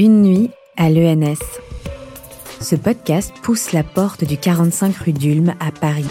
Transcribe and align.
Une 0.00 0.22
nuit 0.22 0.50
à 0.76 0.90
l'ENS. 0.90 1.42
Ce 2.60 2.76
podcast 2.76 3.34
pousse 3.42 3.72
la 3.72 3.82
porte 3.82 4.22
du 4.22 4.36
45 4.36 4.94
rue 4.94 5.12
d'Ulm 5.12 5.54
à 5.58 5.72
Paris. 5.72 6.06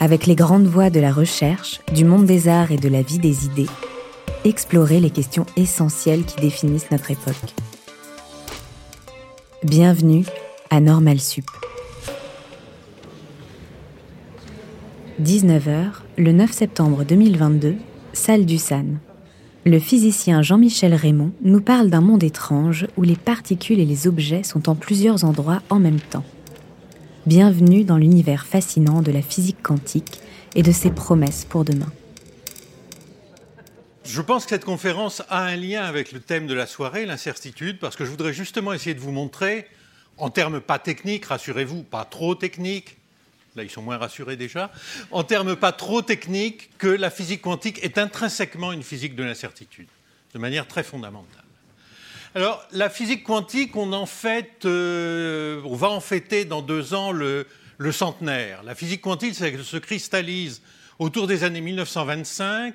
Avec 0.00 0.24
les 0.24 0.34
grandes 0.34 0.64
voies 0.64 0.88
de 0.88 0.98
la 0.98 1.12
recherche, 1.12 1.82
du 1.92 2.06
monde 2.06 2.24
des 2.24 2.48
arts 2.48 2.72
et 2.72 2.78
de 2.78 2.88
la 2.88 3.02
vie 3.02 3.18
des 3.18 3.44
idées, 3.44 3.66
explorer 4.46 4.98
les 4.98 5.10
questions 5.10 5.44
essentielles 5.58 6.24
qui 6.24 6.40
définissent 6.40 6.90
notre 6.90 7.10
époque. 7.10 7.54
Bienvenue 9.62 10.24
à 10.70 10.80
Normal 10.80 11.20
Sup. 11.20 11.44
19h, 15.22 15.90
le 16.16 16.32
9 16.32 16.50
septembre 16.50 17.04
2022, 17.04 17.76
salle 18.14 18.46
du 18.46 18.56
SAN. 18.56 18.86
Le 19.66 19.78
physicien 19.78 20.40
Jean-Michel 20.40 20.94
Raymond 20.94 21.32
nous 21.42 21.60
parle 21.60 21.90
d'un 21.90 22.00
monde 22.00 22.22
étrange 22.22 22.86
où 22.96 23.02
les 23.02 23.14
particules 23.14 23.78
et 23.78 23.84
les 23.84 24.06
objets 24.06 24.42
sont 24.42 24.70
en 24.70 24.74
plusieurs 24.74 25.24
endroits 25.24 25.60
en 25.68 25.78
même 25.78 26.00
temps. 26.00 26.24
Bienvenue 27.26 27.84
dans 27.84 27.98
l'univers 27.98 28.46
fascinant 28.46 29.02
de 29.02 29.12
la 29.12 29.20
physique 29.20 29.62
quantique 29.62 30.22
et 30.54 30.62
de 30.62 30.72
ses 30.72 30.90
promesses 30.90 31.44
pour 31.44 31.66
demain. 31.66 31.92
Je 34.02 34.22
pense 34.22 34.44
que 34.44 34.50
cette 34.50 34.64
conférence 34.64 35.22
a 35.28 35.42
un 35.42 35.56
lien 35.56 35.82
avec 35.82 36.12
le 36.12 36.20
thème 36.20 36.46
de 36.46 36.54
la 36.54 36.66
soirée, 36.66 37.04
l'incertitude, 37.04 37.78
parce 37.78 37.96
que 37.96 38.06
je 38.06 38.10
voudrais 38.10 38.32
justement 38.32 38.72
essayer 38.72 38.94
de 38.94 39.00
vous 39.00 39.12
montrer, 39.12 39.66
en 40.16 40.30
termes 40.30 40.62
pas 40.62 40.78
techniques, 40.78 41.26
rassurez-vous, 41.26 41.82
pas 41.82 42.06
trop 42.06 42.34
techniques, 42.34 42.96
là 43.56 43.62
ils 43.62 43.70
sont 43.70 43.82
moins 43.82 43.98
rassurés 43.98 44.36
déjà, 44.36 44.70
en 45.10 45.24
termes 45.24 45.56
pas 45.56 45.72
trop 45.72 46.02
techniques, 46.02 46.70
que 46.78 46.88
la 46.88 47.10
physique 47.10 47.42
quantique 47.42 47.82
est 47.82 47.98
intrinsèquement 47.98 48.72
une 48.72 48.82
physique 48.82 49.14
de 49.14 49.24
l'incertitude, 49.24 49.88
de 50.34 50.38
manière 50.38 50.66
très 50.66 50.82
fondamentale. 50.82 51.44
Alors, 52.36 52.64
la 52.70 52.88
physique 52.88 53.24
quantique, 53.24 53.74
on 53.74 53.90
euh, 54.64 55.62
va 55.64 55.88
en 55.88 56.00
fêter 56.00 56.44
dans 56.44 56.62
deux 56.62 56.94
ans 56.94 57.10
le, 57.10 57.46
le 57.78 57.90
centenaire. 57.90 58.62
La 58.62 58.76
physique 58.76 59.00
quantique 59.00 59.34
se 59.34 59.76
cristallise 59.78 60.62
autour 61.00 61.26
des 61.26 61.42
années 61.42 61.60
1925 61.60 62.74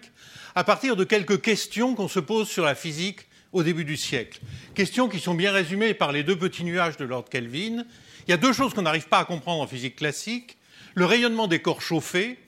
à 0.55 0.63
partir 0.65 0.97
de 0.97 1.05
quelques 1.05 1.41
questions 1.41 1.95
qu'on 1.95 2.09
se 2.09 2.19
pose 2.19 2.49
sur 2.49 2.65
la 2.65 2.75
physique 2.75 3.27
au 3.53 3.63
début 3.63 3.85
du 3.85 3.95
siècle. 3.95 4.41
Questions 4.73 5.07
qui 5.07 5.19
sont 5.19 5.35
bien 5.35 5.53
résumées 5.53 5.93
par 5.93 6.11
les 6.11 6.23
deux 6.23 6.35
petits 6.35 6.65
nuages 6.65 6.97
de 6.97 7.05
Lord 7.05 7.29
Kelvin. 7.29 7.85
Il 8.27 8.31
y 8.31 8.33
a 8.33 8.37
deux 8.37 8.51
choses 8.51 8.73
qu'on 8.73 8.81
n'arrive 8.81 9.07
pas 9.07 9.19
à 9.19 9.25
comprendre 9.25 9.61
en 9.61 9.67
physique 9.67 9.95
classique 9.95 10.57
le 10.95 11.05
rayonnement 11.05 11.47
des 11.47 11.59
corps 11.59 11.81
chauffés, 11.81 12.39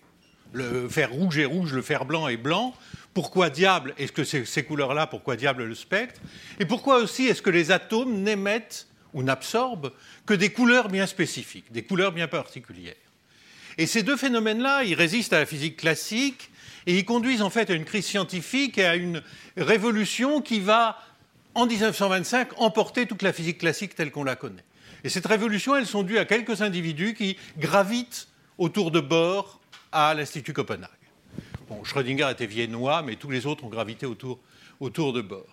le 0.53 0.87
fer 0.87 1.11
rouge 1.11 1.37
est 1.37 1.45
rouge, 1.45 1.73
le 1.73 1.81
fer 1.81 2.05
blanc 2.05 2.27
est 2.29 2.37
blanc. 2.37 2.73
Pourquoi 3.13 3.49
diable 3.49 3.93
est-ce 3.97 4.13
que 4.13 4.23
ces, 4.23 4.45
ces 4.45 4.63
couleurs-là 4.63 5.05
Pourquoi 5.05 5.35
diable 5.35 5.65
le 5.65 5.75
spectre? 5.75 6.19
Et 6.59 6.65
pourquoi 6.65 6.97
aussi 6.97 7.27
est-ce 7.27 7.41
que 7.41 7.49
les 7.49 7.71
atomes 7.71 8.23
n'émettent 8.23 8.87
ou 9.13 9.21
n'absorbent 9.21 9.91
que 10.25 10.33
des 10.33 10.49
couleurs 10.49 10.87
bien 10.87 11.07
spécifiques, 11.07 11.71
des 11.71 11.83
couleurs 11.83 12.13
bien 12.13 12.27
particulières? 12.27 12.95
Et 13.77 13.85
ces 13.85 14.01
deux 14.01 14.17
phénomènes-là, 14.17 14.83
ils 14.85 14.95
résistent 14.95 15.33
à 15.33 15.39
la 15.39 15.45
physique 15.45 15.77
classique 15.77 16.49
et 16.85 16.97
ils 16.97 17.05
conduisent 17.05 17.41
en 17.41 17.49
fait 17.49 17.69
à 17.69 17.73
une 17.73 17.85
crise 17.85 18.05
scientifique 18.05 18.77
et 18.77 18.85
à 18.85 18.95
une 18.95 19.21
révolution 19.57 20.41
qui 20.41 20.61
va, 20.61 20.97
en 21.53 21.67
1925, 21.67 22.59
emporter 22.61 23.05
toute 23.05 23.23
la 23.23 23.33
physique 23.33 23.57
classique 23.57 23.93
telle 23.93 24.11
qu'on 24.11 24.23
la 24.23 24.37
connaît. 24.37 24.63
Et 25.03 25.09
cette 25.09 25.27
révolution, 25.27 25.75
elles 25.75 25.85
sont 25.85 26.03
dues 26.03 26.17
à 26.17 26.25
quelques 26.25 26.61
individus 26.61 27.13
qui 27.13 27.37
gravitent 27.57 28.27
autour 28.57 28.91
de 28.91 28.99
Bohr 28.99 29.59
à 29.91 30.13
l'Institut 30.13 30.53
Copenhague. 30.53 30.89
Schrödinger 31.83 32.29
était 32.31 32.45
viennois, 32.45 33.01
mais 33.01 33.15
tous 33.15 33.29
les 33.29 33.45
autres 33.45 33.63
ont 33.63 33.69
gravité 33.69 34.05
autour, 34.05 34.39
autour 34.79 35.13
de 35.13 35.21
Bohr. 35.21 35.45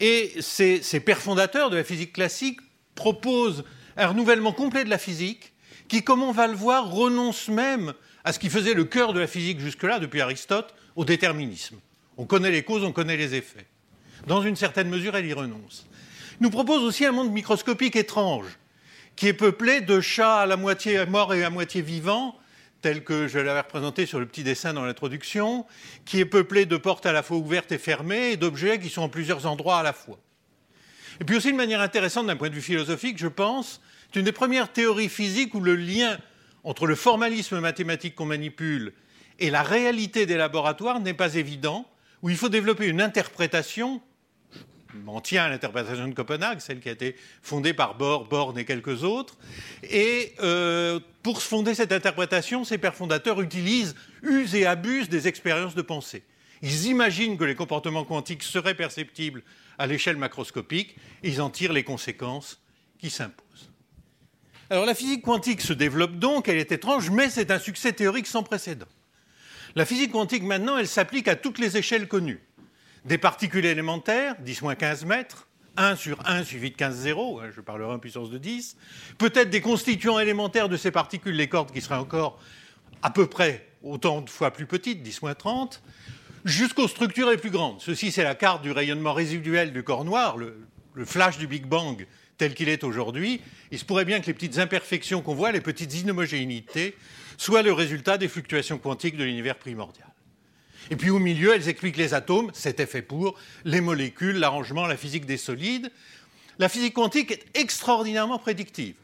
Et 0.00 0.32
ces, 0.40 0.82
ces 0.82 1.00
pères 1.00 1.18
fondateurs 1.18 1.70
de 1.70 1.76
la 1.76 1.84
physique 1.84 2.12
classique 2.12 2.60
proposent 2.94 3.64
un 3.96 4.08
renouvellement 4.08 4.52
complet 4.52 4.84
de 4.84 4.90
la 4.90 4.98
physique 4.98 5.52
qui, 5.88 6.02
comme 6.02 6.22
on 6.22 6.32
va 6.32 6.46
le 6.46 6.54
voir, 6.54 6.90
renonce 6.90 7.48
même 7.48 7.94
à 8.24 8.32
ce 8.32 8.38
qui 8.38 8.50
faisait 8.50 8.74
le 8.74 8.84
cœur 8.84 9.12
de 9.12 9.20
la 9.20 9.26
physique 9.26 9.60
jusque-là, 9.60 9.98
depuis 9.98 10.20
Aristote, 10.20 10.74
au 10.96 11.04
déterminisme. 11.04 11.76
On 12.16 12.26
connaît 12.26 12.50
les 12.50 12.62
causes, 12.62 12.84
on 12.84 12.92
connaît 12.92 13.16
les 13.16 13.34
effets. 13.34 13.66
Dans 14.26 14.42
une 14.42 14.56
certaine 14.56 14.88
mesure, 14.88 15.16
elle 15.16 15.26
y 15.26 15.32
renonce. 15.32 15.86
Nous 16.40 16.50
propose 16.50 16.82
aussi 16.82 17.04
un 17.04 17.12
monde 17.12 17.32
microscopique 17.32 17.96
étrange, 17.96 18.57
qui 19.18 19.26
est 19.26 19.32
peuplé 19.32 19.80
de 19.80 20.00
chats 20.00 20.42
à 20.42 20.46
la 20.46 20.56
moitié 20.56 21.04
morts 21.04 21.34
et 21.34 21.42
à 21.42 21.50
moitié 21.50 21.82
vivants, 21.82 22.38
tel 22.82 23.02
que 23.02 23.26
je 23.26 23.40
l'avais 23.40 23.62
représenté 23.62 24.06
sur 24.06 24.20
le 24.20 24.26
petit 24.26 24.44
dessin 24.44 24.72
dans 24.72 24.84
l'introduction, 24.84 25.66
qui 26.04 26.20
est 26.20 26.24
peuplé 26.24 26.66
de 26.66 26.76
portes 26.76 27.04
à 27.04 27.10
la 27.10 27.24
fois 27.24 27.36
ouvertes 27.36 27.72
et 27.72 27.78
fermées 27.78 28.30
et 28.30 28.36
d'objets 28.36 28.78
qui 28.78 28.88
sont 28.88 29.02
en 29.02 29.08
plusieurs 29.08 29.46
endroits 29.46 29.80
à 29.80 29.82
la 29.82 29.92
fois. 29.92 30.20
Et 31.20 31.24
puis 31.24 31.34
aussi, 31.34 31.50
de 31.50 31.56
manière 31.56 31.80
intéressante 31.80 32.28
d'un 32.28 32.36
point 32.36 32.48
de 32.48 32.54
vue 32.54 32.62
philosophique, 32.62 33.18
je 33.18 33.26
pense, 33.26 33.80
c'est 34.06 34.20
une 34.20 34.24
des 34.24 34.30
premières 34.30 34.72
théories 34.72 35.08
physiques 35.08 35.52
où 35.52 35.60
le 35.60 35.74
lien 35.74 36.16
entre 36.62 36.86
le 36.86 36.94
formalisme 36.94 37.58
mathématique 37.58 38.14
qu'on 38.14 38.26
manipule 38.26 38.92
et 39.40 39.50
la 39.50 39.64
réalité 39.64 40.26
des 40.26 40.36
laboratoires 40.36 41.00
n'est 41.00 41.12
pas 41.12 41.34
évident, 41.34 41.90
où 42.22 42.30
il 42.30 42.36
faut 42.36 42.48
développer 42.48 42.86
une 42.86 43.02
interprétation 43.02 44.00
m'en 45.04 45.20
tiens 45.20 45.44
à 45.44 45.48
l'interprétation 45.48 46.08
de 46.08 46.14
Copenhague, 46.14 46.60
celle 46.60 46.80
qui 46.80 46.88
a 46.88 46.92
été 46.92 47.16
fondée 47.42 47.74
par 47.74 47.96
Bohr, 47.96 48.26
Born 48.26 48.58
et 48.58 48.64
quelques 48.64 49.04
autres. 49.04 49.36
Et 49.82 50.34
euh, 50.40 51.00
pour 51.22 51.42
fonder 51.42 51.74
cette 51.74 51.92
interprétation, 51.92 52.64
ces 52.64 52.78
pères 52.78 52.94
fondateurs 52.94 53.40
utilisent, 53.40 53.94
usent 54.22 54.54
et 54.54 54.66
abusent 54.66 55.08
des 55.08 55.28
expériences 55.28 55.74
de 55.74 55.82
pensée. 55.82 56.22
Ils 56.62 56.86
imaginent 56.86 57.38
que 57.38 57.44
les 57.44 57.54
comportements 57.54 58.04
quantiques 58.04 58.42
seraient 58.42 58.74
perceptibles 58.74 59.42
à 59.78 59.86
l'échelle 59.86 60.16
macroscopique, 60.16 60.96
ils 61.22 61.40
en 61.40 61.50
tirent 61.50 61.72
les 61.72 61.84
conséquences 61.84 62.60
qui 62.98 63.10
s'imposent. 63.10 63.70
Alors 64.70 64.84
la 64.84 64.94
physique 64.94 65.22
quantique 65.22 65.60
se 65.60 65.72
développe 65.72 66.18
donc, 66.18 66.48
elle 66.48 66.58
est 66.58 66.72
étrange, 66.72 67.10
mais 67.10 67.30
c'est 67.30 67.50
un 67.50 67.58
succès 67.58 67.92
théorique 67.92 68.26
sans 68.26 68.42
précédent. 68.42 68.88
La 69.74 69.86
physique 69.86 70.12
quantique 70.12 70.42
maintenant, 70.42 70.76
elle 70.76 70.88
s'applique 70.88 71.28
à 71.28 71.36
toutes 71.36 71.58
les 71.58 71.76
échelles 71.76 72.08
connues 72.08 72.40
des 73.08 73.18
particules 73.18 73.66
élémentaires, 73.66 74.36
10-15 74.44 75.06
mètres, 75.06 75.48
1 75.76 75.96
sur 75.96 76.18
1 76.26 76.44
suivi 76.44 76.70
de 76.70 76.76
15 76.76 76.94
zéros, 76.94 77.40
hein, 77.40 77.50
je 77.54 77.60
parlerai 77.60 77.92
en 77.94 77.98
puissance 77.98 78.30
de 78.30 78.38
10, 78.38 78.76
peut-être 79.16 79.50
des 79.50 79.60
constituants 79.60 80.18
élémentaires 80.18 80.68
de 80.68 80.76
ces 80.76 80.90
particules, 80.90 81.34
les 81.34 81.48
cordes 81.48 81.72
qui 81.72 81.80
seraient 81.80 81.96
encore 81.96 82.38
à 83.02 83.10
peu 83.10 83.26
près 83.26 83.66
autant 83.82 84.20
de 84.20 84.30
fois 84.30 84.50
plus 84.50 84.66
petites, 84.66 85.06
10-30, 85.06 85.80
jusqu'aux 86.44 86.88
structures 86.88 87.30
les 87.30 87.36
plus 87.36 87.50
grandes. 87.50 87.80
Ceci, 87.80 88.12
c'est 88.12 88.24
la 88.24 88.34
carte 88.34 88.62
du 88.62 88.72
rayonnement 88.72 89.14
résiduel 89.14 89.72
du 89.72 89.82
corps 89.82 90.04
noir, 90.04 90.36
le 90.36 91.04
flash 91.04 91.38
du 91.38 91.46
Big 91.46 91.66
Bang 91.66 92.06
tel 92.38 92.54
qu'il 92.54 92.68
est 92.68 92.84
aujourd'hui. 92.84 93.40
Il 93.70 93.78
se 93.78 93.84
pourrait 93.84 94.04
bien 94.04 94.20
que 94.20 94.26
les 94.26 94.34
petites 94.34 94.58
imperfections 94.58 95.20
qu'on 95.20 95.34
voit, 95.34 95.52
les 95.52 95.60
petites 95.60 95.92
inhomogénéités, 95.94 96.96
soient 97.36 97.62
le 97.62 97.72
résultat 97.72 98.16
des 98.16 98.28
fluctuations 98.28 98.78
quantiques 98.78 99.16
de 99.16 99.24
l'univers 99.24 99.56
primordial. 99.56 100.07
Et 100.90 100.96
puis 100.96 101.10
au 101.10 101.18
milieu, 101.18 101.54
elles 101.54 101.68
expliquent 101.68 101.96
les 101.96 102.14
atomes, 102.14 102.50
c'était 102.54 102.86
fait 102.86 103.02
pour, 103.02 103.38
les 103.64 103.80
molécules, 103.80 104.36
l'arrangement, 104.36 104.86
la 104.86 104.96
physique 104.96 105.26
des 105.26 105.36
solides. 105.36 105.90
La 106.58 106.68
physique 106.68 106.94
quantique 106.94 107.30
est 107.30 107.44
extraordinairement 107.54 108.38
prédictive. 108.38 108.94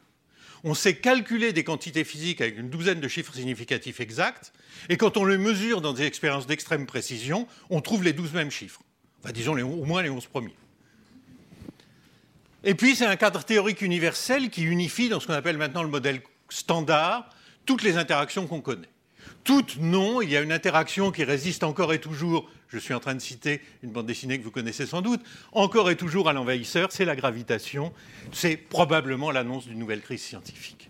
On 0.65 0.73
sait 0.73 0.97
calculer 0.97 1.53
des 1.53 1.63
quantités 1.63 2.05
physiques 2.05 2.41
avec 2.41 2.59
une 2.59 2.71
douzaine 2.71 3.01
de 3.01 3.09
chiffres 3.09 3.35
significatifs 3.35 4.01
exacts, 4.01 4.53
et 4.89 4.97
quand 4.97 5.19
on 5.19 5.25
les 5.27 5.37
mesure 5.37 5.83
dans 5.83 5.93
des 5.93 6.05
expériences 6.05 6.47
d'extrême 6.47 6.87
précision, 6.87 7.47
on 7.69 7.83
trouve 7.83 8.03
les 8.03 8.15
douze 8.15 8.33
mêmes 8.33 8.51
chiffres. 8.51 8.81
Enfin, 9.23 9.33
disons 9.33 9.53
au 9.59 9.85
moins 9.85 10.03
les 10.03 10.11
onze 10.11 10.27
premiers. 10.27 10.57
Et 12.65 12.75
puis, 12.75 12.97
c'est 12.97 13.05
un 13.05 13.17
cadre 13.17 13.45
théorique 13.45 13.83
universel 13.83 14.49
qui 14.49 14.63
unifie, 14.63 15.11
dans 15.11 15.21
ce 15.21 15.27
qu'on 15.27 15.35
appelle 15.35 15.59
maintenant 15.59 15.83
le 15.83 15.91
modèle 15.91 16.23
standard, 16.49 17.29
toutes 17.67 17.83
les 17.83 17.99
interactions 17.99 18.47
qu'on 18.47 18.63
connaît 18.63 18.89
toutes 19.45 19.77
non. 19.79 20.21
Il 20.23 20.31
y 20.31 20.37
a 20.37 20.41
une 20.41 20.53
interaction 20.53 21.13
qui 21.13 21.23
résiste 21.23 21.63
encore 21.63 21.93
et 21.93 22.01
toujours. 22.01 22.51
Je 22.69 22.79
suis 22.79 22.95
en 22.95 23.01
train 23.01 23.15
de 23.15 23.21
citer 23.21 23.61
une 23.83 23.91
bande 23.91 24.07
dessinée 24.07 24.39
que 24.39 24.45
vous 24.45 24.51
connaissez 24.51 24.87
sans 24.87 25.03
doute. 25.03 25.21
Encore 25.53 25.91
et 25.91 25.97
toujours 25.97 26.29
à 26.29 26.33
l'envahisseur, 26.33 26.91
c'est 26.91 27.05
la 27.05 27.15
gravitation. 27.15 27.93
C'est 28.33 28.57
probablement 28.57 29.31
l'annonce 29.31 29.67
d'une 29.67 29.79
nouvelle 29.79 30.01
crise 30.01 30.23
scientifique. 30.23 30.89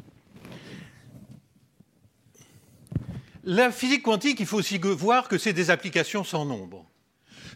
La 3.46 3.70
physique 3.70 4.02
quantique, 4.02 4.40
il 4.40 4.46
faut 4.46 4.56
aussi 4.56 4.78
voir 4.78 5.28
que 5.28 5.36
c'est 5.36 5.52
des 5.52 5.68
applications 5.68 6.24
sans 6.24 6.46
nombre. 6.46 6.86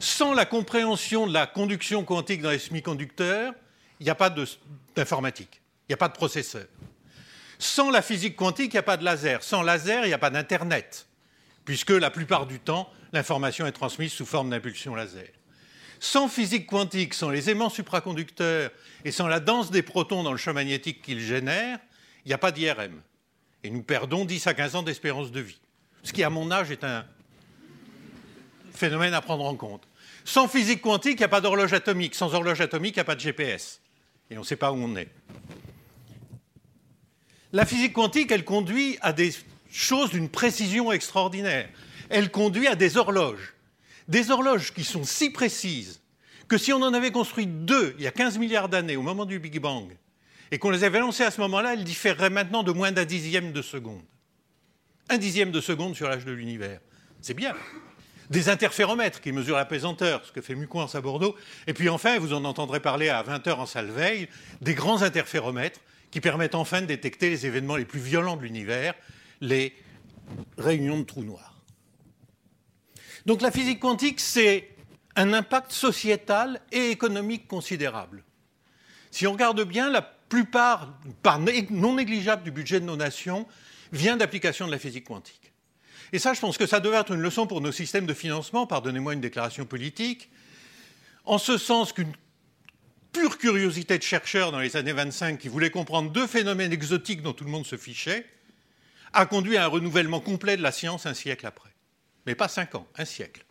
Sans 0.00 0.34
la 0.34 0.44
compréhension 0.44 1.26
de 1.26 1.32
la 1.32 1.46
conduction 1.46 2.04
quantique 2.04 2.42
dans 2.42 2.50
les 2.50 2.58
semi-conducteurs, 2.58 3.54
il 3.98 4.04
n'y 4.04 4.10
a 4.10 4.14
pas 4.14 4.32
d'informatique, 4.94 5.62
il 5.88 5.92
n'y 5.92 5.94
a 5.94 5.96
pas 5.96 6.08
de 6.08 6.12
processeur. 6.12 6.66
Sans 7.58 7.90
la 7.90 8.02
physique 8.02 8.36
quantique, 8.36 8.72
il 8.72 8.76
n'y 8.76 8.80
a 8.80 8.84
pas 8.84 8.96
de 8.96 9.04
laser. 9.04 9.42
Sans 9.42 9.62
laser, 9.62 10.04
il 10.04 10.08
n'y 10.08 10.14
a 10.14 10.18
pas 10.18 10.30
d'Internet, 10.30 11.06
puisque 11.64 11.90
la 11.90 12.10
plupart 12.10 12.46
du 12.46 12.60
temps, 12.60 12.88
l'information 13.12 13.66
est 13.66 13.72
transmise 13.72 14.12
sous 14.12 14.26
forme 14.26 14.50
d'impulsion 14.50 14.94
laser. 14.94 15.28
Sans 16.00 16.28
physique 16.28 16.66
quantique, 16.66 17.14
sans 17.14 17.30
les 17.30 17.50
aimants 17.50 17.70
supraconducteurs 17.70 18.70
et 19.04 19.10
sans 19.10 19.26
la 19.26 19.40
danse 19.40 19.72
des 19.72 19.82
protons 19.82 20.22
dans 20.22 20.30
le 20.30 20.38
champ 20.38 20.52
magnétique 20.52 21.02
qu'ils 21.02 21.20
génèrent, 21.20 21.80
il 22.24 22.28
n'y 22.28 22.34
a 22.34 22.38
pas 22.38 22.52
d'IRM. 22.52 23.00
Et 23.64 23.70
nous 23.70 23.82
perdons 23.82 24.24
10 24.24 24.46
à 24.46 24.54
15 24.54 24.76
ans 24.76 24.82
d'espérance 24.84 25.32
de 25.32 25.40
vie. 25.40 25.58
Ce 26.04 26.12
qui, 26.12 26.22
à 26.22 26.30
mon 26.30 26.52
âge, 26.52 26.70
est 26.70 26.84
un 26.84 27.04
phénomène 28.72 29.14
à 29.14 29.20
prendre 29.20 29.44
en 29.44 29.56
compte. 29.56 29.82
Sans 30.24 30.46
physique 30.46 30.82
quantique, 30.82 31.14
il 31.14 31.18
n'y 31.18 31.24
a 31.24 31.28
pas 31.28 31.40
d'horloge 31.40 31.72
atomique. 31.72 32.14
Sans 32.14 32.32
horloge 32.34 32.60
atomique, 32.60 32.94
il 32.94 32.98
n'y 32.98 33.02
a 33.02 33.04
pas 33.04 33.16
de 33.16 33.20
GPS. 33.20 33.80
Et 34.30 34.36
on 34.36 34.42
ne 34.42 34.46
sait 34.46 34.56
pas 34.56 34.70
où 34.70 34.76
on 34.76 34.94
est. 34.94 35.08
La 37.52 37.64
physique 37.64 37.94
quantique, 37.94 38.30
elle 38.30 38.44
conduit 38.44 38.98
à 39.00 39.12
des 39.12 39.32
choses 39.70 40.10
d'une 40.10 40.28
précision 40.28 40.92
extraordinaire. 40.92 41.68
Elle 42.10 42.30
conduit 42.30 42.66
à 42.66 42.74
des 42.74 42.96
horloges. 42.96 43.54
Des 44.06 44.30
horloges 44.30 44.72
qui 44.72 44.84
sont 44.84 45.04
si 45.04 45.30
précises 45.30 46.00
que 46.46 46.58
si 46.58 46.72
on 46.72 46.82
en 46.82 46.94
avait 46.94 47.10
construit 47.10 47.46
deux 47.46 47.94
il 47.98 48.04
y 48.04 48.06
a 48.06 48.10
15 48.10 48.38
milliards 48.38 48.68
d'années, 48.68 48.96
au 48.96 49.02
moment 49.02 49.26
du 49.26 49.38
Big 49.38 49.58
Bang, 49.60 49.94
et 50.50 50.58
qu'on 50.58 50.70
les 50.70 50.84
avait 50.84 50.98
lancées 50.98 51.24
à 51.24 51.30
ce 51.30 51.40
moment-là, 51.42 51.74
elles 51.74 51.84
différeraient 51.84 52.30
maintenant 52.30 52.62
de 52.62 52.72
moins 52.72 52.90
d'un 52.90 53.04
dixième 53.04 53.52
de 53.52 53.60
seconde. 53.60 54.02
Un 55.10 55.18
dixième 55.18 55.50
de 55.50 55.60
seconde 55.60 55.94
sur 55.94 56.08
l'âge 56.08 56.24
de 56.24 56.32
l'univers. 56.32 56.80
C'est 57.20 57.34
bien 57.34 57.54
des 58.30 58.50
interféromètres 58.50 59.20
qui 59.20 59.32
mesurent 59.32 59.56
la 59.56 59.64
pesanteur, 59.64 60.22
ce 60.24 60.32
que 60.32 60.42
fait 60.42 60.54
Mucoins 60.54 60.88
à 60.92 61.00
Bordeaux. 61.00 61.34
Et 61.66 61.72
puis 61.72 61.88
enfin, 61.88 62.18
vous 62.18 62.34
en 62.34 62.44
entendrez 62.44 62.80
parler 62.80 63.08
à 63.08 63.22
20h 63.22 63.54
en 63.54 63.66
salle 63.66 63.90
veille, 63.90 64.28
des 64.60 64.74
grands 64.74 65.00
interféromètres 65.02 65.80
qui 66.10 66.20
permettent 66.20 66.54
enfin 66.54 66.80
de 66.80 66.86
détecter 66.86 67.30
les 67.30 67.46
événements 67.46 67.76
les 67.76 67.84
plus 67.84 68.00
violents 68.00 68.36
de 68.36 68.42
l'univers, 68.42 68.94
les 69.40 69.74
réunions 70.56 70.98
de 70.98 71.04
trous 71.04 71.24
noirs. 71.24 71.60
Donc 73.26 73.42
la 73.42 73.50
physique 73.50 73.80
quantique, 73.80 74.20
c'est 74.20 74.68
un 75.16 75.32
impact 75.32 75.72
sociétal 75.72 76.60
et 76.72 76.90
économique 76.90 77.46
considérable. 77.48 78.24
Si 79.10 79.26
on 79.26 79.32
regarde 79.32 79.62
bien, 79.64 79.90
la 79.90 80.02
plupart, 80.02 80.98
part 81.22 81.40
non 81.70 81.94
négligeable 81.94 82.42
du 82.42 82.50
budget 82.50 82.80
de 82.80 82.84
nos 82.84 82.96
nations, 82.96 83.46
vient 83.92 84.16
d'application 84.16 84.66
de 84.66 84.70
la 84.70 84.78
physique 84.78 85.04
quantique. 85.04 85.52
Et 86.12 86.18
ça, 86.18 86.34
je 86.34 86.40
pense 86.40 86.56
que 86.56 86.66
ça 86.66 86.80
devrait 86.80 87.00
être 87.00 87.12
une 87.12 87.20
leçon 87.20 87.46
pour 87.46 87.60
nos 87.60 87.72
systèmes 87.72 88.06
de 88.06 88.14
financement, 88.14 88.66
pardonnez-moi 88.66 89.14
une 89.14 89.20
déclaration 89.20 89.66
politique, 89.66 90.30
en 91.24 91.38
ce 91.38 91.58
sens 91.58 91.92
qu'une 91.92 92.12
pure 93.12 93.38
curiosité 93.38 93.98
de 93.98 94.02
chercheurs 94.02 94.52
dans 94.52 94.58
les 94.58 94.76
années 94.76 94.92
25 94.92 95.38
qui 95.38 95.48
voulaient 95.48 95.70
comprendre 95.70 96.10
deux 96.10 96.26
phénomènes 96.26 96.72
exotiques 96.72 97.22
dont 97.22 97.32
tout 97.32 97.44
le 97.44 97.50
monde 97.50 97.66
se 97.66 97.76
fichait, 97.76 98.26
a 99.12 99.26
conduit 99.26 99.56
à 99.56 99.64
un 99.64 99.68
renouvellement 99.68 100.20
complet 100.20 100.56
de 100.56 100.62
la 100.62 100.72
science 100.72 101.06
un 101.06 101.14
siècle 101.14 101.46
après. 101.46 101.70
Mais 102.26 102.34
pas 102.34 102.48
cinq 102.48 102.74
ans, 102.74 102.86
un 102.96 103.04
siècle. 103.04 103.44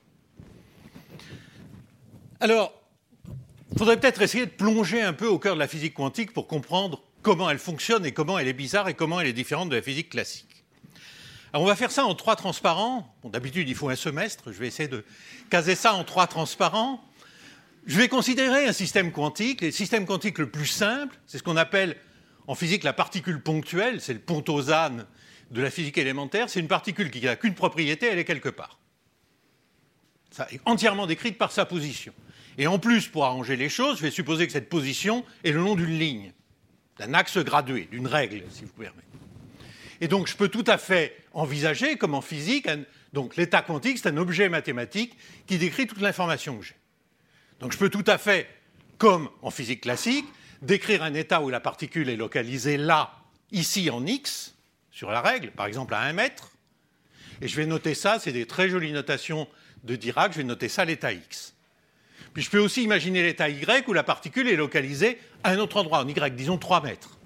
Alors, 2.39 2.74
il 3.71 3.77
faudrait 3.80 4.00
peut-être 4.00 4.21
essayer 4.21 4.45
de 4.45 4.51
plonger 4.51 5.01
un 5.01 5.13
peu 5.13 5.27
au 5.27 5.39
cœur 5.39 5.56
de 5.56 5.60
la 5.60 5.68
physique 5.68 5.95
quantique 5.95 6.33
pour 6.33 6.48
comprendre 6.48 7.03
comment 7.24 7.50
elle 7.50 7.60
fonctionne 7.60 8.06
et 8.06 8.12
comment 8.12 8.38
elle 8.38 8.48
est 8.48 8.53
bizarre 8.53 8.88
et 8.88 8.94
comment 8.94 9.19
elle 9.19 9.27
est 9.27 9.33
différente 9.33 9.69
de 9.69 9.75
la 9.75 9.81
physique 9.81 10.10
classique 10.10 10.57
on 11.53 11.65
va 11.65 11.75
faire 11.75 11.92
ça 11.92 12.06
en 12.06 12.13
trois 12.13 12.36
transparents. 12.36 13.15
D'habitude, 13.24 13.68
il 13.69 13.75
faut 13.75 13.89
un 13.89 13.95
semestre. 13.95 14.51
Je 14.51 14.60
vais 14.60 14.68
essayer 14.68 14.89
de 14.89 15.03
caser 15.50 15.75
ça 15.75 15.94
en 15.94 16.03
trois 16.03 16.27
transparents. 16.27 17.01
Je 17.88 17.98
vais 17.98 18.10
considérer 18.10 18.66
un 18.66 18.74
système 18.74 19.13
quantique. 19.13 19.62
Le 19.62 19.72
système 19.72 20.06
quantique 20.06 20.39
le 20.39 20.50
plus 20.50 20.68
simple, 20.68 21.18
c'est 21.25 21.38
ce 21.38 21.44
qu'on 21.44 21.56
appelle 21.56 21.95
en 22.45 22.54
physique 22.54 22.84
la 22.84 22.92
particule 22.92 23.42
ponctuelle. 23.42 24.01
C'est 24.01 24.13
le 24.13 24.19
pontosane 24.19 25.06
de 25.51 25.62
la 25.62 25.72
physique 25.72 25.98
élémentaire. 25.98 26.50
C'est 26.50 26.60
une 26.60 26.68
particule 26.68 27.10
qui 27.10 27.22
n'a 27.22 27.38
qu'une 27.38 27.56
propriété, 27.56 28.07
elle 28.07 28.19
est 28.19 28.25
quelque 28.25 28.50
part. 28.50 28.78
Ça 30.31 30.48
est 30.51 30.60
entièrement 30.66 31.07
décrite 31.07 31.38
par 31.38 31.54
sa 31.54 31.66
position. 31.66 32.13
Et 32.57 32.68
en 32.68 32.78
plus, 32.78 33.07
pour 33.07 33.24
arranger 33.24 33.56
les 33.56 33.69
choses, 33.69 34.00
je 34.00 34.04
vais 34.04 34.12
supposer 34.12 34.48
que 34.48 34.54
cette 34.54 34.68
position 34.68 35.24
est 35.45 35.54
le 35.54 35.60
long 35.60 35.75
d'une 35.75 35.98
ligne, 35.98 36.34
d'un 37.00 37.13
axe 37.13 37.38
gradué, 37.38 37.88
d'une 37.89 38.07
règle, 38.07 38.44
si 38.50 38.66
vous 38.66 38.74
permettez. 38.74 39.07
Et 40.01 40.10
donc, 40.10 40.28
je 40.28 40.36
peux 40.36 40.50
tout 40.50 40.66
à 40.68 40.78
fait 40.78 41.16
envisager, 41.31 41.95
comme 41.95 42.16
en 42.16 42.22
physique, 42.22 42.68
donc 43.13 43.38
l'état 43.38 43.62
quantique, 43.62 43.98
c'est 43.98 44.10
un 44.10 44.18
objet 44.18 44.50
mathématique 44.50 45.18
qui 45.45 45.57
décrit 45.57 45.88
toute 45.88 46.01
l'information 46.01 46.57
que 46.57 46.66
j'ai. 46.66 46.75
Donc, 47.59 47.71
je 47.71 47.77
peux 47.77 47.89
tout 47.89 48.04
à 48.07 48.18
fait, 48.18 48.48
comme 48.98 49.30
en 49.42 49.51
physique 49.51 49.81
classique, 49.81 50.25
décrire 50.62 51.04
un 51.04 51.13
état 51.13 51.42
où 51.42 51.50
la 51.50 51.59
particule 51.59 52.09
est 52.09 52.15
localisée 52.15 52.77
là, 52.77 53.13
ici 53.51 53.89
en 53.89 54.06
x, 54.06 54.56
sur 54.92 55.12
la 55.12 55.21
règle, 55.21 55.51
par 55.51 55.65
exemple 55.65 55.94
à 55.94 56.01
1 56.01 56.13
mètre. 56.13 56.51
Et 57.42 57.48
je 57.48 57.56
vais 57.56 57.65
noter 57.65 57.94
ça, 57.94 58.19
c'est 58.19 58.31
des 58.31 58.48
très 58.48 58.69
jolies 58.69 58.92
notations 58.92 59.48
de 59.83 59.95
Dirac, 59.95 60.33
je 60.33 60.38
vais 60.38 60.44
noter 60.44 60.69
ça 60.69 60.86
l'état 60.86 61.13
x. 61.13 61.56
Puis 62.33 62.44
je 62.44 62.50
peux 62.50 62.59
aussi 62.59 62.83
imaginer 62.83 63.24
l'état 63.24 63.50
y 63.50 63.65
où 63.88 63.94
la 63.94 64.03
particule 64.03 64.48
est 64.48 64.56
localisée 64.56 65.19
à 65.44 65.51
un 65.51 65.60
autre 65.60 65.77
endroit, 65.77 66.00
en 66.00 66.07
y, 66.07 66.36
disons 66.36 66.57
3 66.57 66.81
mètres. 66.81 67.18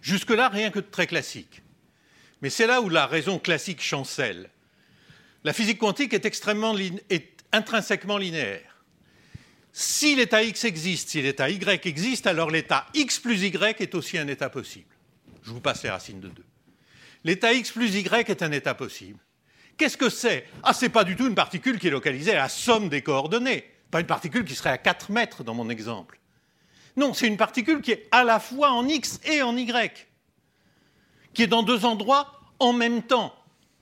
Jusque-là, 0.00 0.48
rien 0.48 0.70
que 0.70 0.78
de 0.78 0.86
très 0.86 1.06
classique. 1.06 1.62
Mais 2.40 2.50
c'est 2.50 2.66
là 2.66 2.80
où 2.80 2.88
la 2.88 3.06
raison 3.06 3.38
classique 3.38 3.82
chancelle. 3.82 4.50
La 5.44 5.52
physique 5.52 5.78
quantique 5.78 6.14
est, 6.14 6.24
extrêmement 6.24 6.76
est 7.10 7.44
intrinsèquement 7.52 8.18
linéaire. 8.18 8.67
Si 9.80 10.16
l'état 10.16 10.42
x 10.42 10.64
existe, 10.64 11.10
si 11.10 11.22
l'état 11.22 11.48
y 11.48 11.86
existe, 11.86 12.26
alors 12.26 12.50
l'état 12.50 12.88
x 12.94 13.20
plus 13.20 13.44
y 13.44 13.80
est 13.80 13.94
aussi 13.94 14.18
un 14.18 14.26
état 14.26 14.50
possible. 14.50 14.92
Je 15.44 15.52
vous 15.52 15.60
passe 15.60 15.84
les 15.84 15.90
racines 15.90 16.18
de 16.18 16.26
2. 16.26 16.44
L'état 17.22 17.52
x 17.52 17.70
plus 17.70 17.94
y 17.94 18.28
est 18.28 18.42
un 18.42 18.50
état 18.50 18.74
possible. 18.74 19.20
Qu'est-ce 19.76 19.96
que 19.96 20.10
c'est? 20.10 20.48
Ah, 20.64 20.74
c'est 20.74 20.88
pas 20.88 21.04
du 21.04 21.14
tout 21.14 21.28
une 21.28 21.36
particule 21.36 21.78
qui 21.78 21.86
est 21.86 21.92
localisée 21.92 22.32
à 22.32 22.38
la 22.38 22.48
somme 22.48 22.88
des 22.88 23.02
coordonnées, 23.02 23.70
pas 23.92 24.00
une 24.00 24.06
particule 24.08 24.44
qui 24.44 24.56
serait 24.56 24.70
à 24.70 24.78
4 24.78 25.12
mètres 25.12 25.44
dans 25.44 25.54
mon 25.54 25.70
exemple. 25.70 26.18
Non, 26.96 27.14
c'est 27.14 27.28
une 27.28 27.36
particule 27.36 27.80
qui 27.80 27.92
est 27.92 28.08
à 28.10 28.24
la 28.24 28.40
fois 28.40 28.72
en 28.72 28.88
X 28.88 29.20
et 29.26 29.42
en 29.42 29.56
Y, 29.56 30.08
qui 31.34 31.44
est 31.44 31.46
dans 31.46 31.62
deux 31.62 31.84
endroits 31.84 32.40
en 32.58 32.72
même 32.72 33.04
temps. 33.04 33.32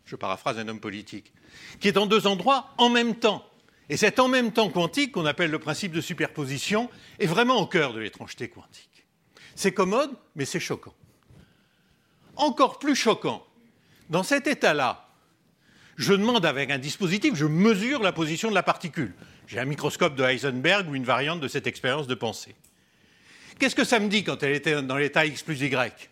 Je 0.04 0.14
paraphrase 0.14 0.58
un 0.58 0.68
homme 0.68 0.78
politique. 0.78 1.32
Qui 1.80 1.88
est 1.88 1.92
dans 1.92 2.04
deux 2.04 2.26
endroits 2.26 2.74
en 2.76 2.90
même 2.90 3.14
temps. 3.14 3.48
Et 3.88 3.96
cet 3.96 4.18
en 4.18 4.28
même 4.28 4.52
temps 4.52 4.68
quantique, 4.68 5.12
qu'on 5.12 5.26
appelle 5.26 5.50
le 5.50 5.58
principe 5.58 5.92
de 5.92 6.00
superposition, 6.00 6.90
est 7.18 7.26
vraiment 7.26 7.56
au 7.56 7.66
cœur 7.66 7.92
de 7.92 8.00
l'étrangeté 8.00 8.48
quantique. 8.48 9.06
C'est 9.54 9.72
commode, 9.72 10.10
mais 10.34 10.44
c'est 10.44 10.60
choquant. 10.60 10.94
Encore 12.34 12.78
plus 12.78 12.96
choquant, 12.96 13.46
dans 14.10 14.22
cet 14.22 14.46
état-là, 14.46 15.08
je 15.96 16.12
demande 16.12 16.44
avec 16.44 16.70
un 16.70 16.78
dispositif, 16.78 17.34
je 17.34 17.46
mesure 17.46 18.02
la 18.02 18.12
position 18.12 18.50
de 18.50 18.54
la 18.54 18.62
particule. 18.62 19.14
J'ai 19.46 19.58
un 19.58 19.64
microscope 19.64 20.14
de 20.14 20.24
Heisenberg 20.24 20.88
ou 20.90 20.94
une 20.94 21.04
variante 21.04 21.40
de 21.40 21.48
cette 21.48 21.66
expérience 21.66 22.06
de 22.06 22.14
pensée. 22.14 22.54
Qu'est-ce 23.58 23.74
que 23.74 23.84
ça 23.84 23.98
me 23.98 24.08
dit 24.08 24.22
quand 24.22 24.42
elle 24.42 24.54
était 24.54 24.82
dans 24.82 24.96
l'état 24.96 25.24
x 25.24 25.42
plus 25.42 25.62
y? 25.62 26.10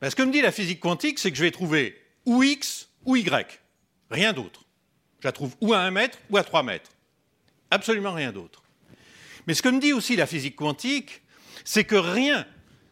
Ben, 0.00 0.10
Ce 0.10 0.16
que 0.16 0.22
me 0.22 0.32
dit 0.32 0.42
la 0.42 0.52
physique 0.52 0.80
quantique, 0.80 1.18
c'est 1.18 1.30
que 1.30 1.36
je 1.38 1.44
vais 1.44 1.50
trouver 1.50 1.98
ou 2.26 2.42
x 2.42 2.88
ou 3.06 3.16
y. 3.16 3.60
Rien 4.10 4.34
d'autre. 4.34 4.65
Je 5.26 5.28
la 5.28 5.32
trouve 5.32 5.56
ou 5.60 5.74
à 5.74 5.80
1 5.80 5.90
mètre 5.90 6.18
ou 6.30 6.36
à 6.36 6.44
3 6.44 6.62
mètres. 6.62 6.92
Absolument 7.72 8.12
rien 8.12 8.30
d'autre. 8.30 8.62
Mais 9.48 9.54
ce 9.54 9.62
que 9.62 9.68
me 9.68 9.80
dit 9.80 9.92
aussi 9.92 10.14
la 10.14 10.24
physique 10.24 10.54
quantique, 10.54 11.20
c'est 11.64 11.82
que 11.82 11.96
rien 11.96 12.46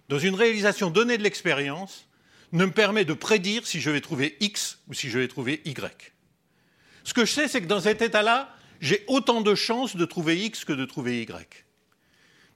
dans 0.08 0.18
une 0.18 0.34
réalisation 0.34 0.90
donnée 0.90 1.16
de 1.16 1.22
l'expérience 1.22 2.08
ne 2.50 2.64
me 2.64 2.72
permet 2.72 3.04
de 3.04 3.12
prédire 3.12 3.68
si 3.68 3.80
je 3.80 3.88
vais 3.88 4.00
trouver 4.00 4.36
x 4.40 4.80
ou 4.88 4.94
si 4.94 5.10
je 5.10 5.20
vais 5.20 5.28
trouver 5.28 5.62
y. 5.64 6.12
Ce 7.04 7.14
que 7.14 7.24
je 7.24 7.30
sais, 7.30 7.46
c'est 7.46 7.60
que 7.60 7.68
dans 7.68 7.82
cet 7.82 8.02
état-là, 8.02 8.52
j'ai 8.80 9.04
autant 9.06 9.40
de 9.40 9.54
chances 9.54 9.94
de 9.94 10.04
trouver 10.04 10.44
x 10.44 10.64
que 10.64 10.72
de 10.72 10.86
trouver 10.86 11.22
y. 11.22 11.64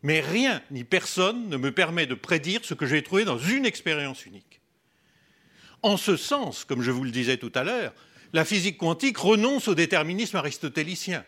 Mais 0.02 0.19
rien 0.19 0.61
ni 0.73 0.83
personne 0.83 1.49
ne 1.49 1.57
me 1.57 1.71
permet 1.71 2.07
de 2.07 2.17
prédire 2.17 2.64
ce 2.64 2.75
que 2.75 2.85
je 2.85 2.97
vais 2.97 3.02
trouver 3.02 3.25
dans 3.25 3.38
une 3.38 3.64
expérience 3.64 4.26
unique. 4.26 4.61
En 5.85 5.97
ce 5.97 6.17
sens, 6.17 6.64
comme 6.64 6.83
je 6.83 6.91
vous 6.91 7.05
le 7.05 7.12
disais 7.12 7.37
tout 7.37 7.52
à 7.55 7.62
l'heure, 7.62 7.95
la 8.32 8.44
physique 8.44 8.78
quantique 8.78 9.18
renonce 9.18 9.68
au 9.68 9.75
déterminisme 9.75 10.37
aristotélicien. 10.37 11.25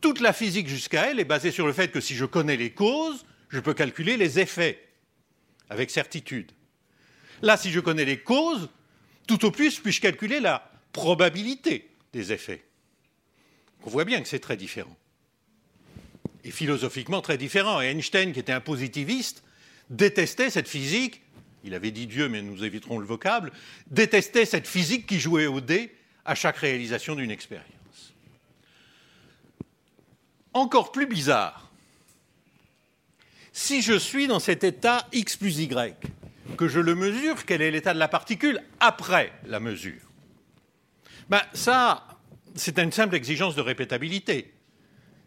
Toute 0.00 0.20
la 0.20 0.32
physique 0.32 0.68
jusqu'à 0.68 1.10
elle 1.10 1.20
est 1.20 1.24
basée 1.24 1.50
sur 1.50 1.66
le 1.66 1.72
fait 1.72 1.90
que 1.90 2.00
si 2.00 2.14
je 2.14 2.24
connais 2.24 2.56
les 2.56 2.70
causes, 2.70 3.24
je 3.48 3.60
peux 3.60 3.74
calculer 3.74 4.16
les 4.16 4.38
effets 4.38 4.82
avec 5.70 5.90
certitude. 5.90 6.52
Là, 7.42 7.56
si 7.56 7.70
je 7.70 7.80
connais 7.80 8.04
les 8.04 8.18
causes, 8.18 8.68
tout 9.26 9.44
au 9.44 9.50
plus 9.50 9.80
puis-je 9.80 10.00
calculer 10.00 10.40
la 10.40 10.70
probabilité 10.92 11.90
des 12.12 12.32
effets. 12.32 12.64
On 13.84 13.90
voit 13.90 14.04
bien 14.04 14.20
que 14.20 14.28
c'est 14.28 14.38
très 14.38 14.56
différent 14.56 14.96
et 16.44 16.50
philosophiquement 16.50 17.22
très 17.22 17.38
différent. 17.38 17.80
Et 17.80 17.86
Einstein, 17.86 18.32
qui 18.32 18.38
était 18.38 18.52
un 18.52 18.60
positiviste, 18.60 19.42
détestait 19.90 20.50
cette 20.50 20.68
physique, 20.68 21.22
il 21.64 21.74
avait 21.74 21.90
dit 21.90 22.06
Dieu, 22.06 22.28
mais 22.28 22.40
nous 22.40 22.64
éviterons 22.64 22.98
le 22.98 23.06
vocable, 23.06 23.52
détestait 23.90 24.44
cette 24.44 24.68
physique 24.68 25.06
qui 25.06 25.18
jouait 25.18 25.46
au 25.46 25.60
dé 25.60 25.95
à 26.26 26.34
chaque 26.34 26.58
réalisation 26.58 27.14
d'une 27.14 27.30
expérience. 27.30 27.66
Encore 30.52 30.92
plus 30.92 31.06
bizarre, 31.06 31.70
si 33.52 33.80
je 33.82 33.98
suis 33.98 34.26
dans 34.26 34.40
cet 34.40 34.64
état 34.64 35.06
x 35.12 35.36
plus 35.36 35.60
y, 35.60 35.94
que 36.56 36.68
je 36.68 36.80
le 36.80 36.94
mesure, 36.94 37.44
quel 37.46 37.62
est 37.62 37.70
l'état 37.70 37.94
de 37.94 37.98
la 37.98 38.08
particule 38.08 38.60
après 38.80 39.32
la 39.46 39.60
mesure? 39.60 40.00
Ben, 41.28 41.42
Ça, 41.52 42.06
c'est 42.54 42.78
une 42.78 42.92
simple 42.92 43.14
exigence 43.14 43.54
de 43.54 43.60
répétabilité. 43.60 44.52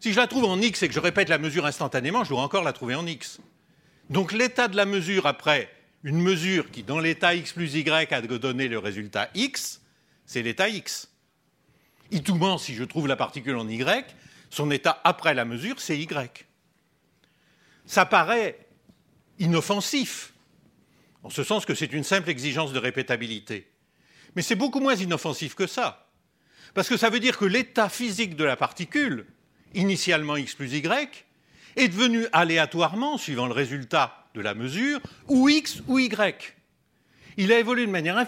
Si 0.00 0.12
je 0.12 0.16
la 0.16 0.26
trouve 0.26 0.44
en 0.44 0.60
x 0.60 0.82
et 0.82 0.88
que 0.88 0.94
je 0.94 1.00
répète 1.00 1.28
la 1.28 1.38
mesure 1.38 1.66
instantanément, 1.66 2.24
je 2.24 2.30
dois 2.30 2.42
encore 2.42 2.64
la 2.64 2.72
trouver 2.72 2.94
en 2.94 3.06
x. 3.06 3.40
Donc 4.08 4.32
l'état 4.32 4.66
de 4.66 4.76
la 4.76 4.86
mesure 4.86 5.26
après 5.26 5.70
une 6.02 6.20
mesure 6.20 6.70
qui, 6.70 6.82
dans 6.82 6.98
l'état 6.98 7.34
x 7.34 7.52
plus 7.52 7.74
y, 7.74 8.12
a 8.12 8.20
donné 8.22 8.68
le 8.68 8.78
résultat 8.78 9.28
x, 9.34 9.80
c'est 10.30 10.42
l'état 10.42 10.68
x. 10.68 11.10
Itumant, 12.12 12.56
si 12.56 12.76
je 12.76 12.84
trouve 12.84 13.08
la 13.08 13.16
particule 13.16 13.56
en 13.56 13.68
y, 13.68 14.04
Son 14.48 14.70
état 14.70 15.00
après 15.02 15.34
la 15.34 15.44
mesure, 15.44 15.80
c'est 15.80 15.98
Y. 15.98 16.46
Ça 17.84 18.06
paraît 18.06 18.68
inoffensif, 19.40 20.32
en 21.24 21.30
ce 21.30 21.42
sens 21.42 21.66
que 21.66 21.74
c'est 21.74 21.92
une 21.92 22.04
simple 22.04 22.30
exigence 22.30 22.72
de 22.72 22.78
répétabilité. 22.78 23.72
Mais 24.36 24.42
c'est 24.42 24.54
beaucoup 24.54 24.78
moins 24.78 24.94
inoffensif 24.94 25.56
que 25.56 25.66
ça. 25.66 26.08
Parce 26.74 26.88
que 26.88 26.96
ça 26.96 27.10
veut 27.10 27.18
dire 27.18 27.36
que 27.36 27.44
l'état 27.44 27.88
physique 27.88 28.36
de 28.36 28.44
la 28.44 28.54
particule, 28.54 29.26
initialement 29.74 30.36
x 30.36 30.54
plus 30.54 30.74
y, 30.74 31.24
est 31.74 31.88
devenu 31.88 32.28
aléatoirement, 32.30 33.18
suivant 33.18 33.48
le 33.48 33.52
résultat 33.52 34.28
de 34.34 34.42
la 34.42 34.54
mesure, 34.54 35.00
ou 35.26 35.48
x 35.48 35.82
ou 35.88 35.98
y. 35.98 36.54
Il 37.36 37.52
a 37.52 37.58
évolué 37.58 37.86
de 37.86 37.90
manière 37.90 38.22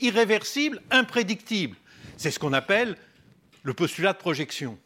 irréversible, 0.00 0.82
imprédictible. 0.90 1.76
C'est 2.16 2.30
ce 2.30 2.38
qu'on 2.38 2.52
appelle 2.52 2.96
le 3.62 3.74
postulat 3.74 4.12
de 4.12 4.18
projection. 4.18 4.78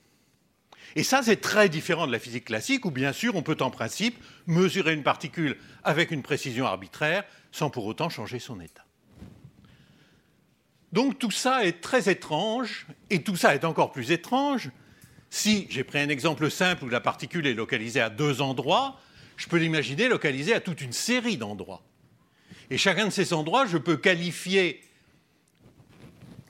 Et 0.96 1.04
ça, 1.04 1.22
c'est 1.22 1.40
très 1.40 1.68
différent 1.68 2.06
de 2.06 2.12
la 2.12 2.18
physique 2.18 2.46
classique, 2.46 2.84
où 2.84 2.90
bien 2.90 3.12
sûr, 3.12 3.36
on 3.36 3.42
peut 3.42 3.56
en 3.60 3.70
principe 3.70 4.16
mesurer 4.46 4.92
une 4.92 5.04
particule 5.04 5.56
avec 5.84 6.10
une 6.10 6.22
précision 6.22 6.66
arbitraire 6.66 7.24
sans 7.52 7.70
pour 7.70 7.86
autant 7.86 8.08
changer 8.08 8.38
son 8.38 8.60
état. 8.60 8.84
Donc 10.92 11.20
tout 11.20 11.30
ça 11.30 11.64
est 11.64 11.80
très 11.80 12.10
étrange, 12.10 12.86
et 13.10 13.22
tout 13.22 13.36
ça 13.36 13.54
est 13.54 13.64
encore 13.64 13.92
plus 13.92 14.10
étrange 14.10 14.70
si 15.30 15.68
j'ai 15.70 15.84
pris 15.84 16.00
un 16.00 16.08
exemple 16.08 16.50
simple 16.50 16.84
où 16.84 16.88
la 16.88 17.00
particule 17.00 17.46
est 17.46 17.54
localisée 17.54 18.00
à 18.00 18.10
deux 18.10 18.42
endroits, 18.42 18.98
je 19.36 19.46
peux 19.46 19.56
l'imaginer 19.56 20.08
localisée 20.08 20.52
à 20.52 20.60
toute 20.60 20.80
une 20.80 20.92
série 20.92 21.36
d'endroits. 21.36 21.82
Et 22.70 22.78
chacun 22.78 23.06
de 23.06 23.10
ces 23.10 23.32
endroits, 23.32 23.66
je 23.66 23.78
peux 23.78 23.96
qualifier 23.96 24.80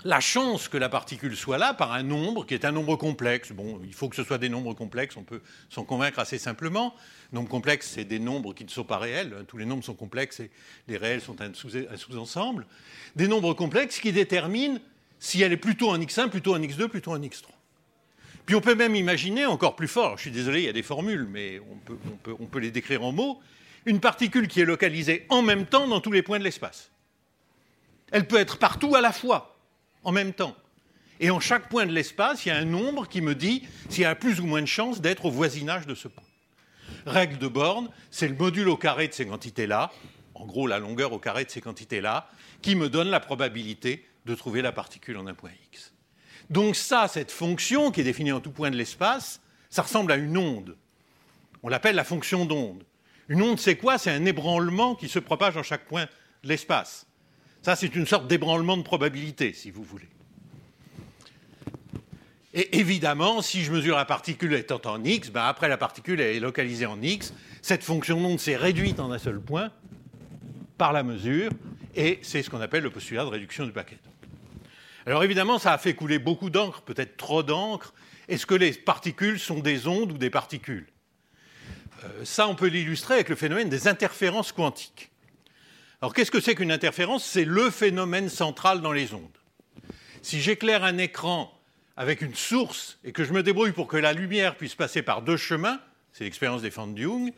la 0.05 0.21
chance 0.21 0.69
que 0.69 0.79
la 0.79 0.89
particule 0.89 1.37
soit 1.37 1.59
là 1.59 1.75
par 1.75 1.93
un 1.93 2.03
nombre 2.03 2.47
qui 2.47 2.55
est 2.55 2.65
un 2.65 2.73
nombre 2.73 2.97
complexe. 2.97 3.53
Bon, 3.53 3.81
il 3.85 3.93
faut 3.93 4.09
que 4.09 4.17
ce 4.17 4.25
soit 4.25 4.39
des 4.39 4.49
nombres 4.49 4.75
complexes, 4.75 5.17
on 5.17 5.23
peut 5.23 5.43
s'en 5.69 5.85
convaincre 5.85 6.19
assez 6.19 6.39
simplement. 6.39 6.95
Nombre 7.33 7.49
complexe, 7.49 7.91
c'est 7.95 8.05
des 8.05 8.19
nombres 8.19 8.55
qui 8.55 8.65
ne 8.65 8.71
sont 8.71 8.85
pas 8.85 8.99
réels. 8.99 9.45
Tous 9.49 9.59
les 9.59 9.67
nombres 9.67 9.85
sont 9.85 9.95
complexes 9.95 10.41
et 10.41 10.51
les 10.89 10.97
réels 10.97 11.21
sont 11.21 11.41
un 11.41 11.53
sous-ensemble. 11.55 12.67
Des 13.17 13.29
nombres 13.29 13.55
complexes 13.55 13.99
qui 13.99 14.13
déterminent 14.13 14.79
si 15.19 15.43
elle 15.43 15.53
est 15.53 15.59
plutôt 15.59 15.91
en 15.91 15.99
x1, 15.99 16.31
plutôt 16.31 16.55
en 16.55 16.61
x2, 16.61 16.89
plutôt 16.89 17.13
en 17.13 17.19
x3. 17.19 17.45
Puis 18.47 18.57
on 18.57 18.61
peut 18.61 18.75
même 18.75 18.97
imaginer, 18.97 19.47
encore 19.47 19.77
plus 19.77 19.87
fort, 19.87 20.17
je 20.17 20.23
suis 20.23 20.31
désolé, 20.31 20.61
il 20.61 20.65
y 20.65 20.69
a 20.69 20.73
des 20.73 20.83
formules, 20.83 21.29
mais 21.31 21.61
on 22.41 22.47
peut, 22.47 22.59
les 22.59 22.71
décrire 22.71 23.05
en 23.05 23.13
mots, 23.13 23.39
une 23.87 24.01
particule 24.01 24.49
qui 24.49 24.61
est 24.61 24.65
localisée 24.65 25.27
en 25.29 25.43
même 25.43 25.67
temps 25.67 25.89
dans 25.89 26.01
tous 26.01 26.13
les 26.13 26.23
points 26.23 26.39
de 26.39 26.45
l'espace. 26.45 26.91
Elle 28.13 28.27
peut 28.27 28.39
être 28.39 28.59
partout 28.59 28.95
à 28.95 29.01
la 29.01 29.13
fois 29.13 29.57
en 30.05 30.13
même 30.13 30.33
temps. 30.33 30.57
Et 31.21 31.31
en 31.31 31.41
chaque 31.41 31.69
point 31.69 31.87
de 31.87 31.93
l'espace, 31.93 32.45
il 32.45 32.49
y 32.49 32.53
a 32.53 32.57
un 32.57 32.65
nombre 32.65 33.07
qui 33.07 33.21
me 33.21 33.35
dit 33.35 33.63
s'il 33.89 34.03
y 34.03 34.07
a 34.07 34.15
plus 34.15 34.41
ou 34.41 34.47
moins 34.47 34.63
de 34.63 34.67
chances 34.67 35.01
d'être 35.01 35.27
au 35.27 35.31
voisinage 35.31 35.87
de 35.87 35.95
ce 35.95 36.09
point. 36.09 36.25
Règle 37.07 37.39
de 37.39 37.47
Born, 37.47 37.91
c'est 38.11 38.29
le 38.29 38.35
module 38.35 38.69
au 38.69 38.77
carré 38.77 39.09
de 39.09 39.13
ces 39.13 39.27
quantités-là, 39.27 39.93
en 40.35 40.47
gros 40.47 40.67
la 40.67 40.79
longueur 40.79 41.13
au 41.13 41.19
carré 41.19 41.45
de 41.45 41.51
ces 41.51 41.61
quantités-là, 41.61 42.29
qui 42.63 42.75
me 42.75 42.89
donne 42.89 43.09
la 43.09 43.21
probabilité 43.21 44.07
de 44.25 44.35
trouver 44.35 44.63
la 44.63 44.73
particule 44.73 45.19
en 45.19 45.27
un 45.27 45.35
point 45.35 45.51
x. 45.73 45.93
Donc 46.49 46.75
ça, 46.75 47.07
cette 47.07 47.31
fonction 47.31 47.91
qui 47.91 48.01
est 48.01 48.05
définie 48.05 48.33
en 48.33 48.41
tout 48.41 48.51
point 48.51 48.71
de 48.71 48.77
l'espace, 48.77 49.41
ça 49.69 49.83
ressemble 49.83 50.13
à 50.13 50.17
une 50.17 50.37
onde. 50.37 50.77
On 51.63 51.69
l'appelle 51.69 51.95
la 51.95 52.05
fonction 52.05 52.45
d'onde. 52.45 52.85
Une 53.31 53.43
onde, 53.43 53.61
c'est 53.61 53.77
quoi? 53.77 53.97
C'est 53.97 54.11
un 54.11 54.25
ébranlement 54.25 54.97
qui 54.97 55.09
se 55.09 55.21
propage 55.21 55.57
en 55.57 55.63
chaque 55.63 55.87
point 55.87 56.07
de 56.43 56.49
l'espace. 56.49 57.07
Ça, 57.63 57.77
c'est 57.77 57.95
une 57.95 58.07
sorte 58.07 58.27
d'ébranlement 58.27 58.77
de 58.77 58.83
probabilité, 58.83 59.53
si 59.53 59.71
vous 59.71 59.85
voulez. 59.85 60.09
Et 62.53 62.81
évidemment, 62.81 63.41
si 63.41 63.63
je 63.63 63.71
mesure 63.71 63.97
la 63.97 64.05
particule 64.05 64.53
étant 64.55 64.81
en 64.85 65.05
x, 65.05 65.31
ben 65.31 65.45
après 65.45 65.69
la 65.69 65.77
particule 65.77 66.21
est 66.21 66.41
localisée 66.41 66.87
en 66.87 67.01
x, 67.01 67.33
cette 67.63 67.85
fonction 67.85 68.21
d'onde 68.21 68.41
s'est 68.41 68.57
réduite 68.57 68.99
en 68.99 69.13
un 69.13 69.19
seul 69.19 69.41
point 69.41 69.71
par 70.77 70.93
la 70.93 71.05
mesure, 71.05 71.53
et 71.95 72.19
c'est 72.23 72.43
ce 72.43 72.51
qu'on 72.51 72.61
appelle 72.61 72.83
le 72.83 72.91
postulat 72.91 73.23
de 73.25 73.29
réduction 73.29 73.65
du 73.65 73.71
paquet. 73.71 73.99
Alors 75.07 75.23
évidemment, 75.23 75.61
ça 75.61 75.73
a 75.73 75.79
fait 75.79 75.95
couler 75.95 76.19
beaucoup 76.19 76.51
d'encre, 76.51 76.83
peut-être 76.83 77.17
trop 77.17 77.45
d'encre. 77.45 77.95
Est-ce 78.27 78.47
que 78.47 78.57
les 78.57 78.73
particules 78.73 79.39
sont 79.39 79.61
des 79.61 79.87
ondes 79.87 80.11
ou 80.11 80.19
des 80.19 80.31
particules? 80.31 80.89
Ça, 82.25 82.49
on 82.49 82.55
peut 82.55 82.69
l'illustrer 82.69 83.15
avec 83.15 83.29
le 83.29 83.37
phénomène 83.37 83.69
des 83.69 83.89
interférences 83.89 84.53
quantiques. 84.53 85.11
Alors 86.03 86.15
qu'est-ce 86.15 86.31
que 86.31 86.41
c'est 86.41 86.55
qu'une 86.55 86.73
interférence? 86.73 87.25
C'est 87.25 87.45
le 87.45 87.71
phénomène 87.71 88.29
central 88.29 88.81
dans 88.81 88.93
les 88.93 89.13
ondes. 89.13 89.39
Si 90.23 90.41
j'éclaire 90.41 90.85
un 90.85 90.99
écran 90.99 91.53
avec 91.97 92.23
une 92.23 92.35
source 92.35 92.99
et 93.05 93.13
que 93.13 93.25
je 93.25 93.33
me 93.33 93.43
débrouille 93.43 93.73
pour 93.73 93.87
que 93.87 93.99
la 93.99 94.15
lumière 94.15 94.57
puisse 94.57 94.75
passer 94.75 95.03
par 95.03 95.21
deux 95.21 95.37
chemins, 95.37 95.79
c'est 96.13 96.25
l'expérience 96.25 96.63
des 96.63 96.71
fans 96.71 96.87
de 96.87 96.99
Young, 96.99 97.33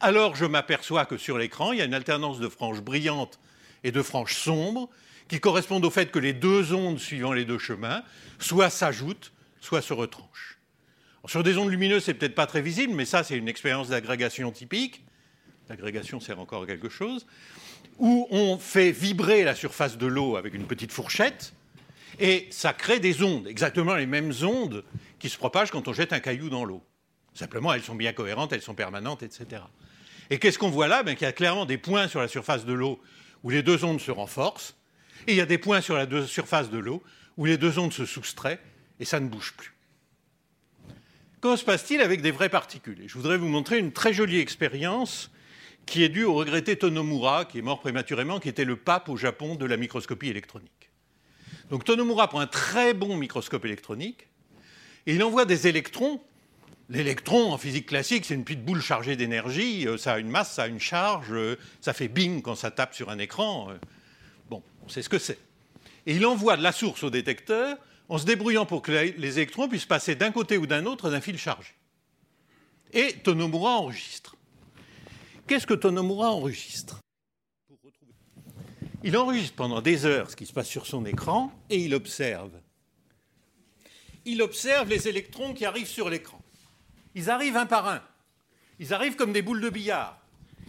alors 0.00 0.34
je 0.34 0.44
m'aperçois 0.44 1.06
que 1.06 1.16
sur 1.16 1.38
l'écran, 1.38 1.72
il 1.72 1.78
y 1.78 1.82
a 1.82 1.84
une 1.84 1.94
alternance 1.94 2.40
de 2.40 2.48
franges 2.48 2.80
brillantes 2.80 3.38
et 3.84 3.92
de 3.92 4.02
franges 4.02 4.34
sombres 4.34 4.88
qui 5.28 5.40
correspondent 5.40 5.84
au 5.84 5.90
fait 5.90 6.10
que 6.10 6.18
les 6.18 6.32
deux 6.32 6.72
ondes 6.72 6.98
suivant 6.98 7.32
les 7.32 7.44
deux 7.44 7.58
chemins 7.58 8.02
soit 8.38 8.70
s'ajoutent, 8.70 9.32
soit 9.60 9.82
se 9.82 9.92
retranchent. 9.92 10.57
Sur 11.26 11.42
des 11.42 11.56
ondes 11.58 11.70
lumineuses, 11.70 12.04
c'est 12.04 12.14
peut-être 12.14 12.34
pas 12.34 12.46
très 12.46 12.62
visible, 12.62 12.94
mais 12.94 13.04
ça, 13.04 13.24
c'est 13.24 13.36
une 13.36 13.48
expérience 13.48 13.88
d'agrégation 13.88 14.50
typique. 14.50 15.04
L'agrégation 15.68 16.20
sert 16.20 16.38
encore 16.40 16.62
à 16.62 16.66
quelque 16.66 16.88
chose 16.88 17.26
où 17.98 18.26
on 18.30 18.58
fait 18.58 18.92
vibrer 18.92 19.44
la 19.44 19.54
surface 19.54 19.98
de 19.98 20.06
l'eau 20.06 20.36
avec 20.36 20.54
une 20.54 20.66
petite 20.66 20.92
fourchette, 20.92 21.52
et 22.20 22.46
ça 22.50 22.72
crée 22.72 23.00
des 23.00 23.22
ondes, 23.22 23.46
exactement 23.46 23.94
les 23.94 24.06
mêmes 24.06 24.32
ondes 24.42 24.84
qui 25.18 25.28
se 25.28 25.36
propagent 25.36 25.70
quand 25.70 25.86
on 25.88 25.92
jette 25.92 26.12
un 26.12 26.20
caillou 26.20 26.48
dans 26.48 26.64
l'eau. 26.64 26.82
Simplement, 27.34 27.72
elles 27.72 27.82
sont 27.82 27.94
bien 27.94 28.12
cohérentes, 28.12 28.52
elles 28.52 28.62
sont 28.62 28.74
permanentes, 28.74 29.22
etc. 29.22 29.62
Et 30.30 30.38
qu'est-ce 30.38 30.58
qu'on 30.58 30.70
voit 30.70 30.88
là? 30.88 31.02
Ben, 31.02 31.14
Qu'il 31.14 31.24
y 31.24 31.28
a 31.28 31.32
clairement 31.32 31.66
des 31.66 31.78
points 31.78 32.08
sur 32.08 32.20
la 32.20 32.28
surface 32.28 32.64
de 32.64 32.72
l'eau 32.72 33.00
où 33.42 33.50
les 33.50 33.62
deux 33.62 33.84
ondes 33.84 34.00
se 34.00 34.10
renforcent, 34.10 34.76
et 35.26 35.32
il 35.32 35.36
y 35.36 35.40
a 35.40 35.46
des 35.46 35.58
points 35.58 35.80
sur 35.80 35.96
la 35.96 36.26
surface 36.26 36.70
de 36.70 36.78
l'eau 36.78 37.02
où 37.36 37.46
les 37.46 37.58
deux 37.58 37.78
ondes 37.78 37.92
se 37.92 38.06
soustraient, 38.06 38.60
et 38.98 39.04
ça 39.04 39.20
ne 39.20 39.28
bouge 39.28 39.54
plus. 39.56 39.74
Comment 41.40 41.56
se 41.56 41.64
passe-t-il 41.64 42.00
avec 42.00 42.20
des 42.20 42.32
vraies 42.32 42.48
particules? 42.48 43.04
Je 43.06 43.14
voudrais 43.14 43.38
vous 43.38 43.46
montrer 43.46 43.78
une 43.78 43.92
très 43.92 44.12
jolie 44.12 44.40
expérience 44.40 45.30
qui 45.86 46.02
est 46.02 46.08
dû 46.08 46.24
au 46.24 46.34
regretté 46.34 46.74
Tonomura, 46.74 47.44
qui 47.44 47.58
est 47.58 47.62
mort 47.62 47.78
prématurément, 47.78 48.40
qui 48.40 48.48
était 48.48 48.64
le 48.64 48.74
pape 48.74 49.08
au 49.08 49.16
Japon 49.16 49.54
de 49.54 49.64
la 49.64 49.76
microscopie 49.76 50.28
électronique. 50.28 50.90
Donc 51.70 51.84
Tonomura 51.84 52.28
prend 52.28 52.40
un 52.40 52.48
très 52.48 52.92
bon 52.92 53.16
microscope 53.16 53.64
électronique 53.64 54.26
et 55.06 55.14
il 55.14 55.22
envoie 55.22 55.44
des 55.44 55.68
électrons. 55.68 56.20
L'électron, 56.88 57.52
en 57.52 57.58
physique 57.58 57.86
classique, 57.86 58.24
c'est 58.24 58.34
une 58.34 58.44
petite 58.44 58.64
boule 58.64 58.82
chargée 58.82 59.14
d'énergie, 59.14 59.86
euh, 59.86 59.96
ça 59.96 60.14
a 60.14 60.18
une 60.18 60.30
masse, 60.30 60.54
ça 60.54 60.64
a 60.64 60.66
une 60.66 60.80
charge, 60.80 61.28
euh, 61.30 61.56
ça 61.80 61.92
fait 61.92 62.08
bing 62.08 62.42
quand 62.42 62.56
ça 62.56 62.72
tape 62.72 62.94
sur 62.94 63.10
un 63.10 63.18
écran. 63.18 63.70
Euh. 63.70 63.74
Bon, 64.50 64.62
on 64.84 64.88
sait 64.88 65.02
ce 65.02 65.08
que 65.08 65.18
c'est. 65.18 65.38
Et 66.06 66.16
il 66.16 66.26
envoie 66.26 66.56
de 66.56 66.62
la 66.62 66.72
source 66.72 67.04
au 67.04 67.10
détecteur 67.10 67.76
en 68.08 68.18
se 68.18 68.24
débrouillant 68.24 68.66
pour 68.66 68.82
que 68.82 68.92
les 68.92 69.38
électrons 69.38 69.68
puissent 69.68 69.84
passer 69.84 70.14
d'un 70.14 70.32
côté 70.32 70.56
ou 70.56 70.66
d'un 70.66 70.86
autre 70.86 71.10
d'un 71.10 71.20
fil 71.20 71.38
chargé. 71.38 71.74
Et 72.92 73.12
Tonomura 73.14 73.72
enregistre. 73.72 74.36
Qu'est-ce 75.46 75.66
que 75.66 75.74
Tonomura 75.74 76.30
enregistre? 76.30 77.00
Il 79.04 79.16
enregistre 79.16 79.54
pendant 79.54 79.80
des 79.80 80.06
heures 80.06 80.30
ce 80.30 80.36
qui 80.36 80.46
se 80.46 80.52
passe 80.52 80.68
sur 80.68 80.86
son 80.86 81.04
écran 81.04 81.52
et 81.70 81.78
il 81.78 81.94
observe. 81.94 82.50
Il 84.24 84.42
observe 84.42 84.88
les 84.88 85.08
électrons 85.08 85.54
qui 85.54 85.64
arrivent 85.64 85.88
sur 85.88 86.10
l'écran. 86.10 86.40
Ils 87.14 87.30
arrivent 87.30 87.56
un 87.56 87.66
par 87.66 87.88
un. 87.88 88.02
Ils 88.78 88.92
arrivent 88.92 89.16
comme 89.16 89.32
des 89.32 89.42
boules 89.42 89.60
de 89.60 89.70
billard. 89.70 90.20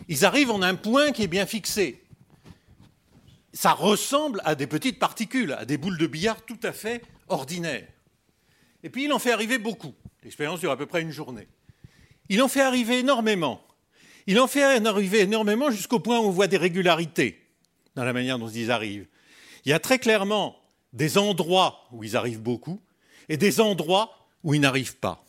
Ils 0.08 0.26
arrivent 0.26 0.52
en 0.52 0.62
un 0.62 0.76
point 0.76 1.12
qui 1.12 1.24
est 1.24 1.28
bien 1.28 1.46
fixé. 1.46 2.04
Ça 3.54 3.74
ressemble 3.74 4.42
à 4.46 4.56
des 4.56 4.68
petites 4.68 5.00
particules, 5.00 5.54
à 5.54 5.66
des 5.66 5.78
boules 5.78 5.98
de 5.98 6.08
billard 6.08 6.42
tout 6.46 6.60
à 6.64 6.72
fait 6.72 7.02
ordinaires. 7.30 7.88
Et 8.84 8.90
puis 8.90 9.06
il 9.06 9.14
en 9.14 9.20
fait 9.20 9.32
arriver 9.32 9.58
beaucoup. 9.58 9.94
L'expérience 10.24 10.60
dure 10.60 10.72
à 10.72 10.78
peu 10.78 10.86
près 10.86 11.02
une 11.02 11.12
journée. 11.12 11.48
Il 12.30 12.42
en 12.42 12.48
fait 12.48 12.62
arriver 12.62 13.00
énormément. 13.00 13.62
Il 14.28 14.40
en 14.40 14.48
fait 14.48 14.64
arriver 14.64 15.22
énormément 15.22 15.72
jusqu'au 15.72 16.00
point 16.00 16.20
où 16.20 16.24
on 16.24 16.32
voit 16.32 16.48
des 16.48 16.58
régularités 16.58 17.42
dans 17.96 18.04
la 18.04 18.14
manière 18.14 18.38
dont 18.38 18.50
ils 18.50 18.72
arrivent. 18.72 19.08
Il 19.66 19.70
y 19.70 19.74
a 19.74 19.80
très 19.80 20.00
clairement 20.00 20.56
des 20.94 21.18
endroits 21.18 21.88
où 21.92 22.04
ils 22.04 22.16
arrivent 22.16 22.42
beaucoup 22.42 22.82
et 23.28 23.38
des 23.38 23.60
endroits 23.60 24.28
où 24.44 24.54
ils 24.54 24.62
n'arrivent 24.62 24.98
pas. 24.98 25.26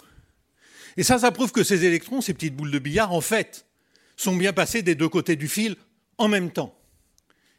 Et 0.96 1.02
ça, 1.02 1.18
ça 1.18 1.32
prouve 1.32 1.52
que 1.52 1.64
ces 1.64 1.84
électrons, 1.84 2.20
ces 2.20 2.34
petites 2.34 2.54
boules 2.54 2.70
de 2.70 2.78
billard, 2.78 3.12
en 3.12 3.20
fait, 3.20 3.66
sont 4.16 4.36
bien 4.36 4.52
passés 4.52 4.82
des 4.82 4.94
deux 4.94 5.08
côtés 5.08 5.36
du 5.36 5.48
fil 5.48 5.76
en 6.18 6.28
même 6.28 6.50
temps 6.50 6.76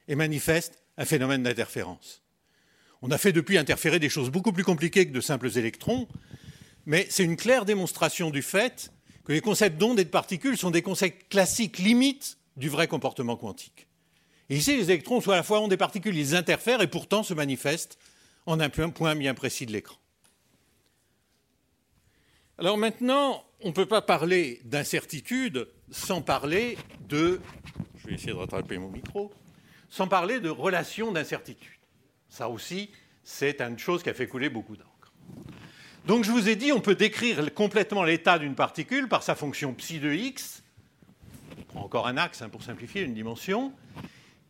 et 0.07 0.15
manifestent 0.15 0.81
un 0.97 1.05
phénomène 1.05 1.43
d'interférence. 1.43 2.20
On 3.01 3.09
a 3.09 3.17
fait 3.17 3.31
depuis 3.31 3.57
interférer 3.57 3.99
des 3.99 4.09
choses 4.09 4.29
beaucoup 4.29 4.51
plus 4.51 4.63
compliquées 4.63 5.07
que 5.07 5.13
de 5.13 5.21
simples 5.21 5.57
électrons, 5.57 6.07
mais 6.85 7.07
c'est 7.09 7.23
une 7.23 7.37
claire 7.37 7.65
démonstration 7.65 8.29
du 8.29 8.41
fait 8.41 8.91
que 9.25 9.33
les 9.33 9.41
concepts 9.41 9.77
d'ondes 9.77 9.99
et 9.99 10.05
de 10.05 10.09
particules 10.09 10.57
sont 10.57 10.71
des 10.71 10.81
concepts 10.81 11.29
classiques 11.29 11.79
limites 11.79 12.37
du 12.57 12.69
vrai 12.69 12.87
comportement 12.87 13.35
quantique. 13.35 13.87
Ici, 14.49 14.75
les 14.75 14.91
électrons 14.91 15.21
sont 15.21 15.31
à 15.31 15.35
la 15.35 15.43
fois 15.43 15.61
ondes 15.61 15.73
et 15.73 15.77
particules, 15.77 16.15
ils 16.17 16.35
interfèrent 16.35 16.81
et 16.81 16.87
pourtant 16.87 17.23
se 17.23 17.33
manifestent 17.33 17.97
en 18.45 18.59
un 18.59 18.69
point 18.69 19.15
bien 19.15 19.33
précis 19.33 19.65
de 19.65 19.71
l'écran. 19.71 19.95
Alors 22.57 22.77
maintenant, 22.77 23.43
on 23.61 23.69
ne 23.69 23.73
peut 23.73 23.87
pas 23.87 24.01
parler 24.01 24.61
d'incertitude 24.65 25.67
sans 25.89 26.21
parler 26.21 26.77
de, 27.07 27.39
je 27.97 28.07
vais 28.07 28.13
essayer 28.13 28.33
de 28.33 28.37
rattraper 28.37 28.77
mon 28.77 28.89
micro, 28.89 29.31
sans 29.89 30.07
parler 30.07 30.39
de 30.39 30.49
relation 30.49 31.11
d'incertitude. 31.11 31.80
Ça 32.31 32.49
aussi, 32.49 32.89
c'est 33.23 33.61
une 33.61 33.77
chose 33.77 34.01
qui 34.01 34.09
a 34.09 34.13
fait 34.13 34.25
couler 34.25 34.49
beaucoup 34.49 34.77
d'encre. 34.77 35.11
Donc 36.07 36.23
je 36.23 36.31
vous 36.31 36.47
ai 36.47 36.55
dit, 36.55 36.71
on 36.71 36.79
peut 36.79 36.95
décrire 36.95 37.53
complètement 37.53 38.03
l'état 38.03 38.39
d'une 38.39 38.55
particule 38.55 39.07
par 39.09 39.21
sa 39.21 39.35
fonction 39.35 39.73
psi 39.73 39.99
de 39.99 40.11
x, 40.11 40.63
on 41.59 41.63
prend 41.63 41.81
encore 41.83 42.07
un 42.07 42.15
axe 42.17 42.41
hein, 42.41 42.49
pour 42.49 42.63
simplifier, 42.63 43.01
une 43.01 43.13
dimension, 43.13 43.73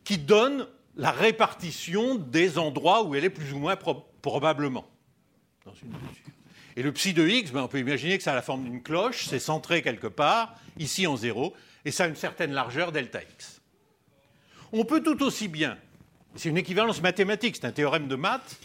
qui 0.04 0.16
donne 0.16 0.68
la 0.96 1.10
répartition 1.10 2.14
des 2.14 2.56
endroits 2.56 3.02
où 3.02 3.16
elle 3.16 3.24
est 3.24 3.30
plus 3.30 3.52
ou 3.52 3.58
moins 3.58 3.76
probablement 4.22 4.88
dans 5.66 5.74
une. 5.74 5.92
Et 6.76 6.82
le 6.82 6.92
psi 6.92 7.12
de 7.12 7.26
x, 7.26 7.50
ben, 7.50 7.62
on 7.64 7.68
peut 7.68 7.80
imaginer 7.80 8.16
que 8.16 8.24
ça 8.24 8.32
a 8.32 8.36
la 8.36 8.42
forme 8.42 8.62
d'une 8.62 8.82
cloche, 8.82 9.26
c'est 9.26 9.40
centré 9.40 9.82
quelque 9.82 10.06
part, 10.06 10.54
ici 10.78 11.08
en 11.08 11.16
zéro, 11.16 11.52
et 11.84 11.90
ça 11.90 12.04
a 12.04 12.06
une 12.06 12.16
certaine 12.16 12.52
largeur 12.52 12.92
delta 12.92 13.20
x. 13.22 13.60
On 14.72 14.84
peut 14.84 15.02
tout 15.02 15.22
aussi 15.22 15.48
bien, 15.48 15.76
c'est 16.34 16.48
une 16.48 16.56
équivalence 16.56 17.02
mathématique, 17.02 17.56
c'est 17.56 17.66
un 17.66 17.72
théorème 17.72 18.08
de 18.08 18.16
maths, 18.16 18.58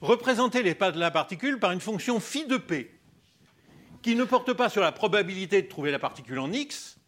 représenter 0.00 0.62
les 0.62 0.74
pas 0.74 0.92
de 0.92 0.98
la 0.98 1.10
particule 1.10 1.58
par 1.58 1.72
une 1.72 1.80
fonction 1.80 2.20
phi 2.20 2.46
de 2.46 2.56
p, 2.56 2.90
qui 4.02 4.14
ne 4.14 4.24
porte 4.24 4.52
pas 4.52 4.68
sur 4.68 4.82
la 4.82 4.92
probabilité 4.92 5.62
de 5.62 5.68
trouver 5.68 5.90
la 5.90 5.98
particule 5.98 6.38
en 6.38 6.52
x, 6.52 6.98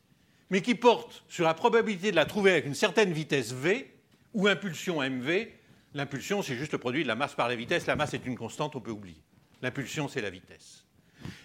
mais 0.51 0.63
qui 0.63 0.75
porte 0.75 1.23
sur 1.29 1.45
la 1.45 1.55
probabilité 1.55 2.11
de 2.11 2.17
la 2.17 2.27
trouver 2.27 2.51
avec 2.53 2.67
une 2.67 2.75
certaine 2.75 3.13
vitesse 3.13 3.53
v 3.53 3.95
ou 4.35 4.49
impulsion 4.49 5.01
mv. 5.01 5.49
L'impulsion, 5.95 6.43
c'est 6.43 6.57
juste 6.57 6.73
le 6.73 6.79
produit 6.79 7.03
de 7.03 7.09
la 7.09 7.15
masse 7.15 7.35
par 7.35 7.49
la 7.49 7.57
vitesse. 7.57 7.87
La 7.87 7.97
masse 7.97 8.15
est 8.15 8.27
une 8.27 8.37
constante, 8.37 8.77
on 8.77 8.81
peut 8.81 8.91
oublier. 8.91 9.23
L'impulsion, 9.63 10.09
c'est 10.09 10.21
la 10.21 10.31
vitesse. 10.31 10.85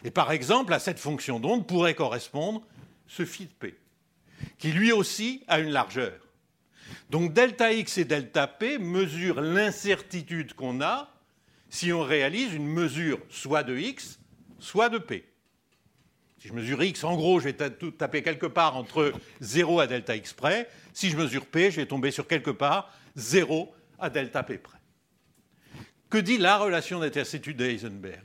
Et 0.03 0.11
par 0.11 0.31
exemple, 0.31 0.73
à 0.73 0.79
cette 0.79 0.99
fonction 0.99 1.39
d'onde 1.39 1.67
pourrait 1.67 1.95
correspondre 1.95 2.61
ce 3.07 3.25
phi 3.25 3.45
de 3.45 3.53
p, 3.53 3.77
qui 4.57 4.71
lui 4.71 4.91
aussi 4.91 5.43
a 5.47 5.59
une 5.59 5.69
largeur. 5.69 6.24
Donc 7.09 7.33
delta 7.33 7.71
x 7.73 7.97
et 7.97 8.05
delta 8.05 8.47
p 8.47 8.77
mesurent 8.77 9.41
l'incertitude 9.41 10.53
qu'on 10.53 10.81
a 10.81 11.11
si 11.69 11.91
on 11.91 12.01
réalise 12.01 12.53
une 12.53 12.67
mesure 12.67 13.19
soit 13.29 13.63
de 13.63 13.77
x, 13.77 14.19
soit 14.59 14.89
de 14.89 14.97
p. 14.97 15.25
Si 16.37 16.47
je 16.47 16.53
mesure 16.53 16.83
x, 16.83 17.03
en 17.03 17.15
gros, 17.15 17.39
je 17.39 17.49
vais 17.49 17.53
taper 17.53 18.21
quelque 18.21 18.45
part 18.45 18.77
entre 18.77 19.13
0 19.41 19.79
à 19.79 19.87
delta 19.87 20.15
x 20.15 20.33
près. 20.33 20.69
Si 20.93 21.09
je 21.09 21.17
mesure 21.17 21.45
p, 21.45 21.71
je 21.71 21.77
vais 21.77 21.85
tomber 21.85 22.11
sur 22.11 22.27
quelque 22.27 22.51
part 22.51 22.93
0 23.15 23.73
à 23.99 24.09
delta 24.09 24.43
p 24.43 24.57
près. 24.57 24.77
Que 26.09 26.17
dit 26.17 26.37
la 26.37 26.57
relation 26.57 26.99
d'intercertitude 26.99 27.57
d'Eisenberg 27.57 28.23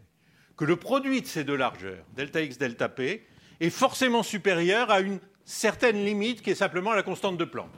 Que 0.57 0.64
le 0.64 0.76
produit 0.76 1.23
de 1.23 1.26
ces 1.26 1.45
deux 1.45 1.57
largeurs, 1.57 2.05
delta 2.14 2.43
x, 2.43 2.59
delta 2.59 2.88
p, 2.88 3.26
est 3.61 3.71
forcément 3.71 4.23
supérieur 4.23 4.90
à 4.90 5.00
une 5.00 5.19
certaine 5.45 6.05
limite 6.05 6.43
qui 6.43 6.50
est 6.50 6.55
simplement 6.55 6.93
la 6.93 7.02
constante 7.02 7.37
de 7.37 7.45
Planck. 7.45 7.71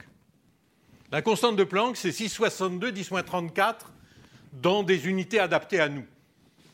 La 1.13 1.21
constante 1.21 1.55
de 1.55 1.63
Planck, 1.63 1.95
c'est 1.95 2.09
6,62 2.09 2.91
10-34 2.91 3.75
dans 4.51 4.81
des 4.81 5.07
unités 5.07 5.37
adaptées 5.37 5.79
à 5.79 5.87
nous. 5.87 6.07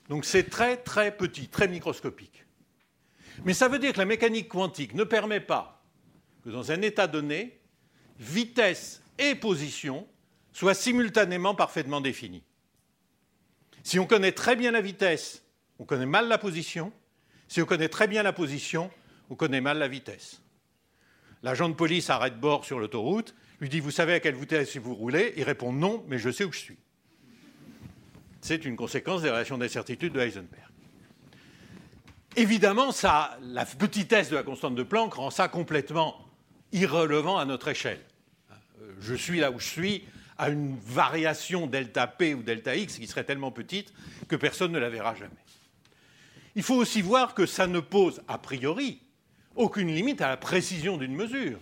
Donc 0.08 0.24
c'est 0.24 0.46
très 0.50 0.78
très 0.78 1.12
petit, 1.12 1.50
très 1.50 1.68
microscopique. 1.68 2.46
Mais 3.44 3.54
ça 3.54 3.68
veut 3.68 3.80
dire 3.80 3.92
que 3.92 3.98
la 3.98 4.06
mécanique 4.06 4.48
quantique 4.48 4.94
ne 4.94 5.04
permet 5.04 5.42
pas 5.42 5.84
que 6.42 6.50
dans 6.52 6.72
un 6.72 6.82
état 6.82 7.06
donné, 7.06 7.60
vitesse 8.18 9.02
et 9.18 9.36
position 9.36 10.08
soient 10.54 10.74
simultanément 10.74 11.54
parfaitement 11.54 12.00
définies. 12.00 12.46
Si 13.84 14.00
on 14.00 14.08
connaît 14.08 14.32
très 14.32 14.56
bien 14.56 14.72
la 14.72 14.80
vitesse, 14.80 15.44
on 15.80 15.84
connaît 15.84 16.06
mal 16.06 16.30
la 16.30 16.38
position. 16.38 16.94
Si 17.50 17.62
on 17.62 17.66
connaît 17.66 17.90
très 17.90 18.08
bien 18.08 18.24
la 18.24 18.32
position, 18.32 18.90
on 19.30 19.36
connaît 19.36 19.60
mal 19.60 19.80
la 19.80 19.90
vitesse. 19.90 20.42
L'agent 21.44 21.68
de 21.68 21.74
police 21.74 22.10
arrête 22.10 22.40
bord 22.40 22.64
sur 22.64 22.80
l'autoroute, 22.80 23.36
lui 23.60 23.70
dit 23.70 23.80
Vous 23.80 23.92
savez 23.92 24.14
à 24.14 24.20
quelle 24.20 24.36
vitesse 24.36 24.78
vous 24.78 24.96
roulez? 24.96 25.34
Il 25.38 25.44
répond 25.44 25.72
Non, 25.74 26.04
mais 26.08 26.18
je 26.18 26.30
sais 26.30 26.44
où 26.44 26.52
je 26.52 26.60
suis. 26.60 26.78
C'est 28.42 28.66
une 28.66 28.76
conséquence 28.76 29.22
des 29.22 29.30
relations 29.30 29.58
d'incertitude 29.58 30.14
de 30.14 30.20
Heisenberg. 30.20 30.64
Évidemment, 32.36 32.92
la 33.42 33.66
petitesse 33.66 34.30
de 34.30 34.36
la 34.36 34.44
constante 34.44 34.76
de 34.76 34.84
Planck 34.84 35.16
rend 35.16 35.30
ça 35.30 35.48
complètement 35.48 36.26
irrelevant 36.72 37.38
à 37.38 37.46
notre 37.46 37.68
échelle. 37.68 38.02
Je 39.02 39.14
suis 39.14 39.40
là 39.40 39.52
où 39.52 39.60
je 39.60 39.68
suis 39.68 40.04
à 40.38 40.50
une 40.50 40.78
variation 40.78 41.68
delta 41.68 42.08
P 42.08 42.34
ou 42.34 42.44
delta 42.44 42.76
X 42.76 42.98
qui 42.98 43.08
serait 43.08 43.26
tellement 43.26 43.52
petite 43.52 43.94
que 44.28 44.36
personne 44.36 44.72
ne 44.72 44.80
la 44.80 44.90
verra 44.90 45.16
jamais. 45.16 45.32
Il 46.56 46.64
faut 46.64 46.76
aussi 46.76 47.02
voir 47.02 47.34
que 47.34 47.46
ça 47.46 47.68
ne 47.68 47.80
pose 47.80 48.22
a 48.28 48.38
priori 48.38 49.02
aucune 49.56 49.94
limite 49.94 50.22
à 50.22 50.30
la 50.30 50.38
précision 50.38 50.98
d'une 50.98 51.16
mesure. 51.16 51.60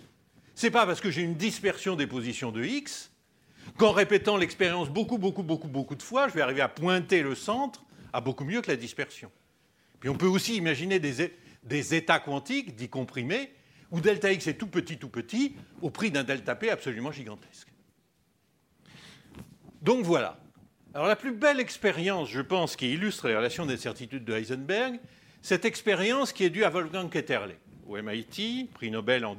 Ce 0.58 0.66
n'est 0.66 0.72
pas 0.72 0.86
parce 0.86 1.00
que 1.00 1.12
j'ai 1.12 1.22
une 1.22 1.36
dispersion 1.36 1.94
des 1.94 2.08
positions 2.08 2.50
de 2.50 2.64
X 2.64 3.12
qu'en 3.76 3.92
répétant 3.92 4.36
l'expérience 4.36 4.90
beaucoup, 4.90 5.16
beaucoup, 5.16 5.44
beaucoup, 5.44 5.68
beaucoup 5.68 5.94
de 5.94 6.02
fois, 6.02 6.26
je 6.26 6.34
vais 6.34 6.40
arriver 6.40 6.62
à 6.62 6.68
pointer 6.68 7.22
le 7.22 7.36
centre 7.36 7.84
à 8.12 8.20
beaucoup 8.20 8.42
mieux 8.42 8.60
que 8.60 8.68
la 8.68 8.76
dispersion. 8.76 9.30
Puis 10.00 10.08
on 10.08 10.16
peut 10.16 10.26
aussi 10.26 10.56
imaginer 10.56 10.98
des, 10.98 11.94
états 11.94 12.18
quantiques 12.18 12.74
dits 12.74 12.88
comprimés 12.88 13.52
où 13.92 14.00
delta 14.00 14.32
x 14.32 14.48
est 14.48 14.54
tout 14.54 14.66
petit, 14.66 14.98
tout 14.98 15.10
petit, 15.10 15.54
au 15.80 15.90
prix 15.90 16.10
d'un 16.10 16.24
delta 16.24 16.56
p 16.56 16.70
absolument 16.70 17.12
gigantesque. 17.12 17.68
Donc 19.80 20.04
voilà. 20.04 20.40
Alors 20.92 21.06
la 21.06 21.14
plus 21.14 21.30
belle 21.30 21.60
expérience, 21.60 22.30
je 22.30 22.40
pense, 22.40 22.74
qui 22.74 22.92
illustre 22.92 23.28
les 23.28 23.36
relations 23.36 23.64
d'incertitude 23.64 24.24
de 24.24 24.34
Heisenberg, 24.34 24.98
cette 25.40 25.64
expérience 25.64 26.32
qui 26.32 26.42
est 26.42 26.50
due 26.50 26.64
à 26.64 26.70
Wolfgang 26.70 27.08
Ketterle, 27.08 27.54
au 27.86 27.96
MIT, 27.96 28.70
prix 28.74 28.90
Nobel 28.90 29.24
en 29.24 29.36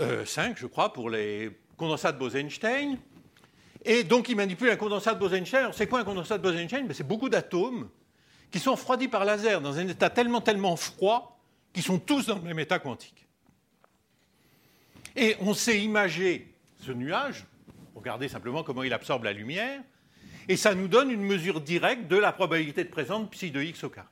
2005, 0.00 0.58
je 0.58 0.66
crois, 0.66 0.92
pour 0.92 1.10
les 1.10 1.50
condensat 1.76 2.12
de 2.12 2.18
Bose-Einstein. 2.18 2.98
Et 3.84 4.04
donc, 4.04 4.28
il 4.28 4.36
manipule 4.36 4.70
un 4.70 4.76
condensat 4.76 5.14
de 5.14 5.18
Bose-Einstein. 5.18 5.70
C'est 5.72 5.86
quoi 5.86 6.00
un 6.00 6.04
condensat 6.04 6.38
de 6.38 6.42
Bose-Einstein? 6.42 6.86
Ben, 6.86 6.94
C'est 6.94 7.06
beaucoup 7.06 7.28
d'atomes 7.28 7.88
qui 8.50 8.58
sont 8.58 8.72
refroidis 8.72 9.08
par 9.08 9.24
laser 9.24 9.60
dans 9.60 9.78
un 9.78 9.86
état 9.88 10.10
tellement, 10.10 10.40
tellement 10.40 10.76
froid 10.76 11.38
qu'ils 11.72 11.82
sont 11.82 11.98
tous 11.98 12.26
dans 12.26 12.36
le 12.36 12.42
même 12.42 12.58
état 12.58 12.78
quantique. 12.78 13.26
Et 15.16 15.36
on 15.40 15.54
sait 15.54 15.80
imager 15.80 16.54
ce 16.80 16.92
nuage. 16.92 17.46
Regardez 17.94 18.28
simplement 18.28 18.62
comment 18.62 18.82
il 18.82 18.92
absorbe 18.92 19.24
la 19.24 19.32
lumière. 19.32 19.80
Et 20.48 20.56
ça 20.56 20.74
nous 20.74 20.88
donne 20.88 21.10
une 21.10 21.22
mesure 21.22 21.60
directe 21.60 22.08
de 22.08 22.16
la 22.16 22.32
probabilité 22.32 22.82
de 22.84 22.88
présence 22.88 23.28
psi 23.30 23.50
de 23.50 23.62
x 23.62 23.84
au 23.84 23.90
carré. 23.90 24.08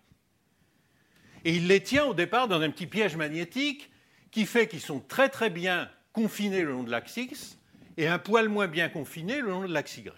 Et 1.44 1.54
il 1.56 1.66
les 1.66 1.82
tient 1.82 2.04
au 2.04 2.14
départ 2.14 2.48
dans 2.48 2.60
un 2.60 2.70
petit 2.70 2.86
piège 2.86 3.16
magnétique 3.16 3.90
qui 4.30 4.46
fait 4.46 4.68
qu'ils 4.68 4.80
sont 4.80 5.00
très 5.00 5.28
très 5.28 5.50
bien 5.50 5.90
confinés 6.12 6.62
le 6.62 6.72
long 6.72 6.82
de 6.82 6.90
l'axe 6.90 7.16
x 7.16 7.58
et 7.96 8.08
un 8.08 8.18
poil 8.18 8.48
moins 8.48 8.68
bien 8.68 8.88
confiné 8.88 9.40
le 9.40 9.48
long 9.48 9.62
de 9.62 9.72
l'axe 9.72 9.96
Y. 9.96 10.12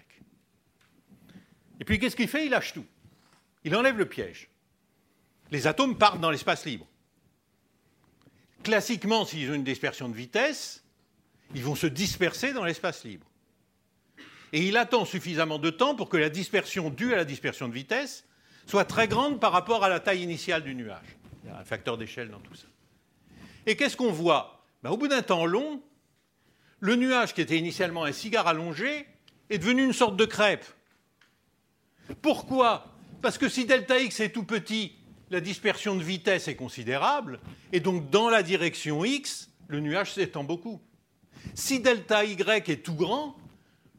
Et 1.81 1.85
puis 1.85 1.99
qu'est-ce 1.99 2.17
qu'il 2.17 2.29
fait? 2.29 2.47
Il 2.47 2.51
lâche 2.51 2.73
tout. 2.75 2.87
Il 3.65 3.75
enlève 3.75 3.97
le 3.97 4.07
piège. 4.07 4.49
Les 5.51 5.67
atomes 5.67 5.97
partent 5.97 6.21
dans 6.21 6.31
l'espace 6.31 6.65
libre. 6.65 6.87
Classiquement, 8.63 9.25
s'ils 9.25 9.51
ont 9.51 9.55
une 9.55 9.65
dispersion 9.65 10.09
de 10.09 10.15
vitesse, 10.15 10.85
ils 11.55 11.63
vont 11.63 11.75
se 11.75 11.87
disperser 11.87 12.53
dans 12.53 12.65
l'espace 12.65 13.05
libre. 13.05 13.27
Et 14.53 14.67
il 14.67 14.77
attend 14.77 15.05
suffisamment 15.05 15.59
de 15.59 15.71
temps 15.71 15.95
pour 15.95 16.09
que 16.09 16.17
la 16.17 16.29
dispersion 16.29 16.91
due 16.91 17.15
à 17.15 17.17
la 17.17 17.25
dispersion 17.25 17.69
de 17.69 17.75
vitesse 17.75 18.25
soit 18.67 18.85
très 18.85 19.09
grande 19.09 19.41
par 19.41 19.53
rapport 19.53 19.85
à 19.85 19.89
la 19.89 20.01
taille 20.01 20.23
initiale 20.23 20.63
du 20.63 20.75
nuage. 20.75 21.17
Il 21.43 21.51
y 21.51 21.53
a 21.53 21.59
un 21.59 21.65
facteur 21.65 21.97
d'échelle 21.97 22.31
dans 22.31 22.41
tout 22.41 22.55
ça. 22.55 22.67
Et 23.67 23.77
qu'est-ce 23.77 23.97
qu'on 23.97 24.13
voit? 24.13 24.65
Ben, 24.83 24.91
Au 24.91 24.97
bout 24.97 25.09
d'un 25.09 25.23
temps 25.23 25.47
long, 25.47 25.83
le 26.81 26.97
nuage 26.97 27.35
qui 27.35 27.41
était 27.41 27.59
initialement 27.59 28.05
un 28.05 28.13
cigare 28.13 28.47
allongé 28.47 29.07
est 29.51 29.59
devenu 29.59 29.85
une 29.85 29.93
sorte 29.93 30.17
de 30.17 30.25
crêpe. 30.25 30.65
Pourquoi? 32.23 32.87
Parce 33.23 33.37
que 33.37 33.49
si 33.49 33.67
delta 33.67 34.01
x 34.01 34.21
est 34.21 34.31
tout 34.31 34.45
petit, 34.45 34.97
la 35.31 35.41
dispersion 35.41 35.95
de 35.95 36.03
vitesse 36.03 36.49
est 36.49 36.57
considérable, 36.57 37.39
et 37.73 37.81
donc 37.81 38.11
dans 38.11 38.31
la 38.31 38.43
direction 38.43 39.05
x, 39.05 39.51
le 39.69 39.81
nuage 39.81 40.15
s'étend 40.15 40.43
beaucoup. 40.43 40.81
Si 41.55 41.81
delta 41.81 42.25
y 42.25 42.33
est 42.33 42.83
tout 42.83 42.95
grand, 42.95 43.37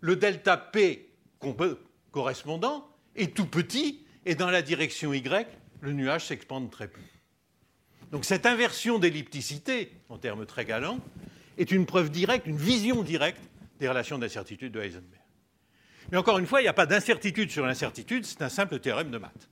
le 0.01 0.15
delta 0.15 0.57
p 0.57 1.13
correspondant 2.11 2.87
est 3.15 3.35
tout 3.35 3.45
petit, 3.45 4.05
et 4.25 4.35
dans 4.35 4.49
la 4.49 4.61
direction 4.61 5.13
y, 5.13 5.23
le 5.81 5.93
nuage 5.93 6.25
s'expande 6.25 6.69
très 6.69 6.87
peu. 6.87 7.01
Donc 8.11 8.25
cette 8.25 8.45
inversion 8.45 8.99
d'ellipticité, 8.99 9.91
en 10.09 10.17
termes 10.17 10.45
très 10.45 10.65
galants, 10.65 10.99
est 11.57 11.71
une 11.71 11.85
preuve 11.85 12.11
directe, 12.11 12.45
une 12.45 12.57
vision 12.57 13.03
directe 13.03 13.41
des 13.79 13.87
relations 13.87 14.17
d'incertitude 14.17 14.73
de 14.73 14.81
Heisenberg. 14.81 15.21
Mais 16.11 16.17
encore 16.17 16.37
une 16.37 16.45
fois, 16.45 16.59
il 16.59 16.65
n'y 16.65 16.69
a 16.69 16.73
pas 16.73 16.85
d'incertitude 16.85 17.51
sur 17.51 17.65
l'incertitude, 17.65 18.25
c'est 18.25 18.41
un 18.41 18.49
simple 18.49 18.79
théorème 18.79 19.11
de 19.11 19.17
maths. 19.17 19.49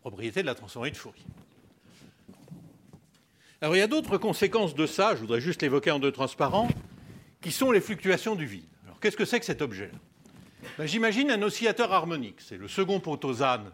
Propriété 0.00 0.42
de 0.42 0.46
la 0.46 0.54
transformée 0.54 0.90
de 0.90 0.96
Fourier. 0.96 1.24
Alors 3.60 3.74
il 3.74 3.78
y 3.78 3.82
a 3.82 3.86
d'autres 3.86 4.18
conséquences 4.18 4.74
de 4.74 4.86
ça, 4.86 5.14
je 5.14 5.20
voudrais 5.20 5.40
juste 5.40 5.62
l'évoquer 5.62 5.90
en 5.90 5.98
deux 5.98 6.12
transparents, 6.12 6.68
qui 7.40 7.50
sont 7.50 7.72
les 7.72 7.80
fluctuations 7.80 8.36
du 8.36 8.46
vide. 8.46 8.68
Alors 8.84 9.00
qu'est-ce 9.00 9.16
que 9.16 9.24
c'est 9.24 9.40
que 9.40 9.46
cet 9.46 9.62
objet-là? 9.62 9.98
Ben, 10.78 10.86
J'imagine 10.86 11.30
un 11.30 11.42
oscillateur 11.42 11.92
harmonique, 11.92 12.40
c'est 12.40 12.58
le 12.58 12.68
second 12.68 13.00
potosane 13.00 13.72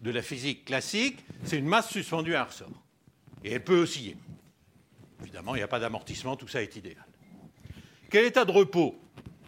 de 0.00 0.10
la 0.10 0.22
physique 0.22 0.64
classique, 0.64 1.24
c'est 1.44 1.58
une 1.58 1.66
masse 1.66 1.90
suspendue 1.90 2.34
à 2.34 2.42
un 2.42 2.44
ressort. 2.44 2.82
Et 3.44 3.52
elle 3.52 3.64
peut 3.64 3.80
osciller. 3.80 4.16
Évidemment, 5.22 5.54
il 5.54 5.58
n'y 5.58 5.64
a 5.64 5.68
pas 5.68 5.80
d'amortissement, 5.80 6.36
tout 6.36 6.48
ça 6.48 6.62
est 6.62 6.76
idéal. 6.76 7.04
Quel 8.10 8.24
état 8.24 8.44
de 8.44 8.52
repos? 8.52 8.98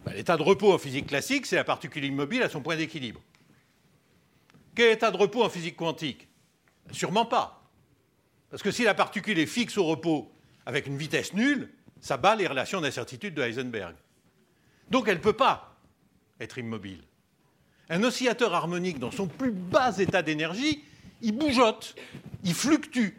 Ben, 0.04 0.12
L'état 0.12 0.36
de 0.36 0.42
repos 0.42 0.72
en 0.72 0.78
physique 0.78 1.06
classique, 1.06 1.46
c'est 1.46 1.56
la 1.56 1.64
particule 1.64 2.04
immobile 2.04 2.42
à 2.42 2.48
son 2.48 2.62
point 2.62 2.76
d'équilibre. 2.76 3.20
Quel 4.74 4.92
état 4.92 5.10
de 5.10 5.16
repos 5.16 5.44
en 5.44 5.48
physique 5.48 5.76
quantique? 5.76 6.28
Ben, 6.86 6.94
Sûrement 6.94 7.26
pas. 7.26 7.70
Parce 8.50 8.62
que 8.62 8.70
si 8.70 8.82
la 8.84 8.94
particule 8.94 9.38
est 9.38 9.46
fixe 9.46 9.78
au 9.78 9.84
repos 9.84 10.32
avec 10.66 10.86
une 10.86 10.96
vitesse 10.96 11.32
nulle, 11.34 11.70
ça 12.00 12.16
bat 12.16 12.34
les 12.34 12.46
relations 12.46 12.80
d'incertitude 12.80 13.34
de 13.34 13.42
Heisenberg. 13.42 13.94
Donc 14.90 15.06
elle 15.06 15.18
ne 15.18 15.22
peut 15.22 15.34
pas 15.34 15.76
être 16.40 16.58
immobile. 16.58 17.02
Un 17.90 18.04
oscillateur 18.04 18.54
harmonique, 18.54 19.00
dans 19.00 19.10
son 19.10 19.26
plus 19.26 19.50
bas 19.50 19.98
état 19.98 20.22
d'énergie, 20.22 20.84
il 21.22 21.36
bougeotte, 21.36 21.96
il 22.44 22.54
fluctue 22.54 23.16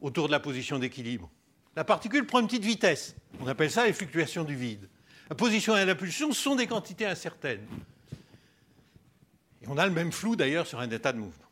autour 0.00 0.26
de 0.26 0.32
la 0.32 0.40
position 0.40 0.80
d'équilibre. 0.80 1.30
La 1.76 1.84
particule 1.84 2.26
prend 2.26 2.40
une 2.40 2.46
petite 2.46 2.64
vitesse. 2.64 3.14
On 3.40 3.46
appelle 3.46 3.70
ça 3.70 3.86
les 3.86 3.92
fluctuations 3.92 4.42
du 4.42 4.56
vide. 4.56 4.88
La 5.30 5.36
position 5.36 5.76
et 5.76 5.84
l'impulsion 5.84 6.32
sont 6.32 6.56
des 6.56 6.66
quantités 6.66 7.06
incertaines. 7.06 7.66
Et 9.62 9.68
on 9.68 9.78
a 9.78 9.86
le 9.86 9.92
même 9.92 10.12
flou 10.12 10.36
d'ailleurs 10.36 10.66
sur 10.66 10.80
un 10.80 10.90
état 10.90 11.12
de 11.12 11.18
mouvement. 11.18 11.46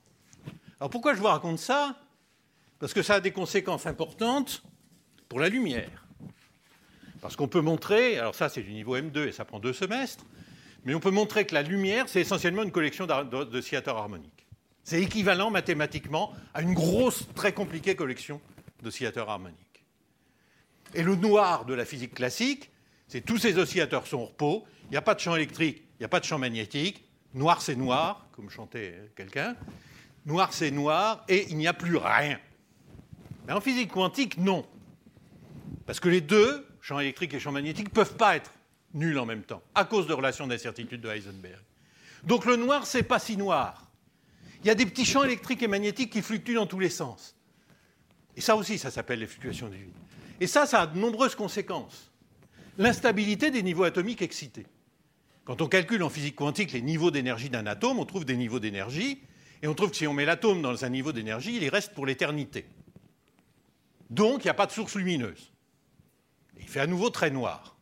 Alors 0.81 0.91
pourquoi 0.91 1.15
je 1.15 1.21
vous 1.21 1.27
raconte 1.27 1.61
ça? 1.61 1.97
Parce 2.81 2.93
que 2.93 3.03
ça 3.03 3.15
a 3.15 3.21
des 3.21 3.31
conséquences 3.31 3.87
importantes 3.87 4.65
pour 5.29 5.39
la 5.39 5.49
lumière. 5.49 6.05
Parce 7.21 7.37
qu'on 7.37 7.49
peut 7.49 7.61
montrer, 7.61 8.19
alors 8.19 8.35
ça 8.35 8.49
c'est 8.49 8.63
du 8.63 8.73
niveau 8.73 8.97
M2 8.97 9.29
et 9.29 9.33
ça 9.33 9.45
prend 9.45 9.61
deux 9.61 9.73
semestres, 9.73 10.27
mais 10.85 10.95
on 10.95 11.01
peut 11.01 11.11
montrer 11.11 11.47
que 11.47 11.55
la 11.55 11.63
lumière 11.63 12.09
c'est 12.09 12.21
essentiellement 12.21 12.63
une 12.63 12.73
collection 12.73 13.07
d'oscillateurs 13.07 13.97
harmoniques. 13.97 14.47
C'est 14.85 15.01
équivalent 15.01 15.51
mathématiquement 15.51 16.33
à 16.55 16.63
une 16.63 16.75
grosse, 16.75 17.27
très 17.35 17.53
compliquée 17.53 17.95
collection 17.95 18.41
d'oscillateurs 18.83 19.31
harmoniques. 19.31 19.85
Et 20.95 21.03
le 21.03 21.15
noir 21.15 21.65
de 21.65 21.75
la 21.75 21.85
physique 21.85 22.15
classique, 22.15 22.71
c'est 23.07 23.21
tous 23.21 23.39
ces 23.39 23.59
oscillateurs 23.59 24.07
sont 24.07 24.19
au 24.19 24.27
repos, 24.27 24.65
il 24.85 24.91
n'y 24.91 24.97
a 24.97 25.03
pas 25.03 25.15
de 25.15 25.21
champ 25.21 25.37
électrique, 25.37 25.85
il 25.95 26.01
n'y 26.01 26.05
a 26.05 26.09
pas 26.09 26.21
de 26.21 26.25
champ 26.25 26.39
magnétique, 26.39 27.05
noir 27.35 27.63
c'est 27.63 27.77
noir, 27.77 28.27
comme 28.33 28.51
chantait 28.51 29.11
quelqu'un, 29.17 29.57
noir 30.27 30.53
c'est 30.53 30.71
noir, 30.71 31.25
et 31.29 31.47
il 31.49 31.57
n'y 31.57 31.69
a 31.69 31.73
plus 31.73 31.97
rien. 31.97 32.39
Mais 33.47 33.53
en 33.53 33.61
physique 33.61 33.91
quantique, 33.91 34.37
non. 34.39 34.67
Parce 35.87 36.01
que 36.01 36.09
les 36.09 36.21
deux, 36.21 36.67
champ 36.81 37.01
électrique 37.01 37.35
et 37.35 37.41
champ 37.41 37.53
magnétique, 37.53 37.89
ne 37.89 37.95
peuvent 37.95 38.17
pas 38.17 38.37
être 38.37 38.53
nuls 38.95 39.19
en 39.19 39.27
même 39.27 39.43
temps, 39.43 39.63
à 39.75 39.85
cause 39.85 40.07
de 40.07 40.13
relations 40.13 40.47
d'incertitude 40.47 41.01
de 41.01 41.09
Heisenberg. 41.09 41.61
Donc 42.25 42.45
le 42.45 42.57
noir, 42.57 42.87
c'est 42.87 43.03
pas 43.03 43.19
si 43.19 43.37
noir. 43.37 43.91
Il 44.63 44.69
y 44.69 44.71
a 44.71 44.75
des 44.75 44.87
petits 44.87 45.05
champs 45.05 45.25
électriques 45.25 45.63
et 45.63 45.69
magnétiques 45.69 46.13
qui 46.13 46.23
fluctuent 46.23 46.55
dans 46.55 46.67
tous 46.67 46.79
les 46.79 46.91
sens. 46.91 47.35
Et 48.37 48.41
ça 48.41 48.57
aussi, 48.57 48.79
ça 48.79 48.91
s'appelle 48.91 49.19
les 49.19 49.27
fluctuations 49.27 49.69
du 49.69 49.77
vide. 49.77 49.95
Et 50.41 50.47
ça, 50.47 50.67
ça 50.67 50.83
a 50.83 50.87
de 50.87 50.99
nombreuses 50.99 51.35
conséquences. 51.35 52.11
L'instabilité 52.79 53.51
des 53.51 53.63
niveaux 53.63 53.85
atomiques 53.85 54.23
excités. 54.23 54.67
Quand 55.45 55.61
on 55.61 55.67
calcule 55.67 56.03
en 56.03 56.09
physique 56.09 56.37
quantique 56.37 56.73
les 56.73 56.83
niveaux 56.83 57.11
d'énergie 57.11 57.51
d'un 57.51 57.67
atome, 57.67 57.99
on 57.99 58.07
trouve 58.07 58.25
des 58.25 58.37
niveaux 58.37 58.61
d'énergie, 58.61 59.21
et 59.63 59.69
on 59.69 59.75
trouve 59.75 59.91
que 59.91 59.97
si 59.97 60.07
on 60.07 60.13
met 60.13 60.25
l'atome 60.25 60.63
dans 60.63 60.85
un 60.85 60.89
niveau 60.89 61.13
d'énergie, 61.13 61.57
il 61.57 61.63
y 61.63 61.69
reste 61.69 61.95
pour 61.95 62.07
l'éternité. 62.07 62.67
Donc, 64.11 64.45
il 64.45 64.47
n'y 64.47 64.51
a 64.51 64.55
pas 64.55 64.67
de 64.67 64.73
source 64.73 64.95
lumineuse. 64.95 65.53
il 66.59 66.69
fait 66.69 66.81
à 66.81 66.87
nouveau 66.87 67.11
très 67.11 67.31
noir. 67.31 67.77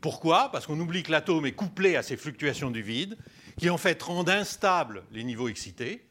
Pourquoi? 0.00 0.50
Parce 0.50 0.66
qu'on 0.66 0.78
oublie 0.80 1.02
que 1.02 1.12
l'atome 1.12 1.46
est 1.46 1.52
couplé 1.52 1.96
à 1.96 2.02
ces 2.02 2.16
fluctuations 2.16 2.70
du 2.70 2.82
vide, 2.82 3.18
qui 3.58 3.68
en 3.68 3.78
fait 3.78 4.02
rendent 4.02 4.30
instables 4.30 5.02
les 5.12 5.24
niveaux 5.24 5.48
excités, 5.48 6.04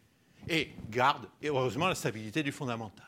et 0.47 0.69
garde, 0.89 1.27
heureusement, 1.43 1.87
la 1.87 1.95
stabilité 1.95 2.43
du 2.43 2.51
fondamental. 2.51 3.05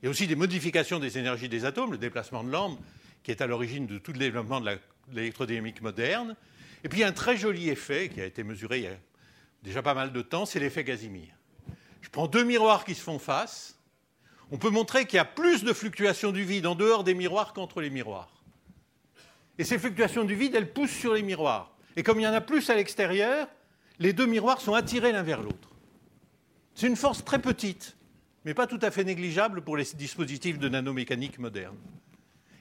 Il 0.00 0.06
y 0.06 0.08
a 0.08 0.10
aussi 0.10 0.26
des 0.26 0.36
modifications 0.36 0.98
des 0.98 1.18
énergies 1.18 1.48
des 1.48 1.64
atomes, 1.64 1.92
le 1.92 1.98
déplacement 1.98 2.42
de 2.42 2.50
l'ambre, 2.50 2.78
qui 3.22 3.30
est 3.30 3.40
à 3.40 3.46
l'origine 3.46 3.86
de 3.86 3.98
tout 3.98 4.12
le 4.12 4.18
développement 4.18 4.60
de 4.60 4.78
l'électrodynamique 5.12 5.80
moderne. 5.80 6.34
Et 6.82 6.88
puis 6.88 7.04
un 7.04 7.12
très 7.12 7.36
joli 7.36 7.68
effet 7.68 8.08
qui 8.08 8.20
a 8.20 8.24
été 8.24 8.42
mesuré 8.42 8.78
il 8.78 8.84
y 8.84 8.88
a 8.88 8.96
déjà 9.62 9.82
pas 9.82 9.94
mal 9.94 10.12
de 10.12 10.22
temps, 10.22 10.44
c'est 10.44 10.58
l'effet 10.58 10.84
Casimir. 10.84 11.28
Je 12.00 12.08
prends 12.08 12.26
deux 12.26 12.42
miroirs 12.42 12.84
qui 12.84 12.96
se 12.96 13.02
font 13.02 13.20
face. 13.20 13.78
On 14.50 14.58
peut 14.58 14.70
montrer 14.70 15.06
qu'il 15.06 15.18
y 15.18 15.20
a 15.20 15.24
plus 15.24 15.62
de 15.62 15.72
fluctuations 15.72 16.32
du 16.32 16.44
vide 16.44 16.66
en 16.66 16.74
dehors 16.74 17.04
des 17.04 17.14
miroirs 17.14 17.52
qu'entre 17.52 17.80
les 17.80 17.90
miroirs. 17.90 18.41
Et 19.58 19.64
ces 19.64 19.78
fluctuations 19.78 20.24
du 20.24 20.34
vide, 20.34 20.54
elles 20.54 20.72
poussent 20.72 20.90
sur 20.90 21.14
les 21.14 21.22
miroirs. 21.22 21.76
Et 21.96 22.02
comme 22.02 22.18
il 22.18 22.22
y 22.22 22.26
en 22.26 22.32
a 22.32 22.40
plus 22.40 22.70
à 22.70 22.74
l'extérieur, 22.74 23.48
les 23.98 24.12
deux 24.12 24.26
miroirs 24.26 24.60
sont 24.60 24.74
attirés 24.74 25.12
l'un 25.12 25.22
vers 25.22 25.42
l'autre. 25.42 25.68
C'est 26.74 26.86
une 26.86 26.96
force 26.96 27.24
très 27.24 27.40
petite, 27.40 27.96
mais 28.44 28.54
pas 28.54 28.66
tout 28.66 28.78
à 28.82 28.90
fait 28.90 29.04
négligeable 29.04 29.62
pour 29.62 29.76
les 29.76 29.84
dispositifs 29.94 30.58
de 30.58 30.68
nanomécanique 30.68 31.38
moderne. 31.38 31.76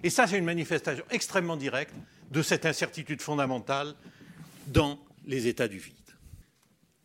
Et 0.03 0.09
ça, 0.09 0.27
c'est 0.27 0.37
une 0.37 0.45
manifestation 0.45 1.05
extrêmement 1.09 1.57
directe 1.57 1.93
de 2.31 2.41
cette 2.41 2.65
incertitude 2.65 3.21
fondamentale 3.21 3.95
dans 4.67 4.99
les 5.25 5.47
états 5.47 5.67
du 5.67 5.77
vide. 5.77 5.95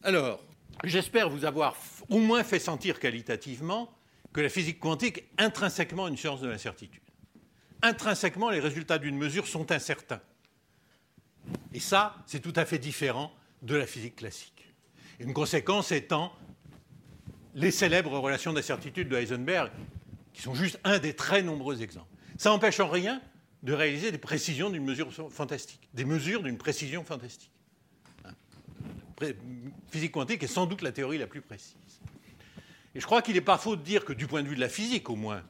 Alors, 0.02 0.42
j'espère 0.84 1.28
vous 1.30 1.44
avoir 1.44 1.76
au 2.08 2.18
moins 2.18 2.44
fait 2.44 2.58
sentir 2.58 2.98
qualitativement 3.00 3.92
que 4.32 4.40
la 4.40 4.48
physique 4.48 4.80
quantique 4.80 5.18
est 5.18 5.28
intrinsèquement 5.38 6.08
une 6.08 6.16
science 6.16 6.40
de 6.40 6.48
l'incertitude. 6.48 7.00
Intrinsèquement, 7.82 8.50
les 8.50 8.60
résultats 8.60 8.98
d'une 8.98 9.16
mesure 9.16 9.46
sont 9.46 9.70
incertains. 9.72 10.20
Et 11.72 11.80
ça, 11.80 12.16
c'est 12.26 12.40
tout 12.40 12.52
à 12.56 12.64
fait 12.64 12.78
différent 12.78 13.32
de 13.62 13.76
la 13.76 13.86
physique 13.86 14.16
classique. 14.16 14.74
Une 15.20 15.32
conséquence 15.32 15.92
étant 15.92 16.32
les 17.54 17.70
célèbres 17.70 18.18
relations 18.18 18.52
d'incertitude 18.52 19.08
de 19.08 19.16
Heisenberg, 19.16 19.70
qui 20.32 20.42
sont 20.42 20.54
juste 20.54 20.78
un 20.84 20.98
des 20.98 21.14
très 21.14 21.42
nombreux 21.42 21.82
exemples. 21.82 22.14
Ça 22.36 22.50
n'empêche 22.50 22.80
en 22.80 22.88
rien 22.88 23.22
de 23.62 23.72
réaliser 23.72 24.12
des 24.12 24.18
précisions 24.18 24.68
d'une 24.68 24.84
mesure 24.84 25.10
fantastique, 25.30 25.88
des 25.94 26.04
mesures 26.04 26.42
d'une 26.42 26.58
précision 26.58 27.02
fantastique. 27.02 27.50
Hein. 28.24 28.32
Physique 29.90 30.12
quantique 30.12 30.42
est 30.42 30.48
sans 30.48 30.66
doute 30.66 30.82
la 30.82 30.92
théorie 30.92 31.16
la 31.16 31.26
plus 31.26 31.40
précise. 31.40 31.74
Et 32.94 33.00
je 33.00 33.06
crois 33.06 33.22
qu'il 33.22 33.34
n'est 33.34 33.40
pas 33.40 33.58
faux 33.58 33.76
de 33.76 33.82
dire 33.82 34.04
que 34.04 34.12
du 34.12 34.26
point 34.26 34.42
de 34.42 34.48
vue 34.48 34.54
de 34.54 34.60
la 34.60 34.68
physique 34.68 35.08
au 35.08 35.16
moins, 35.16 35.42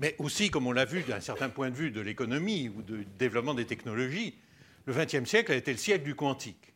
mais 0.00 0.14
aussi, 0.18 0.50
comme 0.50 0.66
on 0.66 0.72
l'a 0.72 0.84
vu 0.84 1.02
d'un 1.02 1.20
certain 1.20 1.48
point 1.48 1.70
de 1.70 1.74
vue 1.74 1.90
de 1.90 2.00
l'économie 2.00 2.68
ou 2.68 2.82
du 2.82 3.06
développement 3.18 3.54
des 3.54 3.66
technologies, 3.66 4.36
le 4.86 4.94
XXe 4.94 5.28
siècle 5.28 5.52
a 5.52 5.56
été 5.56 5.72
le 5.72 5.78
siècle 5.78 6.04
du 6.04 6.14
quantique. 6.14 6.72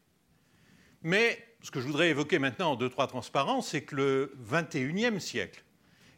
Mais 1.02 1.44
ce 1.62 1.70
que 1.70 1.80
je 1.80 1.86
voudrais 1.86 2.10
évoquer 2.10 2.38
maintenant 2.38 2.72
en 2.72 2.76
deux, 2.76 2.88
trois 2.88 3.06
transparences, 3.06 3.68
c'est 3.68 3.82
que 3.82 3.96
le 3.96 4.36
XXIe 4.50 5.20
siècle 5.20 5.62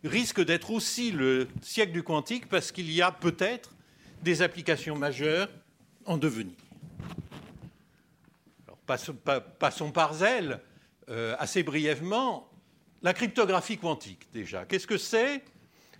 risque 0.02 0.44
d'être 0.44 0.70
aussi 0.70 1.10
le 1.10 1.48
siècle 1.62 1.92
du 1.92 2.02
quantique 2.02 2.48
parce 2.48 2.72
qu'il 2.72 2.90
y 2.90 3.02
a 3.02 3.12
peut-être 3.12 3.74
des 4.22 4.42
applications 4.42 4.96
majeures 4.96 5.48
en 6.06 6.16
devenir. 6.16 6.56
passons, 8.86 9.90
par 9.92 10.14
zèle 10.14 10.60
euh, 11.10 11.36
assez 11.38 11.62
brièvement. 11.62 12.50
La 13.02 13.12
cryptographie 13.12 13.76
quantique, 13.76 14.32
déjà. 14.32 14.64
Qu'est-ce 14.64 14.86
que 14.86 14.96
c'est? 14.96 15.44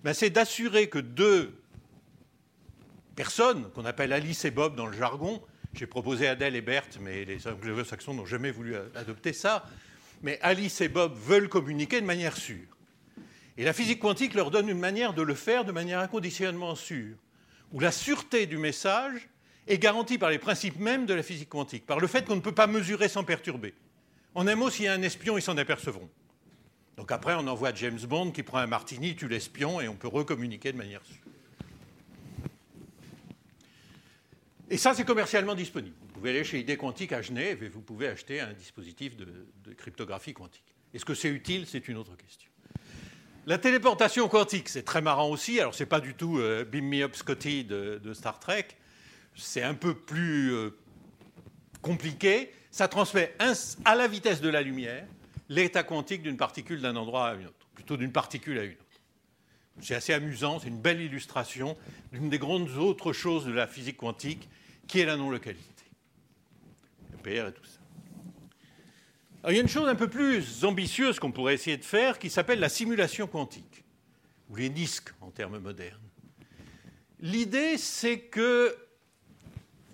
Ben, 0.05 0.15
C'est 0.15 0.31
d'assurer 0.31 0.89
que 0.89 1.01
deux 1.01 1.53
personnes, 3.17 3.71
qu'on 3.73 3.85
appelle 3.85 4.13
Alice 4.13 4.45
et 4.45 4.51
Bob 4.51 4.77
dans 4.77 4.87
le 4.87 4.97
jargon, 4.97 5.43
j'ai 5.75 5.87
proposé 5.87 6.29
Adèle 6.29 6.55
et 6.55 6.61
Berthe, 6.61 6.99
mais 7.01 7.25
les 7.25 7.49
anglo-saxons 7.49 8.15
n'ont 8.15 8.27
jamais 8.27 8.53
voulu 8.53 8.77
adopter 8.95 9.33
ça. 9.33 9.65
Mais 10.23 10.39
Alice 10.41 10.81
et 10.81 10.89
Bob 10.89 11.15
veulent 11.17 11.49
communiquer 11.49 12.01
de 12.01 12.07
manière 12.07 12.37
sûre. 12.37 12.69
Et 13.57 13.65
la 13.65 13.73
physique 13.73 14.01
quantique 14.01 14.35
leur 14.35 14.51
donne 14.51 14.69
une 14.69 14.79
manière 14.79 15.15
de 15.15 15.23
le 15.23 15.35
faire 15.35 15.65
de 15.65 15.73
manière 15.73 16.01
inconditionnellement 16.01 16.75
sûre, 16.75 17.17
où 17.73 17.81
la 17.81 17.93
sûreté 17.93 18.47
du 18.47 18.57
message 18.57 19.29
est 19.67 19.79
garantie 19.79 20.19
par 20.19 20.31
les 20.31 20.39
principes 20.39 20.79
mêmes 20.79 21.07
de 21.07 21.15
la 21.15 21.23
physique 21.23 21.49
quantique, 21.49 21.87
par 21.87 21.99
le 21.99 22.07
fait 22.07 22.25
qu'on 22.25 22.37
ne 22.37 22.41
peut 22.41 22.55
pas 22.55 22.67
mesurer 22.67 23.09
sans 23.09 23.25
perturber. 23.25 23.75
En 24.35 24.47
un 24.47 24.57
mot, 24.57 24.71
s'il 24.71 24.85
y 24.85 24.89
a 24.89 24.93
un 24.93 25.03
espion, 25.03 25.39
ils 25.39 25.43
s'en 25.43 25.57
apercevront. 25.57 26.09
Donc 26.97 27.11
après, 27.11 27.35
on 27.35 27.47
envoie 27.49 27.75
James 27.75 27.99
Bond 27.99 28.31
qui 28.31 28.43
prend 28.43 28.59
un 28.59 28.67
martini, 28.67 29.17
tue 29.17 29.29
l'espion, 29.29 29.81
et 29.81 29.89
on 29.89 29.97
peut 29.97 30.09
recommuniquer 30.09 30.73
de 30.73 30.77
manière 30.77 31.05
sûre. 31.05 31.17
Et 34.71 34.79
ça, 34.79 34.95
c'est 34.95 35.05
commercialement 35.05 35.55
disponible. 35.55 35.95
Vous 36.01 36.15
pouvez 36.15 36.31
aller 36.31 36.45
chez 36.45 36.61
ID 36.61 36.77
Quantique 36.77 37.13
à 37.13 37.21
Genève 37.21 37.63
et 37.63 37.69
vous 37.69 37.83
pouvez 37.83 38.09
acheter 38.09 38.41
un 38.41 38.53
dispositif 38.53 39.17
de, 39.17 39.27
cryptographie 39.77 40.33
quantique. 40.33 40.65
Est-ce 40.95 41.05
que 41.05 41.15
c'est 41.15 41.29
utile? 41.29 41.67
C'est 41.67 41.89
une 41.89 41.97
autre 41.97 42.17
question. 42.17 42.51
La 43.47 43.59
téléportation 43.59 44.27
quantique, 44.29 44.71
c'est 44.71 44.85
très 44.85 45.03
marrant 45.03 45.29
aussi. 45.29 45.61
Alors, 45.61 45.75
ce 45.75 45.83
n'est 45.83 45.89
pas 45.89 46.01
du 46.01 46.15
tout 46.15 46.39
euh, 46.39 46.65
Beam 46.65 46.89
Me 46.89 47.03
Up 47.03 47.15
Scotty 47.15 47.65
de, 47.65 48.15
Star 48.15 48.41
Trek. 48.41 48.69
C'est 49.35 49.63
un 49.63 49.75
peu 49.75 49.95
plus 49.95 50.55
euh, 50.55 50.71
compliqué. 51.83 52.51
Ça 52.71 52.89
transmet 52.89 53.37
à 53.85 53.95
la 53.95 54.09
vitesse 54.09 54.41
de 54.41 54.49
la 54.49 54.63
lumière 54.63 55.07
l'état 55.49 55.83
quantique 55.83 56.23
d'une 56.23 56.37
particule 56.37 56.81
d'un 56.81 56.97
endroit 56.97 57.29
à 57.29 57.35
une 57.35 57.47
autre, 57.47 57.69
plutôt 57.75 57.97
d'une 57.97 58.13
particule 58.13 58.59
à 58.59 58.65
une 58.65 58.73
autre. 58.73 58.85
C'est 59.81 59.95
assez 59.95 60.13
amusant, 60.13 60.61
c'est 60.61 60.69
une 60.69 60.81
belle 60.81 61.01
illustration 61.01 61.77
d'une 62.13 62.31
des 62.31 62.39
grandes 62.39 62.71
autres 62.71 63.13
choses 63.13 63.45
de 63.45 63.53
la 63.53 63.67
physique 63.67 63.97
quantique, 63.97 64.49
qui 64.87 65.01
est 65.01 65.05
la 65.05 65.17
non-localité. 65.17 65.85
Le 67.13 67.19
PR 67.19 67.49
et 67.49 67.53
tout 67.53 67.65
ça. 67.65 67.81
il 69.51 69.57
y 69.57 69.59
a 69.59 69.63
une 69.63 69.69
chose 69.69 69.89
un 69.89 69.95
peu 69.95 70.09
plus 70.09 70.65
ambitieuse 70.65 71.19
qu'on 71.19 71.33
pourrait 71.33 71.55
essayer 71.55 71.77
de 71.77 71.85
faire 71.85 72.19
qui 72.19 72.31
s'appelle 72.31 72.61
la 72.61 72.69
simulation 72.69 73.27
quantique, 73.27 73.85
ou 74.49 74.57
les 74.57 74.71
NISC 74.71 75.13
en 75.21 75.31
termes 75.31 75.59
modernes. 75.59 75.99
L'idée, 77.21 77.79
c'est 77.79 78.21
que 78.21 78.77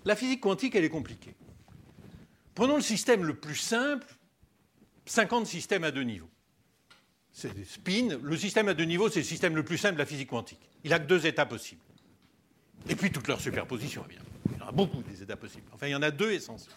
la 0.05 0.15
physique 0.15 0.41
quantique, 0.41 0.75
elle 0.75 0.83
est 0.83 0.89
compliquée. 0.89 1.35
Prenons 2.53 2.75
le 2.75 2.81
système 2.81 3.23
le 3.23 3.33
plus 3.33 3.55
simple, 3.55 4.07
50 5.11 5.45
systèmes 5.45 5.83
à 5.83 5.91
deux 5.91 6.03
niveaux. 6.03 6.29
C'est 7.33 7.53
des 7.53 7.65
spins. 7.65 8.17
Le 8.21 8.37
système 8.37 8.69
à 8.69 8.73
deux 8.73 8.85
niveaux, 8.85 9.09
c'est 9.09 9.19
le 9.19 9.25
système 9.25 9.55
le 9.55 9.63
plus 9.63 9.77
simple 9.77 9.95
de 9.95 9.99
la 9.99 10.05
physique 10.05 10.29
quantique. 10.29 10.61
Il 10.85 10.91
n'a 10.91 10.99
que 10.99 11.05
deux 11.05 11.25
états 11.25 11.45
possibles. 11.45 11.81
Et 12.87 12.95
puis 12.95 13.11
toute 13.11 13.27
leur 13.27 13.41
superposition, 13.41 14.05
évidemment. 14.05 14.29
Il 14.53 14.59
y 14.59 14.61
en 14.61 14.69
a 14.69 14.71
beaucoup 14.71 15.03
des 15.03 15.21
états 15.21 15.35
possibles. 15.35 15.67
Enfin, 15.73 15.87
il 15.87 15.91
y 15.91 15.95
en 15.95 16.01
a 16.01 16.11
deux 16.11 16.31
essentiels. 16.31 16.73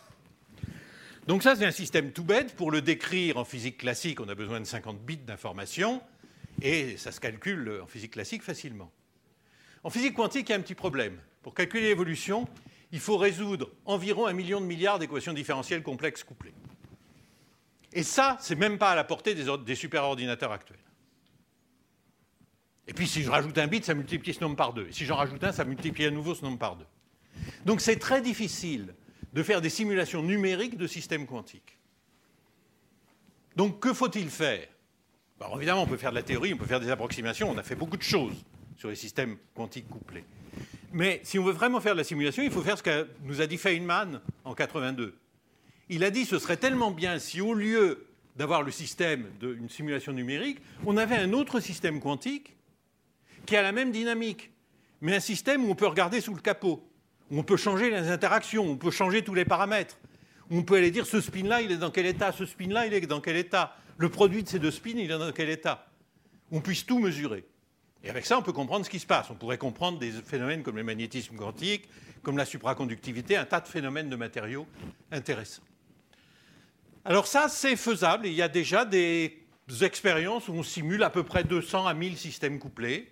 Donc 1.28 1.44
ça, 1.44 1.54
c'est 1.54 1.64
un 1.64 1.70
système 1.70 2.10
tout 2.10 2.24
bête. 2.24 2.56
Pour 2.56 2.72
le 2.72 2.82
décrire 2.82 3.36
en 3.36 3.44
physique 3.44 3.78
classique, 3.78 4.20
on 4.20 4.28
a 4.28 4.34
besoin 4.34 4.58
de 4.58 4.66
50 4.66 5.00
bits 5.00 5.16
d'information, 5.16 6.02
et 6.60 6.96
ça 6.96 7.12
se 7.12 7.20
calcule 7.20 7.80
en 7.82 7.86
physique 7.86 8.12
classique 8.12 8.42
facilement. 8.42 8.90
En 9.84 9.90
physique 9.90 10.14
quantique, 10.14 10.48
il 10.48 10.52
y 10.52 10.54
a 10.54 10.58
un 10.58 10.62
petit 10.62 10.74
problème. 10.74 11.18
Pour 11.42 11.54
calculer 11.54 11.86
l'évolution, 11.86 12.48
il 12.90 12.98
faut 12.98 13.16
résoudre 13.16 13.70
environ 13.84 14.26
un 14.26 14.32
million 14.32 14.60
de 14.60 14.66
milliards 14.66 14.98
d'équations 14.98 15.32
différentielles 15.32 15.82
complexes 15.82 16.24
couplées. 16.24 16.54
Et 17.94 18.02
ça, 18.02 18.37
c'est 18.40 18.57
même 18.57 18.76
pas 18.76 18.90
à 18.90 18.94
la 18.96 19.04
portée 19.04 19.35
des, 19.35 19.74
superordinateurs 19.76 20.50
actuels. 20.50 20.78
Et 22.88 22.92
puis 22.92 23.07
si 23.07 23.22
je 23.22 23.30
rajoute 23.30 23.57
un 23.57 23.68
bit, 23.68 23.85
ça 23.85 23.94
multiplie 23.94 24.35
ce 24.35 24.40
nombre 24.40 24.57
par 24.57 24.74
deux. 24.74 24.88
Et 24.88 24.92
si 24.92 25.07
j'en 25.07 25.16
rajoute 25.16 25.42
un, 25.44 25.52
ça 25.52 25.64
multiplie 25.64 26.04
à 26.04 26.11
nouveau 26.11 26.35
ce 26.35 26.44
nombre 26.44 26.59
par 26.59 26.76
deux. 26.76 26.85
Donc 27.64 27.80
c'est 27.80 27.96
très 27.96 28.20
difficile 28.20 28.94
de 29.33 29.42
faire 29.42 29.61
des 29.61 29.70
simulations 29.70 30.22
numériques 30.22 30.76
de 30.76 30.87
systèmes 30.88 31.26
quantiques. 31.26 31.78
Donc 33.57 33.80
que 33.80 33.94
faut-il 33.94 34.28
faire? 34.28 34.66
Alors 35.40 35.57
évidemment, 35.57 35.83
on 35.83 35.87
peut 35.87 35.96
faire 35.96 36.11
de 36.11 36.16
la 36.16 36.22
théorie, 36.22 36.52
on 36.52 36.57
peut 36.57 36.66
faire 36.66 36.80
des 36.80 36.90
approximations, 36.90 37.50
on 37.50 37.59
a 37.59 37.62
fait 37.62 37.74
beaucoup 37.76 37.96
de 37.96 38.02
choses 38.02 38.44
sur 38.76 38.88
les 38.88 38.96
systèmes 38.96 39.37
quantiques 39.54 39.88
couplés. 39.88 40.24
Mais 40.92 41.20
si 41.22 41.38
on 41.38 41.44
veut 41.44 41.52
vraiment 41.52 41.80
faire 41.80 41.92
de 41.92 41.98
la 41.98 42.04
simulation, 42.04 42.42
il 42.42 42.50
faut 42.50 42.62
faire 42.62 42.78
ce 42.78 42.83
que 42.83 43.09
nous 43.22 43.40
a 43.40 43.46
dit 43.46 43.57
Feynman 43.57 44.20
en 44.44 44.54
82. 44.54 45.16
Il 45.88 46.04
a 46.04 46.10
dit 46.10 46.24
ce 46.24 46.38
serait 46.38 46.56
tellement 46.56 46.90
bien 46.90 47.18
si 47.18 47.40
au 47.40 47.54
lieu 47.54 48.06
d'avoir 48.36 48.62
le 48.62 48.70
système 48.70 49.26
d'une 49.40 49.68
simulation 49.68 50.12
numérique, 50.12 50.58
on 50.86 50.96
avait 50.96 51.16
un 51.16 51.32
autre 51.32 51.60
système 51.60 52.00
quantique 52.00 52.56
qui 53.46 53.56
a 53.56 53.62
la 53.62 53.72
même 53.72 53.92
dynamique, 53.92 54.50
mais 55.00 55.14
un 55.14 55.20
système 55.20 55.64
où 55.64 55.70
on 55.70 55.74
peut 55.74 55.86
regarder 55.86 56.20
sous 56.20 56.34
le 56.34 56.40
capot, 56.40 56.88
où 57.30 57.38
on 57.38 57.42
peut 57.42 57.56
changer 57.56 57.90
les 57.90 58.08
interactions, 58.08 58.64
on 58.64 58.76
peut 58.76 58.90
changer 58.90 59.22
tous 59.22 59.34
les 59.34 59.44
paramètres, 59.44 59.98
où 60.50 60.58
on 60.58 60.62
peut 60.62 60.76
aller 60.76 60.90
dire 60.90 61.06
ce 61.06 61.20
spin-là, 61.20 61.60
il 61.60 61.70
est 61.70 61.76
dans 61.76 61.90
quel 61.90 62.06
état, 62.06 62.32
ce 62.32 62.46
spin-là, 62.46 62.86
il 62.86 62.94
est 62.94 63.00
dans 63.02 63.20
quel 63.20 63.36
état, 63.36 63.76
le 63.98 64.08
produit 64.08 64.42
de 64.42 64.48
ces 64.48 64.58
deux 64.58 64.70
spins, 64.70 64.96
il 64.96 65.10
est 65.10 65.18
dans 65.18 65.32
quel 65.32 65.50
état. 65.50 65.86
On 66.50 66.60
puisse 66.60 66.84
tout 66.84 66.98
mesurer. 66.98 67.44
Et 68.02 68.10
avec 68.10 68.26
ça, 68.26 68.38
on 68.38 68.42
peut 68.42 68.52
comprendre 68.52 68.84
ce 68.84 68.90
qui 68.90 68.98
se 68.98 69.06
passe. 69.06 69.30
On 69.30 69.34
pourrait 69.34 69.58
comprendre 69.58 69.98
des 69.98 70.10
phénomènes 70.10 70.62
comme 70.62 70.76
le 70.76 70.82
magnétisme 70.82 71.36
quantique, 71.36 71.88
comme 72.22 72.36
la 72.36 72.44
supraconductivité, 72.44 73.36
un 73.36 73.44
tas 73.44 73.60
de 73.60 73.68
phénomènes 73.68 74.10
de 74.10 74.16
matériaux 74.16 74.66
intéressants. 75.10 75.62
Alors 77.04 77.26
ça, 77.26 77.48
c'est 77.48 77.76
faisable. 77.76 78.26
Il 78.26 78.32
y 78.32 78.42
a 78.42 78.48
déjà 78.48 78.84
des 78.84 79.38
expériences 79.82 80.48
où 80.48 80.52
on 80.52 80.62
simule 80.62 81.02
à 81.02 81.10
peu 81.10 81.22
près 81.22 81.44
200 81.44 81.86
à 81.86 81.94
1000 81.94 82.16
systèmes 82.16 82.58
couplés 82.58 83.10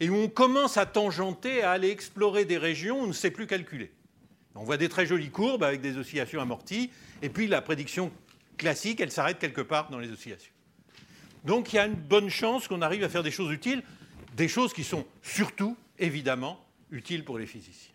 et 0.00 0.08
où 0.08 0.14
on 0.14 0.28
commence 0.28 0.76
à 0.76 0.86
tangenter, 0.86 1.62
à 1.62 1.72
aller 1.72 1.90
explorer 1.90 2.44
des 2.44 2.58
régions 2.58 3.00
où 3.00 3.04
on 3.04 3.06
ne 3.08 3.12
sait 3.12 3.30
plus 3.30 3.46
calculer. 3.46 3.92
On 4.54 4.64
voit 4.64 4.76
des 4.78 4.88
très 4.88 5.06
jolies 5.06 5.30
courbes 5.30 5.64
avec 5.64 5.80
des 5.80 5.98
oscillations 5.98 6.40
amorties, 6.40 6.90
et 7.20 7.28
puis 7.28 7.46
la 7.46 7.60
prédiction 7.60 8.10
classique, 8.56 9.00
elle 9.00 9.10
s'arrête 9.10 9.38
quelque 9.38 9.60
part 9.60 9.90
dans 9.90 9.98
les 9.98 10.10
oscillations. 10.10 10.52
Donc 11.44 11.72
il 11.72 11.76
y 11.76 11.78
a 11.78 11.86
une 11.86 11.94
bonne 11.94 12.30
chance 12.30 12.66
qu'on 12.68 12.80
arrive 12.82 13.04
à 13.04 13.08
faire 13.08 13.22
des 13.22 13.30
choses 13.30 13.52
utiles, 13.52 13.82
des 14.34 14.48
choses 14.48 14.72
qui 14.72 14.84
sont 14.84 15.06
surtout, 15.22 15.76
évidemment, 15.98 16.64
utiles 16.90 17.24
pour 17.24 17.38
les 17.38 17.46
physiciens. 17.46 17.92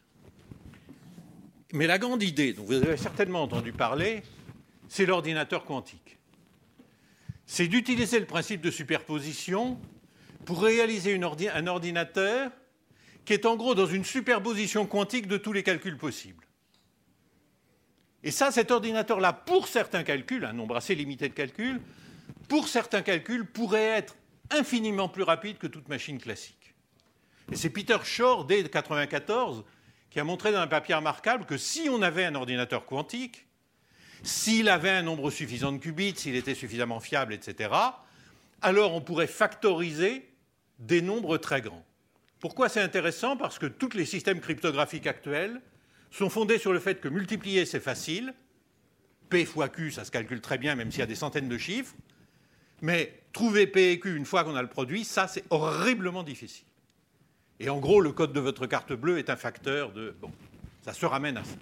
Mais 1.73 1.87
la 1.87 1.97
grande 1.97 2.21
idée, 2.21 2.53
dont 2.53 2.63
vous 2.63 2.73
avez 2.73 2.97
certainement 2.97 3.43
entendu 3.43 3.71
parler, 3.71 4.23
c'est 4.91 5.05
l'ordinateur 5.05 5.63
quantique. 5.63 6.17
C'est 7.45 7.69
d'utiliser 7.69 8.19
le 8.19 8.25
principe 8.25 8.59
de 8.59 8.69
superposition 8.69 9.79
pour 10.43 10.61
réaliser 10.61 11.17
un 11.17 11.67
ordinateur 11.67 12.51
qui 13.23 13.31
est 13.31 13.45
en 13.45 13.55
gros 13.55 13.73
dans 13.73 13.85
une 13.85 14.03
superposition 14.03 14.85
quantique 14.85 15.27
de 15.27 15.37
tous 15.37 15.53
les 15.53 15.63
calculs 15.63 15.97
possibles. 15.97 16.45
Et 18.23 18.31
ça, 18.31 18.51
cet 18.51 18.69
ordinateur-là, 18.69 19.31
pour 19.31 19.69
certains 19.69 20.03
calculs, 20.03 20.43
un 20.43 20.51
nombre 20.51 20.75
assez 20.75 20.93
limité 20.93 21.29
de 21.29 21.33
calculs, 21.33 21.79
pour 22.49 22.67
certains 22.67 23.01
calculs, 23.01 23.45
pourrait 23.45 23.97
être 23.97 24.17
infiniment 24.49 25.07
plus 25.07 25.23
rapide 25.23 25.57
que 25.57 25.67
toute 25.67 25.87
machine 25.87 26.19
classique. 26.19 26.75
Et 27.49 27.55
c'est 27.55 27.69
Peter 27.69 27.99
Shor, 28.03 28.43
dès 28.43 28.55
1994, 28.55 29.63
qui 30.09 30.19
a 30.19 30.25
montré 30.25 30.51
dans 30.51 30.59
un 30.59 30.67
papier 30.67 30.95
remarquable 30.95 31.45
que 31.45 31.55
si 31.55 31.87
on 31.89 32.01
avait 32.01 32.25
un 32.25 32.35
ordinateur 32.35 32.85
quantique, 32.85 33.47
s'il 34.23 34.69
avait 34.69 34.89
un 34.89 35.01
nombre 35.01 35.31
suffisant 35.31 35.71
de 35.71 35.77
qubits, 35.77 36.15
s'il 36.15 36.35
était 36.35 36.55
suffisamment 36.55 36.99
fiable, 36.99 37.33
etc., 37.33 37.73
alors 38.61 38.93
on 38.93 39.01
pourrait 39.01 39.27
factoriser 39.27 40.29
des 40.79 41.01
nombres 41.01 41.37
très 41.37 41.61
grands. 41.61 41.85
Pourquoi 42.39 42.69
c'est 42.69 42.81
intéressant? 42.81 43.37
Parce 43.37 43.59
que 43.59 43.65
tous 43.65 43.93
les 43.95 44.05
systèmes 44.05 44.39
cryptographiques 44.39 45.07
actuels 45.07 45.61
sont 46.11 46.29
fondés 46.29 46.57
sur 46.57 46.73
le 46.73 46.79
fait 46.79 46.99
que 46.99 47.07
multiplier, 47.07 47.65
c'est 47.65 47.79
facile. 47.79 48.33
P 49.29 49.45
fois 49.45 49.69
Q, 49.69 49.91
ça 49.91 50.03
se 50.03 50.11
calcule 50.11 50.41
très 50.41 50.57
bien, 50.57 50.75
même 50.75 50.91
s'il 50.91 50.99
y 50.99 51.03
a 51.03 51.07
des 51.07 51.15
centaines 51.15 51.49
de 51.49 51.57
chiffres. 51.57 51.95
Mais 52.81 53.21
trouver 53.31 53.67
P 53.67 53.91
et 53.91 53.99
Q 53.99 54.15
une 54.15 54.25
fois 54.25 54.43
qu'on 54.43 54.55
a 54.55 54.61
le 54.61 54.67
produit, 54.67 55.05
ça, 55.05 55.27
c'est 55.27 55.43
horriblement 55.49 56.23
difficile. 56.23 56.65
Et 57.59 57.69
en 57.69 57.79
gros, 57.79 58.01
le 58.01 58.11
code 58.11 58.33
de 58.33 58.39
votre 58.39 58.65
carte 58.65 58.91
bleue 58.91 59.19
est 59.19 59.29
un 59.29 59.35
facteur 59.35 59.91
de... 59.91 60.15
Bon, 60.19 60.31
ça 60.83 60.93
se 60.93 61.05
ramène 61.05 61.37
à 61.37 61.43
ça. 61.43 61.55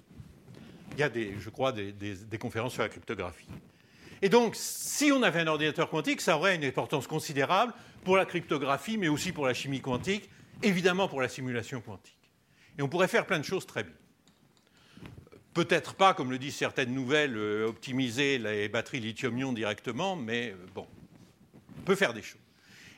Il 1.00 1.04
y 1.04 1.04
a, 1.04 1.08
des, 1.08 1.34
je 1.38 1.48
crois, 1.48 1.72
des, 1.72 1.92
des 1.92 2.38
conférences 2.38 2.74
sur 2.74 2.82
la 2.82 2.90
cryptographie. 2.90 3.46
Et 4.20 4.28
donc, 4.28 4.54
si 4.54 5.10
on 5.10 5.22
avait 5.22 5.40
un 5.40 5.46
ordinateur 5.46 5.88
quantique, 5.88 6.20
ça 6.20 6.36
aurait 6.36 6.56
une 6.56 6.64
importance 6.66 7.06
considérable 7.06 7.72
pour 8.04 8.18
la 8.18 8.26
cryptographie, 8.26 8.98
mais 8.98 9.08
aussi 9.08 9.32
pour 9.32 9.46
la 9.46 9.54
chimie 9.54 9.80
quantique, 9.80 10.28
évidemment 10.62 11.08
pour 11.08 11.22
la 11.22 11.30
simulation 11.30 11.80
quantique. 11.80 12.18
Et 12.78 12.82
on 12.82 12.88
pourrait 12.90 13.08
faire 13.08 13.24
plein 13.24 13.38
de 13.38 13.46
choses 13.46 13.64
très 13.64 13.82
bien. 13.82 13.94
Peut-être 15.54 15.94
pas, 15.94 16.12
comme 16.12 16.30
le 16.30 16.38
disent 16.38 16.56
certaines 16.56 16.92
nouvelles, 16.92 17.34
euh, 17.34 17.66
optimiser 17.66 18.36
les 18.36 18.68
batteries 18.68 19.00
lithium-ion 19.00 19.54
directement, 19.54 20.16
mais 20.16 20.50
euh, 20.50 20.66
bon, 20.74 20.86
on 21.78 21.82
peut 21.82 21.96
faire 21.96 22.12
des 22.12 22.20
choses. 22.20 22.42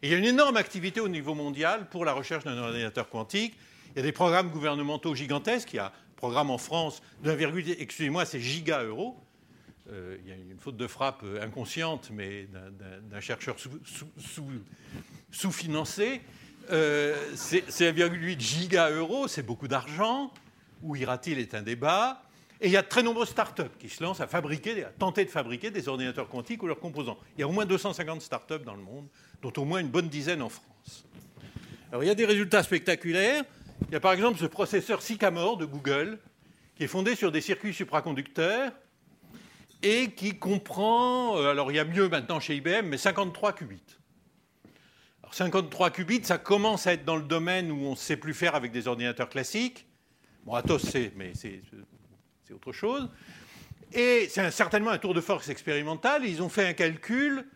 Et 0.03 0.09
il 0.09 0.11
y 0.11 0.15
a 0.17 0.19
une 0.19 0.25
énorme 0.25 0.57
activité 0.57 0.99
au 0.99 1.09
niveau 1.09 1.37
mondial 1.37 1.89
pour 1.89 2.05
la 2.05 2.15
recherche 2.15 2.43
d'un 2.43 2.59
ordinateur 2.59 3.09
quantique. 3.09 3.55
Il 3.95 3.99
y 3.99 4.01
a 4.01 4.03
des 4.03 4.11
programmes 4.11 4.51
gouvernementaux 4.51 5.15
gigantesques. 5.15 5.73
Il 5.75 5.77
y 5.77 5.79
a 5.79 5.93
programme 6.23 6.51
en 6.51 6.59
France 6.59 7.03
d'un 7.25 7.35
virgule, 7.35 7.69
excusez-moi, 7.81 8.25
c'est 8.25 8.39
giga 8.39 8.85
euros 8.85 9.17
euh, 9.91 10.17
il 10.23 10.31
y 10.31 10.33
a 10.33 10.37
une 10.37 10.61
faute 10.61 10.77
de 10.77 10.87
frappe 10.87 11.25
inconsciente, 11.43 12.11
mais 12.13 12.47
d'un 13.11 13.21
chercheur 13.21 13.57
sous-financé. 15.33 16.21
Euh, 16.71 17.17
c'est 17.35 17.67
1,8 17.67 18.39
giga 18.39 18.91
euros, 18.91 19.27
c'est 19.27 19.43
beaucoup 19.43 19.67
d'argent. 19.67 20.33
Où 20.85 20.95
ira-t-il 20.95 21.41
est 21.41 21.55
un 21.55 21.63
débat. 21.63 22.23
Et 22.61 22.67
il 22.67 22.73
y 22.73 22.77
a 22.77 22.83
de 22.83 22.87
très 22.87 23.03
nombreuses 23.03 23.31
startups 23.31 23.77
qui 23.81 23.89
se 23.89 24.01
lancent 24.05 24.21
à 24.21 24.29
fabriquer, 24.29 24.85
à 24.85 24.91
tenter 24.91 25.25
de 25.25 25.31
fabriquer 25.31 25.73
des 25.73 25.89
ordinateurs 25.89 26.29
quantiques 26.29 26.63
ou 26.63 26.69
leurs 26.69 26.79
composants. 26.79 27.19
Il 27.37 27.41
y 27.41 27.43
a 27.43 27.49
au 27.49 27.53
moins 27.53 27.67
250 27.67 28.23
startups 28.23 28.65
dans 28.65 28.77
le 28.77 28.83
monde, 28.83 29.09
dont 29.43 29.53
au 29.57 29.65
moins 29.65 29.81
une 29.81 29.89
bonne 29.89 30.09
dizaine 30.09 30.43
en 30.43 30.49
France. 30.49 31.05
Alors 31.91 32.05
il 32.05 32.07
y 32.07 32.11
a 32.11 32.15
des 32.15 32.27
résultats 32.27 32.63
spectaculaires. 32.63 33.45
Il 33.89 33.93
y 33.93 33.97
a 33.97 34.01
par 34.01 34.13
exemple 34.13 34.39
ce 34.39 34.47
processeur 34.47 35.03
Sycamore 35.03 35.57
de 35.57 35.65
Google, 35.65 36.19
qui 36.77 36.85
est 36.85 36.89
fondé 36.89 37.15
sur 37.15 37.33
des 37.33 37.41
circuits 37.41 37.75
supraconducteurs 37.75 38.73
et 39.83 40.13
qui 40.13 40.39
comprend, 40.39 41.37
euh, 41.39 41.51
alors 41.51 41.71
il 41.73 41.77
y 41.77 41.79
a 41.79 41.85
mieux 41.85 42.09
maintenant 42.09 42.41
chez 42.41 42.57
IBM, 42.57 42.87
mais 42.87 42.97
53 42.97 43.53
qubits. 43.53 43.99
Alors 45.23 45.35
53 45.35 45.91
qubits, 45.91 46.25
ça 46.25 46.39
commence 46.39 46.87
à 46.87 46.93
être 46.93 47.05
dans 47.05 47.17
le 47.17 47.23
domaine 47.23 47.71
où 47.71 47.87
on 47.87 47.91
ne 47.93 47.97
sait 47.97 48.17
plus 48.17 48.35
faire 48.35 48.55
avec 48.55 48.73
des 48.73 48.89
ordinateurs 48.89 49.29
classiques. 49.29 49.87
Bon, 50.45 50.55
Atos 50.55 50.83
sait, 50.83 51.13
mais 51.17 51.33
c'est 51.35 51.63
autre 52.53 52.73
chose. 52.73 53.09
Et 53.93 54.27
c'est 54.31 54.51
certainement 54.51 54.91
un 54.91 54.99
tour 54.99 55.15
de 55.15 55.21
force 55.21 55.49
expérimental. 55.49 56.25
Ils 56.25 56.43
ont 56.43 56.49
fait 56.49 56.67
un 56.67 56.73
calcul 56.73 57.47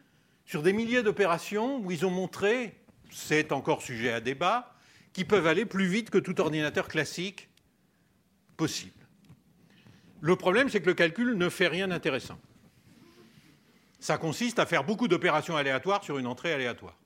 sur 0.44 0.62
des 0.62 0.72
milliers 0.72 1.02
d'opérations 1.02 1.78
où 1.78 1.90
ils 1.90 2.04
ont 2.06 2.10
montré, 2.10 2.78
c'est 3.10 3.52
encore 3.52 3.82
sujet 3.82 4.12
à 4.12 4.20
débat, 4.20 4.75
qu'ils 5.16 5.26
peuvent 5.26 5.46
aller 5.46 5.64
plus 5.64 5.86
vite 5.86 6.10
que 6.10 6.18
tout 6.18 6.38
ordinateur 6.42 6.88
classique 6.88 7.48
possible. 8.58 9.06
Le 10.20 10.36
problème, 10.36 10.68
c'est 10.68 10.82
que 10.82 10.86
le 10.86 10.92
calcul 10.92 11.38
ne 11.38 11.48
fait 11.48 11.68
rien 11.68 11.88
d'intéressant. 11.88 12.38
Ça 13.98 14.18
consiste 14.18 14.58
à 14.58 14.66
faire 14.66 14.84
beaucoup 14.84 15.08
d'opérations 15.08 15.56
aléatoires 15.56 16.04
sur 16.04 16.18
une 16.18 16.26
entrée 16.26 16.52
aléatoire. 16.52 16.98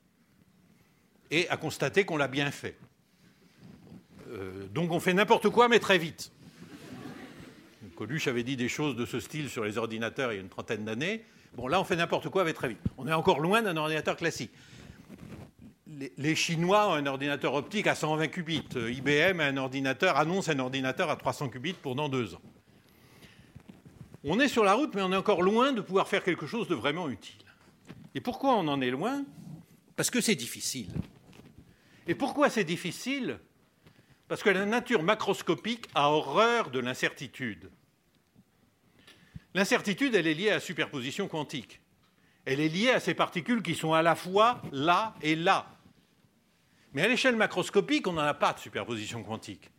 Et 1.31 1.49
à 1.51 1.57
constater 1.57 2.05
qu'on 2.05 2.17
l'a 2.17 2.27
bien 2.27 2.51
fait. 2.51 2.77
Euh, 4.33 4.67
donc 4.75 4.91
on 4.91 4.99
fait 4.99 5.15
n'importe 5.15 5.49
quoi, 5.49 5.69
mais 5.69 5.79
très 5.79 5.99
vite. 5.99 6.33
Coluche 7.95 8.27
avait 8.27 8.43
dit 8.43 8.57
des 8.57 8.69
choses 8.69 8.97
de 8.97 9.07
ce 9.07 9.21
style 9.21 9.49
sur 9.49 9.63
les 9.63 9.79
ordinateurs 9.79 10.33
il 10.33 10.37
y 10.37 10.39
a 10.39 10.43
une 10.43 10.49
trentaine 10.49 10.85
d'années. 10.85 11.25
Bon, 11.55 11.69
là, 11.69 11.81
on 11.81 11.85
fait 11.85 11.95
n'importe 11.95 12.29
quoi, 12.29 12.43
va 12.43 12.53
très 12.53 12.71
vite. 12.71 12.81
On 12.99 13.07
est 13.07 13.13
encore 13.13 13.39
loin 13.39 13.63
d'un 13.63 13.77
ordinateur 13.77 14.17
classique. 14.17 14.51
Les, 16.17 16.37
Chinois 16.37 16.89
ont 16.89 16.93
un 16.93 17.07
ordinateur 17.07 17.55
optique 17.55 17.87
à 17.87 17.95
120 17.95 18.29
qubits. 18.29 18.65
IBM 18.77 19.41
a 19.41 19.47
un 19.47 19.57
annonce 20.15 20.49
un 20.49 20.59
ordinateur 20.59 21.11
à 21.11 21.17
300 21.17 21.49
qubits 21.49 21.73
pendant 21.73 22.09
deux 22.09 22.35
ans. 22.35 22.43
On 24.23 24.39
est 24.39 24.49
sur 24.49 24.65
la 24.65 24.75
route, 24.75 24.95
mais 24.95 25.03
on 25.03 25.13
est 25.13 25.17
encore 25.17 25.43
loin 25.43 25.73
de 25.73 25.81
pouvoir 25.81 26.07
faire 26.07 26.23
quelque 26.23 26.47
chose 26.47 26.69
de 26.69 26.75
vraiment 26.75 27.09
utile. 27.09 27.45
Et 28.15 28.21
pourquoi 28.21 28.55
on 28.55 28.69
en 28.69 28.81
est 28.81 28.91
loin? 28.91 29.25
Parce 29.97 30.11
que 30.11 30.21
c'est 30.21 30.35
difficile. 30.35 30.93
Et 32.07 32.15
pourquoi 32.15 32.51
c'est 32.51 32.65
difficile? 32.65 33.39
Parce 34.29 34.43
que 34.43 34.51
la 34.51 34.67
nature 34.67 35.03
macroscopique 35.03 35.87
a 35.95 36.11
horreur 36.11 36.71
de 36.71 36.79
l'incertitude. 36.79 37.71
L'incertitude, 39.55 40.15
elle 40.15 40.29
est 40.29 40.35
liée 40.35 40.51
à 40.51 40.55
la 40.55 40.61
superposition 40.61 41.27
quantique. 41.27 41.81
Elle 42.45 42.61
est 42.61 42.69
liée 42.69 42.91
à 42.91 43.01
ces 43.01 43.15
particules 43.15 43.63
qui 43.63 43.75
sont 43.75 43.93
à 43.93 44.03
la 44.03 44.15
fois 44.15 44.63
là 44.71 45.15
et 45.23 45.35
là. 45.35 45.80
Mais 46.93 47.03
à 47.03 47.09
l'échelle 47.09 47.37
macroscopique, 47.37 48.07
on 48.07 48.13
n'en 48.13 48.23
a 48.23 48.35
pas 48.35 48.53
de 48.53 48.59
superposition 48.59 49.23
quantique. 49.23 49.71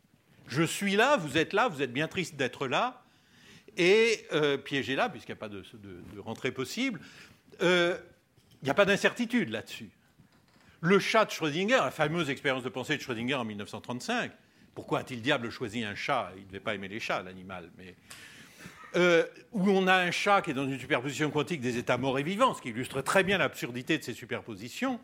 Je 0.47 0.63
suis 0.63 0.95
là, 0.95 1.17
vous 1.17 1.38
êtes 1.38 1.54
là, 1.54 1.67
vous 1.67 1.82
êtes 1.82 1.93
bien 1.93 2.08
triste 2.08 2.36
d'être 2.36 2.67
là, 2.67 3.04
et 3.78 4.26
euh, 4.34 4.58
piégé 4.58 4.95
là, 4.95 5.10
puisqu'il 5.10 5.32
n'y 5.32 5.38
a 5.38 5.39
pas 5.39 5.50
de, 5.50 5.63
rentrée 6.19 6.52
possible. 6.52 7.00
Euh, 7.62 7.97
il 8.62 8.65
n'y 8.65 8.71
a 8.71 8.74
pas 8.74 8.86
d'incertitude 8.86 9.50
là-dessus. 9.50 9.89
Le 10.82 11.00
chat 11.00 11.26
de 11.26 11.32
Schrödinger, 11.32 11.78
la 11.78 11.91
fameuse 11.91 12.30
expérience 12.30 12.63
de 12.63 12.69
pensée 12.69 12.97
de 12.97 13.02
Schrödinger 13.02 13.36
en 13.36 13.45
1935, 13.45 14.32
pourquoi 14.74 15.00
a-t-il 15.00 15.21
diable 15.21 15.50
choisi 15.50 15.84
un 15.84 15.95
chat? 15.95 16.32
Il 16.36 16.43
ne 16.43 16.47
devait 16.47 16.60
pas 16.60 16.76
aimer 16.76 16.88
les 16.88 17.00
chats, 17.00 17.21
l'animal, 17.21 17.69
mais 17.78 17.95
euh, 18.95 19.26
où 19.52 19.69
on 19.69 19.88
a 19.88 19.95
un 19.95 20.12
chat 20.12 20.41
qui 20.41 20.52
est 20.52 20.54
dans 20.54 20.67
une 20.67 20.80
superposition 20.80 21.30
quantique 21.32 21.62
des 21.62 21.78
états 21.78 21.97
morts 21.97 22.19
et 22.19 22.24
vivants, 22.24 22.54
ce 22.54 22.62
qui 22.62 22.69
illustre 22.69 23.02
très 23.02 23.24
bien 23.24 23.38
l'absurdité 23.38 23.97
de 23.97 24.04
ces 24.04 24.13
superpositions. 24.13 25.00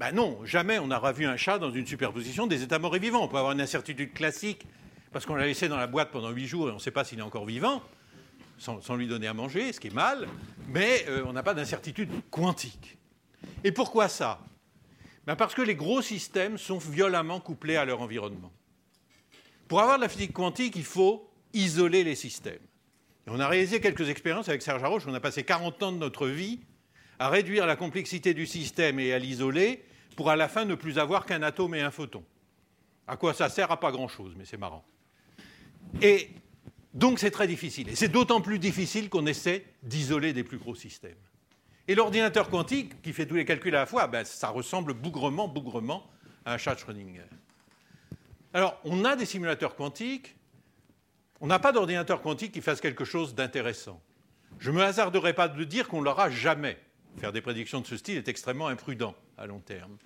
Ben 0.00 0.12
non, 0.12 0.38
jamais 0.46 0.78
on 0.78 0.86
n'aura 0.86 1.12
vu 1.12 1.26
un 1.26 1.36
chat 1.36 1.58
dans 1.58 1.70
une 1.70 1.86
superposition 1.86 2.46
des 2.46 2.62
états 2.62 2.78
morts 2.78 2.96
et 2.96 2.98
vivants. 2.98 3.22
On 3.22 3.28
peut 3.28 3.36
avoir 3.36 3.52
une 3.52 3.60
incertitude 3.60 4.14
classique 4.14 4.66
parce 5.12 5.26
qu'on 5.26 5.34
l'a 5.34 5.44
laissé 5.44 5.68
dans 5.68 5.76
la 5.76 5.86
boîte 5.86 6.10
pendant 6.10 6.30
huit 6.30 6.46
jours 6.46 6.68
et 6.68 6.70
on 6.70 6.76
ne 6.76 6.80
sait 6.80 6.90
pas 6.90 7.04
s'il 7.04 7.18
est 7.18 7.22
encore 7.22 7.44
vivant, 7.44 7.82
sans, 8.56 8.96
lui 8.96 9.06
donner 9.06 9.26
à 9.26 9.34
manger, 9.34 9.74
ce 9.74 9.78
qui 9.78 9.88
est 9.88 9.94
mal, 9.94 10.26
mais 10.68 11.04
euh, 11.08 11.22
on 11.26 11.34
n'a 11.34 11.42
pas 11.42 11.52
d'incertitude 11.52 12.08
quantique. 12.30 12.96
Et 13.62 13.72
pourquoi 13.72 14.08
ça? 14.08 14.40
Ben 15.26 15.36
Parce 15.36 15.54
que 15.54 15.60
les 15.60 15.74
gros 15.74 16.00
systèmes 16.00 16.56
sont 16.56 16.78
violemment 16.78 17.38
couplés 17.38 17.76
à 17.76 17.84
leur 17.84 18.00
environnement. 18.00 18.52
Pour 19.68 19.82
avoir 19.82 19.98
de 19.98 20.02
la 20.04 20.08
physique 20.08 20.32
quantique, 20.32 20.76
il 20.76 20.84
faut 20.84 21.30
isoler 21.52 22.04
les 22.04 22.14
systèmes. 22.14 22.62
Et 23.26 23.30
on 23.30 23.38
a 23.38 23.46
réalisé 23.46 23.82
quelques 23.82 24.08
expériences 24.08 24.48
avec 24.48 24.62
Serge 24.62 24.82
Haroche, 24.82 25.02
on 25.06 25.12
a 25.12 25.20
passé 25.20 25.42
40 25.42 25.82
ans 25.82 25.92
de 25.92 25.98
notre 25.98 26.26
vie 26.26 26.60
à 27.18 27.28
réduire 27.28 27.66
la 27.66 27.76
complexité 27.76 28.32
du 28.32 28.46
système 28.46 28.98
et 28.98 29.12
à 29.12 29.18
l'isoler 29.18 29.84
pour 30.20 30.28
à 30.28 30.36
la 30.36 30.48
fin 30.48 30.66
ne 30.66 30.74
plus 30.74 30.98
avoir 30.98 31.24
qu'un 31.24 31.42
atome 31.42 31.74
et 31.74 31.80
un 31.80 31.90
photon. 31.90 32.22
À 33.06 33.16
quoi 33.16 33.32
ça 33.32 33.48
sert 33.48 33.70
À 33.70 33.80
pas 33.80 33.90
grand-chose, 33.90 34.34
mais 34.36 34.44
c'est 34.44 34.58
marrant. 34.58 34.84
Et 36.02 36.28
donc 36.92 37.18
c'est 37.18 37.30
très 37.30 37.46
difficile. 37.46 37.88
Et 37.88 37.96
c'est 37.96 38.08
d'autant 38.08 38.42
plus 38.42 38.58
difficile 38.58 39.08
qu'on 39.08 39.24
essaie 39.24 39.64
d'isoler 39.82 40.34
des 40.34 40.44
plus 40.44 40.58
gros 40.58 40.74
systèmes. 40.74 41.16
Et 41.88 41.94
l'ordinateur 41.94 42.50
quantique, 42.50 43.00
qui 43.00 43.14
fait 43.14 43.24
tous 43.24 43.36
les 43.36 43.46
calculs 43.46 43.74
à 43.74 43.78
la 43.78 43.86
fois, 43.86 44.08
ben, 44.08 44.26
ça 44.26 44.50
ressemble 44.50 44.92
bougrement, 44.92 45.48
bougrement 45.48 46.06
à 46.44 46.52
un 46.52 46.58
chat 46.58 46.76
Schrödinger. 46.76 47.24
Alors, 48.52 48.78
on 48.84 49.06
a 49.06 49.16
des 49.16 49.24
simulateurs 49.24 49.74
quantiques, 49.74 50.36
on 51.40 51.46
n'a 51.46 51.58
pas 51.58 51.72
d'ordinateur 51.72 52.20
quantique 52.20 52.52
qui 52.52 52.60
fasse 52.60 52.82
quelque 52.82 53.06
chose 53.06 53.34
d'intéressant. 53.34 54.02
Je 54.58 54.70
ne 54.70 54.76
me 54.76 54.82
hasarderai 54.82 55.32
pas 55.32 55.48
de 55.48 55.64
dire 55.64 55.88
qu'on 55.88 56.00
ne 56.00 56.04
l'aura 56.04 56.28
jamais. 56.28 56.76
Faire 57.16 57.32
des 57.32 57.40
prédictions 57.40 57.80
de 57.80 57.86
ce 57.86 57.96
style 57.96 58.18
est 58.18 58.28
extrêmement 58.28 58.68
imprudent 58.68 59.14
à 59.40 59.46
long 59.46 59.58
terme. 59.58 59.96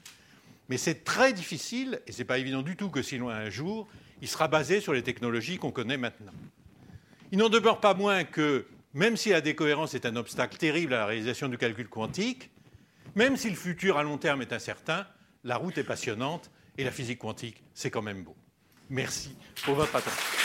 Mais 0.68 0.78
c'est 0.78 1.04
très 1.04 1.32
difficile, 1.32 2.00
et 2.06 2.12
ce 2.12 2.18
n'est 2.18 2.24
pas 2.24 2.38
évident 2.38 2.62
du 2.62 2.76
tout 2.76 2.88
que 2.88 3.02
si 3.02 3.18
loin 3.18 3.34
un 3.34 3.50
jour, 3.50 3.86
il 4.22 4.28
sera 4.28 4.48
basé 4.48 4.80
sur 4.80 4.94
les 4.94 5.02
technologies 5.02 5.58
qu'on 5.58 5.72
connaît 5.72 5.98
maintenant. 5.98 6.32
Il 7.32 7.38
n'en 7.38 7.48
demeure 7.48 7.80
pas 7.80 7.94
moins 7.94 8.24
que, 8.24 8.64
même 8.94 9.16
si 9.16 9.30
la 9.30 9.40
décohérence 9.40 9.94
est 9.94 10.06
un 10.06 10.16
obstacle 10.16 10.56
terrible 10.56 10.94
à 10.94 10.98
la 10.98 11.06
réalisation 11.06 11.48
du 11.48 11.58
calcul 11.58 11.88
quantique, 11.88 12.50
même 13.14 13.36
si 13.36 13.50
le 13.50 13.56
futur 13.56 13.98
à 13.98 14.02
long 14.02 14.16
terme 14.16 14.40
est 14.40 14.52
incertain, 14.52 15.06
la 15.42 15.56
route 15.56 15.76
est 15.76 15.84
passionnante 15.84 16.50
et 16.78 16.84
la 16.84 16.90
physique 16.90 17.18
quantique, 17.18 17.62
c'est 17.74 17.90
quand 17.90 18.02
même 18.02 18.22
beau. 18.22 18.36
Merci 18.88 19.36
pour 19.64 19.74
votre 19.74 19.94
attention. 19.96 20.43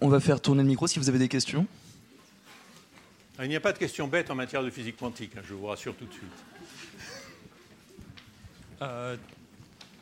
On 0.00 0.08
va 0.08 0.20
faire 0.20 0.40
tourner 0.40 0.62
le 0.62 0.68
micro 0.68 0.86
si 0.86 0.98
vous 0.98 1.08
avez 1.08 1.18
des 1.18 1.28
questions. 1.28 1.66
Il 3.40 3.48
n'y 3.48 3.56
a 3.56 3.60
pas 3.60 3.72
de 3.72 3.78
questions 3.78 4.08
bêtes 4.08 4.30
en 4.30 4.34
matière 4.34 4.62
de 4.62 4.70
physique 4.70 4.96
quantique, 4.96 5.32
hein, 5.36 5.42
je 5.48 5.54
vous 5.54 5.66
rassure 5.66 5.94
tout 5.96 6.04
de 6.04 6.12
suite. 6.12 6.28
Euh, 8.82 9.16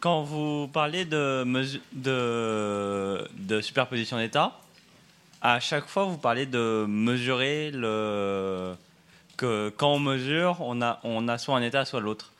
quand 0.01 0.23
vous 0.23 0.69
parlez 0.69 1.05
de, 1.05 1.45
de, 1.93 3.61
superposition 3.61 4.16
d'état, 4.16 4.59
à 5.43 5.61
chaque 5.61 5.87
fois 5.87 6.05
vous 6.05 6.16
parlez 6.16 6.47
de 6.47 6.87
mesurer 6.88 7.71
le 7.71 8.75
que 9.37 9.73
quand 9.77 9.95
on 9.95 9.99
mesure, 9.99 10.57
on 10.61 10.83
a, 10.83 11.01
on 11.03 11.29
a 11.29 11.38
soit 11.38 11.57
un 11.57 11.62
état, 11.62 11.85
soit 11.85 12.01
l'autre. 12.01 12.33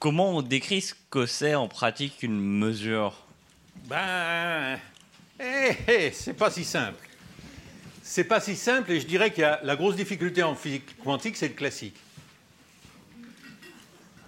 Comment 0.00 0.38
on 0.38 0.40
décrit 0.40 0.80
ce 0.80 0.94
que 1.10 1.26
c'est 1.26 1.54
en 1.54 1.68
pratique 1.68 2.22
une 2.22 2.40
mesure? 2.40 3.26
Ben, 3.84 4.78
eh, 5.38 5.76
eh, 5.86 6.10
c'est 6.10 6.32
pas 6.32 6.50
si 6.50 6.64
simple. 6.64 7.06
C'est 8.02 8.24
pas 8.24 8.40
si 8.40 8.56
simple 8.56 8.92
et 8.92 9.00
je 9.00 9.06
dirais 9.06 9.30
qu'il 9.30 9.42
y 9.42 9.44
a 9.44 9.60
la 9.62 9.76
grosse 9.76 9.96
difficulté 9.96 10.42
en 10.42 10.54
physique 10.54 10.96
quantique, 11.04 11.36
c'est 11.36 11.48
le 11.48 11.54
classique. 11.54 11.96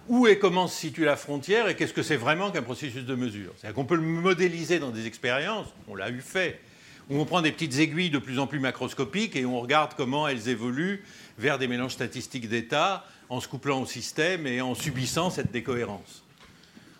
Où 0.07 0.27
et 0.27 0.37
comment 0.37 0.67
se 0.67 0.79
situe 0.79 1.05
la 1.05 1.15
frontière 1.15 1.67
et 1.67 1.75
qu'est-ce 1.75 1.93
que 1.93 2.03
c'est 2.03 2.17
vraiment 2.17 2.51
qu'un 2.51 2.61
processus 2.61 3.03
de 3.03 3.15
mesure? 3.15 3.51
C'est-à-dire 3.57 3.73
qu'on 3.73 3.85
peut 3.85 3.95
le 3.95 4.03
modéliser 4.03 4.77
dans 4.77 4.91
des 4.91 5.07
expériences, 5.07 5.65
on 5.87 5.95
l'a 5.95 6.11
eu 6.11 6.21
fait, 6.21 6.61
où 7.09 7.19
on 7.19 7.25
prend 7.25 7.41
des 7.41 7.51
petites 7.51 7.79
aiguilles 7.79 8.11
de 8.11 8.19
plus 8.19 8.37
en 8.37 8.45
plus 8.45 8.59
macroscopiques 8.59 9.35
et 9.35 9.43
on 9.43 9.59
regarde 9.59 9.93
comment 9.97 10.27
elles 10.27 10.49
évoluent 10.49 11.03
vers 11.39 11.57
des 11.57 11.67
mélanges 11.67 11.93
statistiques 11.93 12.47
d'état 12.47 13.07
en 13.33 13.39
se 13.39 13.47
couplant 13.47 13.81
au 13.81 13.85
système 13.87 14.45
et 14.45 14.61
en 14.61 14.75
subissant 14.75 15.31
cette 15.31 15.51
décohérence. 15.51 16.23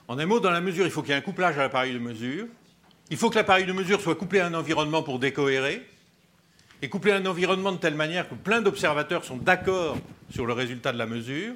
En 0.07 0.17
un 0.17 0.25
mot, 0.25 0.39
dans 0.39 0.49
la 0.49 0.61
mesure, 0.61 0.85
il 0.85 0.91
faut 0.91 1.03
qu'il 1.03 1.11
y 1.11 1.13
ait 1.13 1.17
un 1.17 1.21
couplage 1.21 1.57
à 1.59 1.61
l'appareil 1.61 1.93
de 1.93 1.99
mesure. 1.99 2.47
Il 3.11 3.17
faut 3.17 3.29
que 3.29 3.35
l'appareil 3.35 3.65
de 3.65 3.73
mesure 3.73 4.01
soit 4.01 4.15
couplé 4.15 4.39
à 4.39 4.47
un 4.47 4.53
environnement 4.55 5.03
pour 5.03 5.19
décohérer, 5.19 5.85
et 6.81 6.89
couplé 6.89 7.11
à 7.11 7.17
un 7.17 7.25
environnement 7.27 7.71
de 7.71 7.77
telle 7.77 7.93
manière 7.93 8.27
que 8.27 8.33
plein 8.33 8.61
d'observateurs 8.61 9.23
sont 9.23 9.37
d'accord 9.37 9.97
sur 10.31 10.47
le 10.47 10.53
résultat 10.53 10.91
de 10.91 10.97
la 10.97 11.05
mesure. 11.05 11.53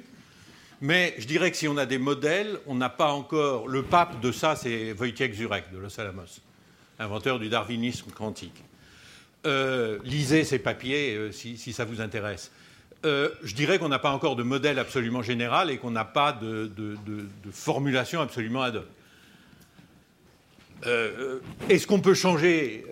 Mais 0.80 1.16
je 1.18 1.26
dirais 1.26 1.50
que 1.50 1.56
si 1.56 1.66
on 1.66 1.76
a 1.76 1.84
des 1.84 1.98
modèles, 1.98 2.60
on 2.66 2.76
n'a 2.76 2.88
pas 2.88 3.12
encore. 3.12 3.66
Le 3.66 3.82
pape 3.82 4.20
de 4.20 4.30
ça, 4.30 4.54
c'est 4.54 4.92
Wojciech 4.92 5.34
Zurek 5.34 5.72
de 5.72 5.78
Los 5.78 6.00
Alamos, 6.00 6.40
inventeur 7.00 7.40
du 7.40 7.48
darwinisme 7.48 8.12
quantique. 8.12 8.62
Euh, 9.44 9.98
lisez 10.04 10.44
ces 10.44 10.60
papiers 10.60 11.16
euh, 11.16 11.32
si, 11.32 11.72
ça 11.72 11.84
vous 11.84 12.00
intéresse. 12.00 12.52
Euh, 13.04 13.30
je 13.44 13.54
dirais 13.54 13.78
qu'on 13.78 13.88
n'a 13.88 14.00
pas 14.00 14.10
encore 14.10 14.34
de 14.34 14.42
modèle 14.42 14.78
absolument 14.78 15.22
général 15.22 15.70
et 15.70 15.78
qu'on 15.78 15.92
n'a 15.92 16.04
pas 16.04 16.32
de, 16.32 16.70
formulation 17.52 18.20
absolument 18.20 18.62
ad 18.62 18.76
hoc. 18.76 18.86
Euh, 20.86 21.40
est-ce 21.68 21.86
qu'on 21.86 22.00
peut 22.00 22.14
changer 22.14 22.84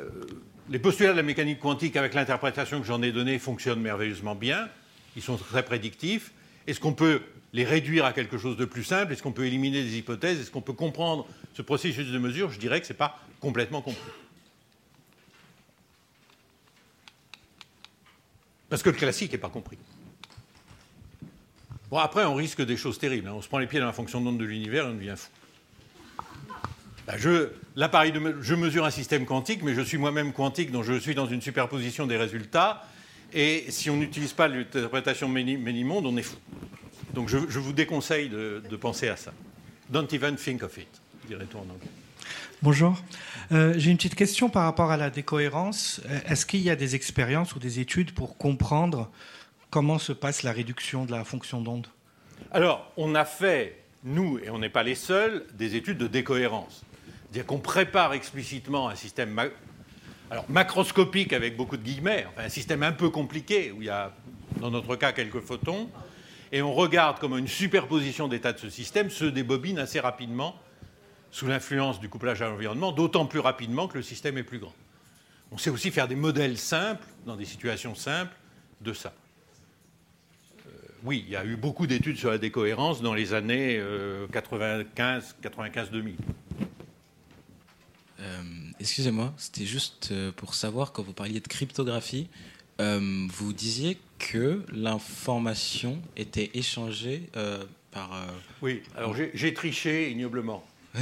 Les 0.71 0.79
postulats 0.79 1.13
de 1.13 1.17
la 1.17 1.23
mécanique 1.23 1.61
quantique, 1.61 1.97
avec 1.97 2.15
l'interprétation 2.15 2.81
que 2.81 2.87
j'en 2.87 3.03
ai 3.03 3.13
donnée, 3.13 3.39
fonctionnent 3.39 3.81
merveilleusement 3.81 4.35
bien. 4.35 4.69
Ils 5.17 5.23
sont 5.23 5.37
très 5.37 5.65
prédictifs. 5.65 6.33
Est-ce 6.67 6.81
qu'on 6.81 6.93
peut 6.93 7.23
les 7.53 7.65
réduire 7.65 8.05
à 8.05 8.13
quelque 8.13 8.39
chose 8.39 8.57
de 8.57 8.65
plus 8.65 8.85
simple? 8.85 9.13
Est-ce 9.13 9.23
qu'on 9.23 9.33
peut 9.33 9.47
éliminer 9.47 9.83
des 9.83 9.99
hypothèses? 9.99 10.41
Est-ce 10.41 10.51
qu'on 10.51 10.61
peut 10.61 10.73
comprendre 10.73 11.27
ce 11.55 11.63
processus 11.63 12.09
de 12.11 12.19
mesure? 12.19 12.51
Je 12.51 12.59
dirais 12.59 12.81
que 12.81 12.87
ce 12.87 12.93
n'est 12.93 12.99
pas 12.99 13.19
complètement 13.41 13.83
compris. 13.83 14.11
Parce 18.69 18.83
que 18.83 18.91
le 18.91 18.97
classique 18.97 19.33
n'est 19.33 19.39
pas 19.39 19.49
compris. 19.49 19.79
Bon, 21.91 21.99
après, 21.99 22.25
on 22.25 22.35
risque 22.35 22.63
des 22.63 22.77
choses 22.77 22.99
terribles. 22.99 23.29
Hein. 23.29 23.35
On 23.37 23.43
se 23.43 23.49
prend 23.49 23.59
les 23.59 23.67
pieds 23.67 23.81
dans 23.81 23.87
la 23.87 23.93
fonction 23.93 24.21
d'onde 24.21 24.39
de 24.39 24.45
l'univers 24.45 24.87
et 24.87 24.91
on 24.91 24.95
devient 24.95 25.15
fou. 25.17 25.31
Ben, 27.07 27.17
je, 27.17 27.51
je 27.77 28.55
mesure 28.57 28.85
un 28.85 28.91
système 28.91 29.27
quantique, 29.27 29.63
mais 29.63 29.75
je 29.75 29.81
suis 29.81 29.97
moi-même 29.97 30.33
quantique, 30.33 30.73
donc 30.73 30.83
je 30.83 30.99
suis 30.99 31.15
dans 31.15 31.27
une 31.27 31.41
superposition 31.41 32.07
des 32.07 32.17
résultats. 32.17 32.85
Et 33.33 33.67
si 33.69 33.91
on 33.91 33.97
n'utilise 33.97 34.33
pas 34.33 34.49
l'interprétation 34.49 35.29
Ménimonde, 35.29 36.07
on 36.07 36.17
est 36.17 36.23
fou. 36.23 36.37
Donc 37.15 37.29
je, 37.29 37.39
vous 37.39 37.73
déconseille 37.73 38.29
de, 38.29 38.77
penser 38.77 39.09
à 39.09 39.17
ça. 39.17 39.33
Don't 39.89 40.09
even 40.13 40.37
think 40.37 40.63
of 40.63 40.77
it, 40.79 40.89
dirait-on 41.29 41.59
en 41.59 41.63
anglais. 41.63 41.89
Bonjour. 42.63 43.01
Euh, 43.53 43.75
J'ai 43.77 43.91
une 43.91 43.97
petite 43.97 44.15
question 44.15 44.49
par 44.49 44.65
rapport 44.65 44.91
à 44.91 44.97
la 44.97 45.11
décohérence. 45.11 46.01
Euh, 46.07 46.19
est-ce 46.27 46.47
qu'il 46.47 46.61
y 46.61 46.71
a 46.71 46.77
des 46.77 46.95
expériences 46.95 47.55
ou 47.55 47.59
des 47.59 47.79
études 47.79 48.13
pour 48.13 48.37
comprendre 48.37 49.11
comment 49.77 49.99
se 49.99 50.15
passe 50.15 50.43
la 50.43 50.53
réduction 50.53 51.05
de 51.05 51.13
la 51.13 51.23
fonction 51.23 51.61
d'onde? 51.61 51.87
Alors, 52.51 52.91
on 52.97 53.15
a 53.15 53.27
fait, 53.27 53.85
nous, 54.05 54.39
et 54.39 54.49
on 54.49 54.59
n'est 54.59 54.71
pas 54.71 54.83
les 54.83 54.95
seuls, 54.95 55.45
des 55.53 55.77
études 55.77 55.99
de 55.99 56.07
décohérence. 56.07 56.83
C'est-à-dire 57.25 57.45
qu'on 57.45 57.59
prépare 57.59 58.15
explicitement 58.15 58.89
un 58.89 58.95
système 58.95 59.39
alors, 60.31 60.47
macroscopique 60.49 61.35
avec 61.35 61.59
beaucoup 61.59 61.77
de 61.77 61.83
guillemets, 61.83 62.25
enfin, 62.31 62.47
un 62.47 62.49
système 62.49 62.83
un 62.85 62.93
peu 62.93 63.11
compliqué, 63.11 63.71
où 63.71 63.83
il 63.83 63.89
y 63.89 63.91
a, 63.91 64.15
dans 64.63 64.71
notre 64.71 64.97
cas, 64.97 65.13
quelques 65.13 65.41
photons, 65.41 65.91
et 66.53 66.63
on 66.63 66.73
regarde 66.73 67.19
comment 67.19 67.37
une 67.37 67.47
superposition 67.47 68.29
d'états 68.29 68.55
de 68.55 68.59
ce 68.59 68.71
système 68.71 69.11
se 69.11 69.27
débobine 69.27 69.79
assez 69.79 70.01
rapidement 70.01 70.57
sous 71.31 71.49
l'influence 71.49 72.01
du 72.01 72.09
couplage 72.09 72.41
à 72.41 72.49
l'environnement, 72.49 72.93
d'autant 72.93 73.27
plus 73.27 73.41
rapidement 73.41 73.89
que 73.89 73.99
le 73.99 74.03
système 74.03 74.39
est 74.39 74.43
plus 74.43 74.59
grand. 74.59 74.75
On 75.53 75.59
sait 75.59 75.69
aussi 75.69 75.91
faire 75.91 76.09
des 76.09 76.17
modèles 76.17 76.57
simples, 76.57 77.05
dans 77.27 77.37
des 77.37 77.45
situations 77.45 77.95
simples, 77.95 78.35
de 78.81 78.95
ça. 78.95 79.13
Euh, 81.07 81.09
oui, 81.09 81.25
il 81.27 81.33
y 81.33 81.37
a 81.37 81.45
eu 81.45 81.57
beaucoup 81.57 81.87
d'études 81.87 82.17
sur 82.17 82.31
la 82.31 82.39
décohérence 82.39 83.01
dans 83.03 83.15
les 83.15 83.33
années 83.33 83.81
95, 84.33 85.37
95-2000. 85.43 86.15
Euh, 88.21 88.43
Excusez-moi, 88.81 89.33
c'était 89.37 89.65
juste 89.67 90.09
euh, 90.13 90.33
pour 90.33 90.55
savoir, 90.55 90.93
quand 90.93 91.03
vous 91.03 91.13
parliez 91.13 91.41
de 91.41 91.49
cryptographie, 91.49 92.29
euh, 92.81 93.27
vous 93.33 93.53
disiez 93.53 93.99
que 94.19 94.63
l'information 94.73 96.01
était 96.17 96.51
échangée 96.55 97.29
euh, 97.37 97.63
par... 97.91 98.13
euh, 98.15 98.27
Oui, 98.63 98.83
alors 98.97 99.15
j'ai- 99.35 99.55
triché 99.55 100.11
ignoblement. 100.11 100.65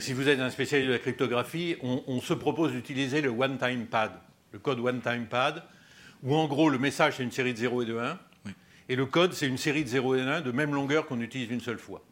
Si 0.00 0.14
vous 0.14 0.26
êtes 0.26 0.40
un 0.40 0.48
spécialiste 0.50 0.88
de 0.88 0.92
la 0.94 0.98
cryptographie, 0.98 1.76
on, 1.82 2.02
on 2.06 2.20
se 2.22 2.32
propose 2.32 2.72
d'utiliser 2.72 3.20
le 3.20 3.28
one-time 3.28 3.84
pad, 3.86 4.10
le 4.52 4.58
code 4.58 4.78
one-time 4.80 5.26
pad, 5.26 5.62
où 6.22 6.34
en 6.34 6.46
gros 6.46 6.70
le 6.70 6.78
message 6.78 7.14
c'est 7.18 7.22
une 7.22 7.30
série 7.30 7.52
de 7.52 7.58
0 7.58 7.82
et 7.82 7.86
de 7.86 7.96
1, 7.98 8.12
Oui. 8.12 8.16
Et 8.88 8.96
le 8.96 9.06
code 9.06 9.32
c'est 9.32 9.46
une 9.46 9.58
série 9.58 9.84
de 9.84 9.88
0 9.88 10.14
et 10.14 10.18
de 10.18 10.26
1 10.26 10.40
de 10.42 10.52
même 10.52 10.74
longueur 10.74 11.06
qu'on 11.06 11.20
utilise 11.20 11.50
une 11.50 11.60
seule 11.60 11.78
fois. 11.78 12.02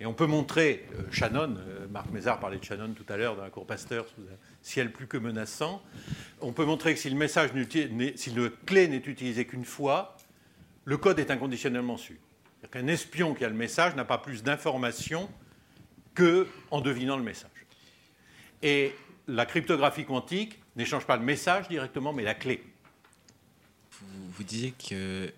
Et 0.00 0.06
on 0.06 0.14
peut 0.14 0.26
montrer, 0.26 0.86
euh, 0.94 1.02
Shannon, 1.10 1.56
euh, 1.58 1.86
Marc 1.88 2.10
Mézard 2.10 2.40
parlait 2.40 2.56
de 2.56 2.64
Shannon 2.64 2.94
tout 2.94 3.04
à 3.12 3.18
l'heure 3.18 3.36
dans 3.36 3.42
la 3.42 3.50
cour 3.50 3.66
Pasteur, 3.66 4.06
sous 4.08 4.22
un 4.22 4.36
ciel 4.62 4.92
plus 4.92 5.06
que 5.06 5.18
menaçant, 5.18 5.82
on 6.40 6.52
peut 6.52 6.64
montrer 6.64 6.94
que 6.94 7.00
si 7.00 7.10
le 7.10 7.16
message 7.16 7.50
si 8.16 8.30
le 8.30 8.48
clé 8.64 8.88
n'est 8.88 8.96
utilisé 8.96 9.44
qu'une 9.44 9.66
fois, 9.66 10.16
le 10.86 10.96
code 10.96 11.18
est 11.18 11.30
inconditionnellement. 11.30 11.98
C'est-à-dire 11.98 12.70
qu'un 12.70 12.86
espion 12.86 13.34
qui 13.34 13.44
a 13.44 13.48
le 13.50 13.54
message 13.54 13.94
n'a 13.94 14.06
pas 14.06 14.16
plus 14.16 14.42
d'informations 14.42 15.28
qu'en 16.14 16.80
devinant 16.80 17.18
le 17.18 17.22
message. 17.22 17.50
Et 18.62 18.94
la 19.28 19.44
cryptographie 19.44 20.06
quantique 20.06 20.60
n'échange 20.76 21.06
pas 21.06 21.18
le 21.18 21.22
message 21.22 21.68
directement, 21.68 22.14
mais 22.14 22.22
la 22.22 22.34
clé. 22.34 22.64
Vous, 24.12 24.30
vous 24.30 24.44
disiez 24.44 24.72
que, 24.72 25.32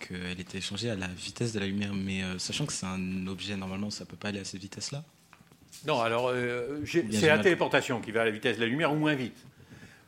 qu'elle 0.00 0.40
était 0.40 0.58
échangée 0.58 0.90
à 0.90 0.96
la 0.96 1.08
vitesse 1.08 1.52
de 1.52 1.60
la 1.60 1.66
lumière, 1.66 1.94
mais 1.94 2.22
euh, 2.22 2.38
sachant 2.38 2.66
que 2.66 2.72
c'est 2.72 2.86
un 2.86 3.26
objet, 3.26 3.56
normalement, 3.56 3.90
ça 3.90 4.04
peut 4.04 4.16
pas 4.16 4.28
aller 4.28 4.40
à 4.40 4.44
cette 4.44 4.60
vitesse-là 4.60 5.02
Non, 5.86 6.00
alors 6.00 6.28
euh, 6.28 6.82
c'est 6.84 7.26
la 7.26 7.38
téléportation 7.38 8.00
qui 8.00 8.12
va 8.12 8.22
à 8.22 8.24
la 8.24 8.30
vitesse 8.30 8.56
de 8.56 8.62
la 8.62 8.68
lumière 8.68 8.92
ou 8.92 8.96
moins 8.96 9.14
vite. 9.14 9.38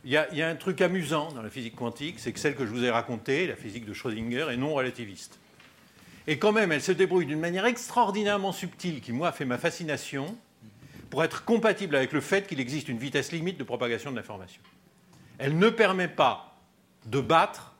Il 0.05 0.11
y, 0.11 0.17
a, 0.17 0.29
il 0.33 0.39
y 0.39 0.43
a 0.43 0.49
un 0.49 0.57
truc 0.57 0.81
amusant 0.81 1.31
dans 1.33 1.43
la 1.43 1.51
physique 1.51 1.77
quantique, 1.77 2.19
c'est 2.19 2.33
que 2.33 2.41
celle 2.41 2.57
que 2.57 2.67
je 2.67 2.71
vous 2.71 2.83
ai 2.83 2.91
racontée, 2.91 3.47
la 3.47 3.55
physique 3.55 3.85
de 3.85 3.93
Schrödinger, 3.93 4.47
est 4.51 4.57
non 4.57 4.75
relativiste. 4.75 5.39
Et 6.27 6.39
quand 6.39 6.53
même, 6.53 6.73
elle 6.73 6.83
se 6.83 6.93
débrouille 6.93 7.27
d'une 7.27 7.41
manière 7.41 7.67
extraordinairement 7.67 8.53
subtile, 8.53 9.01
qui, 9.01 9.13
moi, 9.13 9.33
fait 9.33 9.45
ma 9.45 9.59
fascination, 9.59 10.37
pour 11.11 11.23
être 11.23 11.45
compatible 11.45 11.95
avec 11.95 12.13
le 12.13 12.21
fait 12.21 12.47
qu'il 12.47 12.59
existe 12.59 12.89
une 12.89 12.99
vitesse 12.99 13.33
limite 13.33 13.59
de 13.59 13.65
propagation 13.65 14.11
de 14.11 14.17
l'information. 14.17 14.63
Elle 15.39 15.59
ne 15.59 15.69
permet 15.69 16.09
pas 16.09 16.57
de 17.07 17.21
battre. 17.21 17.72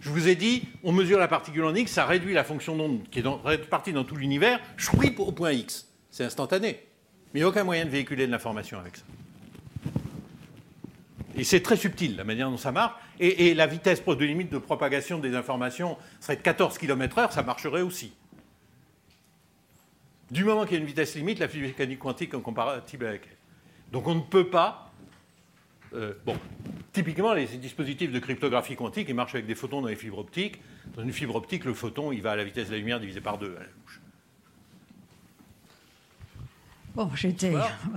Je 0.00 0.10
vous 0.10 0.28
ai 0.28 0.36
dit, 0.36 0.62
on 0.84 0.92
mesure 0.92 1.18
la 1.18 1.28
particule 1.28 1.64
en 1.64 1.74
X, 1.74 1.92
ça 1.92 2.04
réduit 2.06 2.32
la 2.34 2.44
fonction 2.44 2.76
d'onde 2.76 3.08
qui 3.10 3.18
est 3.18 3.22
dans- 3.22 3.38
répartie 3.38 3.92
dans 3.92 4.04
tout 4.04 4.16
l'univers, 4.16 4.60
chouip 4.76 5.18
au 5.18 5.32
point 5.32 5.52
X. 5.52 5.88
C'est 6.10 6.24
instantané. 6.24 6.80
Mais 7.34 7.40
il 7.40 7.42
n'y 7.42 7.44
a 7.44 7.48
aucun 7.48 7.64
moyen 7.64 7.84
de 7.84 7.90
véhiculer 7.90 8.26
de 8.26 8.32
l'information 8.32 8.78
avec 8.78 8.96
ça. 8.96 9.02
Et 11.36 11.44
c'est 11.44 11.60
très 11.60 11.76
subtil 11.76 12.16
la 12.16 12.24
manière 12.24 12.50
dont 12.50 12.56
ça 12.56 12.72
marche. 12.72 12.94
Et, 13.20 13.48
et 13.48 13.54
la 13.54 13.66
vitesse 13.66 14.04
de 14.04 14.24
limite 14.24 14.50
de 14.50 14.58
propagation 14.58 15.18
des 15.18 15.34
informations 15.36 15.96
serait 16.20 16.36
de 16.36 16.42
14 16.42 16.78
km/h, 16.78 17.32
ça 17.32 17.42
marcherait 17.42 17.82
aussi. 17.82 18.12
Du 20.30 20.44
moment 20.44 20.64
qu'il 20.64 20.74
y 20.74 20.76
a 20.76 20.80
une 20.80 20.86
vitesse 20.86 21.14
limite, 21.14 21.38
la 21.38 21.48
physique 21.48 21.68
mécanique 21.78 21.98
quantique 22.00 22.34
est 22.34 22.40
compatible 22.40 23.06
avec 23.06 23.22
elle. 23.24 23.36
Donc 23.92 24.06
on 24.06 24.14
ne 24.14 24.20
peut 24.20 24.48
pas. 24.48 24.87
Euh, 25.94 26.12
bon, 26.24 26.36
typiquement, 26.92 27.32
les 27.32 27.46
dispositifs 27.46 28.12
de 28.12 28.18
cryptographie 28.18 28.76
quantique, 28.76 29.08
ils 29.08 29.14
marchent 29.14 29.34
avec 29.34 29.46
des 29.46 29.54
photons 29.54 29.80
dans 29.80 29.88
les 29.88 29.96
fibres 29.96 30.18
optiques. 30.18 30.60
Dans 30.96 31.02
une 31.02 31.12
fibre 31.12 31.36
optique, 31.36 31.64
le 31.64 31.74
photon, 31.74 32.12
il 32.12 32.22
va 32.22 32.32
à 32.32 32.36
la 32.36 32.44
vitesse 32.44 32.68
de 32.68 32.72
la 32.72 32.78
lumière 32.78 33.00
divisé 33.00 33.20
par 33.20 33.38
deux 33.38 33.54
à 33.56 33.60
la 33.60 33.66
louche. 33.66 34.00
Bon, 36.94 37.10
j'étais, 37.14 37.52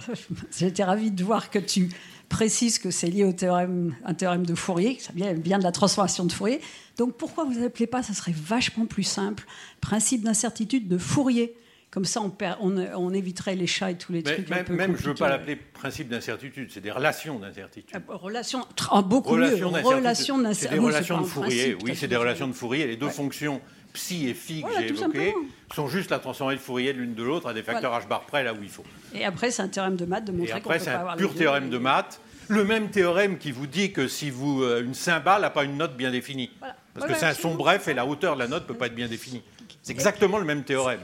j'étais 0.58 0.84
ravie 0.84 1.12
de 1.12 1.24
voir 1.24 1.50
que 1.50 1.60
tu 1.60 1.90
précises 2.30 2.80
que 2.80 2.92
c'est 2.92 3.08
lié 3.08 3.26
au 3.26 3.34
théorème, 3.34 3.96
un 4.06 4.14
théorème 4.14 4.46
de 4.46 4.56
Fourier, 4.56 4.98
ça 5.00 5.12
vient, 5.14 5.34
vient 5.34 5.60
de 5.60 5.64
la 5.64 5.72
transformation 5.74 6.24
de 6.24 6.32
Fourier. 6.32 6.62
Donc 6.98 7.18
pourquoi 7.18 7.44
vous 7.44 7.60
n'appelez 7.60 7.88
pas, 7.88 8.04
ça 8.04 8.14
serait 8.14 8.32
vachement 8.32 8.86
plus 8.86 9.04
simple, 9.04 9.46
principe 9.82 10.24
d'incertitude 10.24 10.88
de 10.88 10.98
Fourier 10.98 11.56
Comme 11.92 12.06
ça, 12.06 12.22
on, 12.22 12.30
perd- 12.30 12.58
on, 12.62 12.78
on 12.96 13.14
éviterait 13.14 13.56
les 13.56 13.68
chats 13.68 13.92
et 13.92 13.98
tous 13.98 14.14
les 14.14 14.24
Mais 14.24 14.34
trucs. 14.36 14.50
un 14.52 14.56
même, 14.56 14.64
peu 14.66 14.74
même, 14.74 14.96
je 14.98 15.04
ne 15.04 15.08
veux 15.10 15.14
pas 15.14 15.28
l'appeler 15.28 15.58
principe 15.58 16.08
d'incertitude, 16.08 16.70
c'est 16.72 16.80
des 16.80 16.90
relations 16.92 17.38
d'incertitude. 17.38 17.94
Euh, 18.10 18.16
Relation, 18.16 18.66
ah, 18.92 19.02
beaucoup 19.02 19.32
Relations 19.32 19.72
mieux. 19.72 19.74
d'incertitude. 19.74 19.94
Relation 19.98 20.38
C'est 20.38 20.44
d'incertitude. 20.44 20.80
des 20.80 20.86
relations 20.86 21.22
de 21.22 21.26
Fourier. 21.26 21.78
Oui, 21.84 21.96
c'est 21.98 22.08
des 22.08 22.16
relations 22.16 22.48
de 22.48 22.54
Fourier. 22.54 22.88
Les 22.88 22.96
deux 22.96 23.08
Ouais. 23.08 23.12
fonctions 23.12 23.62
psi 23.92 24.30
et 24.30 24.34
phi 24.34 24.62
que 24.62 24.68
Voilà, 24.68 24.80
j'ai 24.88 24.88
évoquées 24.94 25.34
sont 25.76 25.90
juste 25.90 26.12
la 26.12 26.20
transformée 26.20 26.56
de 26.56 26.62
Fourier 26.62 26.94
de 26.94 27.00
l'une 27.00 27.14
de 27.14 27.24
l'autre 27.24 27.50
à 27.50 27.54
des 27.54 27.62
facteurs 27.62 27.92
h 27.94 28.08
bar 28.08 28.22
près 28.22 28.42
là 28.46 28.54
où 28.54 28.58
il 28.64 28.70
faut. 28.70 28.86
Et 29.14 29.26
après, 29.26 29.52
c'est 29.52 29.62
un 29.62 29.68
théorème 29.68 29.98
de 29.98 30.06
maths 30.06 30.24
de 30.24 30.32
Et 30.32 30.36
montrer 30.36 30.52
qu'on 30.54 30.58
après, 30.60 30.78
peut 30.78 30.86
c'est 30.86 30.92
pas 30.94 31.12
un 31.12 31.18
pur 31.18 31.36
théorème 31.36 31.70
de 31.70 31.78
maths. 31.78 32.22
Le 32.48 32.64
même 32.64 32.90
théorème 32.90 33.38
qui 33.38 33.52
vous 33.52 33.68
dit 33.68 33.92
que 33.92 34.08
si 34.08 34.30
vous 34.30 34.64
euh, 34.64 34.82
une 34.82 34.94
cymbale 34.94 35.42
n'a 35.42 35.50
pas 35.50 35.66
une 35.66 35.76
note 35.76 35.98
bien 35.98 36.10
définie. 36.12 36.52
Voilà. 36.60 36.78
Parce 36.94 37.06
que 37.12 37.18
c'est 37.18 37.26
un 37.26 37.34
son 37.34 37.56
bref 37.56 37.90
et 37.90 37.94
la 37.94 38.06
hauteur 38.06 38.36
de 38.36 38.40
la 38.40 38.48
note 38.48 38.64
ne 38.64 38.68
peut 38.70 38.76
pas 38.76 38.88
être 38.88 38.96
bien 38.96 39.10
définie. 39.10 39.44
C'est 39.84 39.92
exactement 39.92 40.38
le 40.38 40.46
même 40.46 40.64
théorème. 40.64 41.02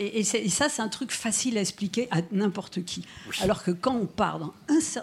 C'est- 0.00 0.06
Et, 0.06 0.18
et 0.20 0.24
c'est- 0.24 0.40
et 0.42 0.48
ça, 0.48 0.68
c'est 0.70 0.80
un 0.82 0.88
truc 0.88 1.10
facile 1.12 1.58
à 1.58 1.60
expliquer 1.60 2.08
à 2.10 2.20
n'importe 2.32 2.82
qui. 2.84 3.04
Alors 3.42 3.62
que 3.62 3.70
quand 3.70 3.94
on 3.94 4.06
parle 4.06 4.40
dans 4.40 4.54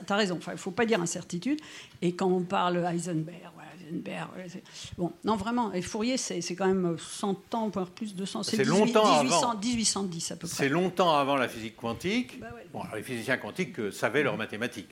t'as 0.07 0.15
raison, 0.15 0.37
enfin, 0.37 0.53
il 0.53 0.57
faut 0.57 0.71
pas 0.71 0.85
dire 0.87 0.99
incertitude, 1.01 1.59
et 2.01 2.13
quand 2.15 2.25
on 2.27 2.41
parle 2.41 2.77
Heisenberg, 2.77 3.51
ouais, 3.57 3.63
Heisenberg, 3.87 4.29
ouais, 4.35 4.47
c'est- 4.49 4.63
bon, 4.97 5.11
non 5.23 5.35
vraiment, 5.35 5.71
et 5.73 5.81
Fourier, 5.83 6.17
c'est 6.17 6.41
c'est 6.41 6.55
quand 6.55 6.65
même 6.67 6.97
100 6.97 7.53
ans, 7.53 7.69
voire 7.69 7.89
plus 7.91 8.15
de 8.15 8.25
100, 8.25 8.41
C'est 8.43 8.63
longtemps 8.63 9.21
1800, 9.21 9.51
avant. 9.51 9.59
1810 9.59 10.31
à 10.31 10.35
peu 10.35 10.47
C'est 10.47 10.55
près. 10.55 10.69
longtemps 10.69 11.15
avant 11.15 11.35
la 11.35 11.47
physique 11.47 11.75
quantique. 11.77 12.39
Bah 12.39 12.47
ouais. 12.55 12.65
Bon, 12.73 12.81
alors 12.81 12.95
les 12.95 13.03
physiciens 13.03 13.37
quantiques 13.37 13.79
euh, 13.79 13.91
savaient 13.91 14.23
leurs 14.23 14.37
mathématiques. 14.37 14.89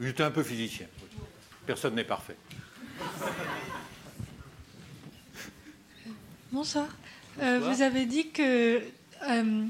J'étais 0.00 0.22
un 0.22 0.30
peu 0.30 0.42
physicien. 0.44 0.86
Personne 1.66 1.94
n'est 1.96 2.04
parfait. 2.04 2.36
Bonsoir. 6.50 6.86
Euh, 7.42 7.60
vous 7.62 7.82
avez 7.82 8.06
dit 8.06 8.28
que 8.28 8.80
euh, 9.28 9.64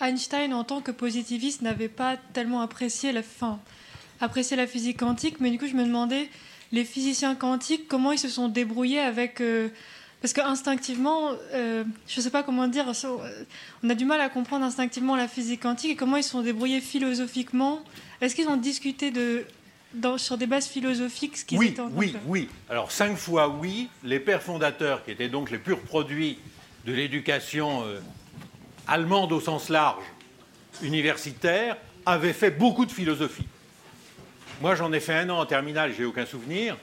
Einstein, 0.00 0.52
en 0.52 0.64
tant 0.64 0.80
que 0.80 0.90
positiviste, 0.90 1.62
n'avait 1.62 1.88
pas 1.88 2.16
tellement 2.32 2.60
apprécié 2.60 3.12
la, 3.12 3.22
fin, 3.22 3.60
apprécié 4.20 4.56
la 4.56 4.66
physique 4.66 4.98
quantique, 4.98 5.38
mais 5.38 5.50
du 5.52 5.58
coup, 5.58 5.68
je 5.68 5.76
me 5.76 5.84
demandais, 5.84 6.28
les 6.72 6.84
physiciens 6.84 7.36
quantiques, 7.36 7.86
comment 7.86 8.10
ils 8.10 8.18
se 8.18 8.28
sont 8.28 8.48
débrouillés 8.48 8.98
avec... 8.98 9.40
euh, 9.40 9.68
parce 10.22 10.32
qu'instinctivement, 10.32 11.30
euh, 11.52 11.84
je 12.08 12.18
ne 12.18 12.22
sais 12.22 12.30
pas 12.30 12.42
comment 12.42 12.66
dire, 12.66 12.90
on 13.84 13.90
a 13.90 13.94
du 13.94 14.04
mal 14.04 14.20
à 14.20 14.28
comprendre 14.28 14.64
instinctivement 14.64 15.14
la 15.14 15.28
physique 15.28 15.62
quantique 15.62 15.92
et 15.92 15.96
comment 15.96 16.16
ils 16.16 16.24
se 16.24 16.30
sont 16.30 16.42
débrouillés 16.42 16.80
philosophiquement. 16.80 17.80
Est-ce 18.20 18.34
qu'ils 18.34 18.48
ont 18.48 18.56
discuté 18.56 19.10
de, 19.12 19.44
dans- 19.94 20.18
sur 20.18 20.36
des 20.38 20.46
bases 20.46 20.66
philosophiques 20.66 21.36
ce 21.36 21.44
qu'ils 21.44 21.58
Oui, 21.58 21.68
étaient 21.68 21.80
en 21.80 21.90
oui, 21.92 22.14
oui. 22.26 22.48
Alors 22.68 22.90
cinq 22.92 23.16
fois 23.16 23.48
oui, 23.48 23.88
les 24.02 24.20
pères 24.20 24.42
fondateurs, 24.42 25.04
qui 25.04 25.10
étaient 25.10 25.28
donc 25.28 25.50
les 25.50 25.58
purs 25.58 25.80
produits 25.80 26.38
de 26.86 26.92
l'éducation 26.92 27.82
euh, 27.86 28.00
allemande 28.86 29.32
au 29.32 29.40
sens 29.40 29.68
large, 29.68 30.04
universitaire, 30.82 31.76
avaient 32.06 32.32
fait 32.34 32.50
beaucoup 32.50 32.84
de 32.84 32.92
philosophie. 32.92 33.46
Moi, 34.60 34.74
j'en 34.74 34.92
ai 34.92 35.00
fait 35.00 35.14
un 35.14 35.30
an 35.30 35.38
en 35.40 35.46
terminale, 35.46 35.92
j'ai 35.96 36.04
aucun 36.04 36.26
souvenir. 36.26 36.76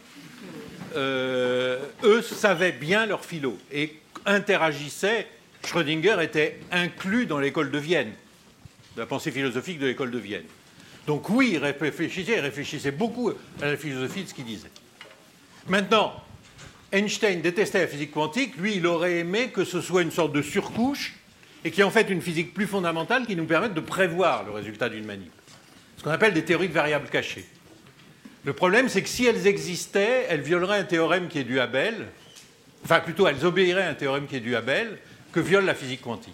Euh, 0.95 1.79
eux 2.03 2.21
savaient 2.21 2.71
bien 2.73 3.05
leur 3.05 3.23
philo 3.23 3.57
et 3.71 3.99
interagissaient. 4.25 5.27
Schrödinger 5.65 6.17
était 6.21 6.59
inclus 6.71 7.27
dans 7.27 7.39
l'école 7.39 7.71
de 7.71 7.77
Vienne, 7.77 8.11
de 8.95 8.99
la 9.01 9.05
pensée 9.05 9.31
philosophique 9.31 9.79
de 9.79 9.85
l'école 9.85 10.11
de 10.11 10.17
Vienne. 10.17 10.43
Donc 11.07 11.29
oui, 11.29 11.51
il 11.53 11.57
réfléchissait, 11.57 12.91
beaucoup 12.91 13.31
à 13.61 13.65
la 13.65 13.77
philosophie 13.77 14.23
de 14.23 14.29
ce 14.29 14.33
qu'il 14.33 14.45
disait. 14.45 14.69
Maintenant, 15.67 16.13
Einstein 16.91 17.41
détestait 17.41 17.81
la 17.81 17.87
physique 17.87 18.11
quantique, 18.11 18.57
lui, 18.57 18.75
il 18.75 18.85
aurait 18.85 19.19
aimé 19.19 19.49
que 19.49 19.63
ce 19.63 19.81
soit 19.81 20.01
une 20.01 20.11
sorte 20.11 20.33
de 20.33 20.41
surcouche 20.41 21.15
et 21.63 21.71
qui 21.71 21.81
est 21.81 21.83
en 21.83 21.91
fait 21.91 22.09
une 22.09 22.21
physique 22.21 22.53
plus 22.53 22.67
fondamentale 22.67 23.25
qui 23.25 23.35
nous 23.35 23.45
permet 23.45 23.69
de 23.69 23.79
prévoir 23.79 24.43
le 24.43 24.51
résultat 24.51 24.89
d'une 24.89 25.05
manip. 25.05 25.31
Ce 25.97 26.03
qu'on 26.03 26.11
appelle 26.11 26.33
des 26.33 26.43
théories 26.43 26.69
de 26.69 26.73
variables 26.73 27.09
cachées. 27.09 27.45
Le 28.43 28.53
problème, 28.53 28.89
c'est 28.89 29.03
que 29.03 29.09
si 29.09 29.25
elles 29.25 29.45
existaient, 29.45 30.25
elles 30.27 30.41
violeraient 30.41 30.79
un 30.79 30.83
théorème 30.83 31.27
qui 31.27 31.37
est 31.37 31.43
dû 31.43 31.59
à 31.59 31.67
Bell, 31.67 32.07
enfin 32.83 32.99
plutôt 32.99 33.27
elles 33.27 33.45
obéiraient 33.45 33.83
à 33.83 33.89
un 33.89 33.93
théorème 33.93 34.25
qui 34.25 34.35
est 34.35 34.41
dû 34.41 34.55
à 34.55 34.61
Bell, 34.61 34.97
que 35.31 35.39
viole 35.39 35.65
la 35.65 35.75
physique 35.75 36.01
quantique. 36.01 36.33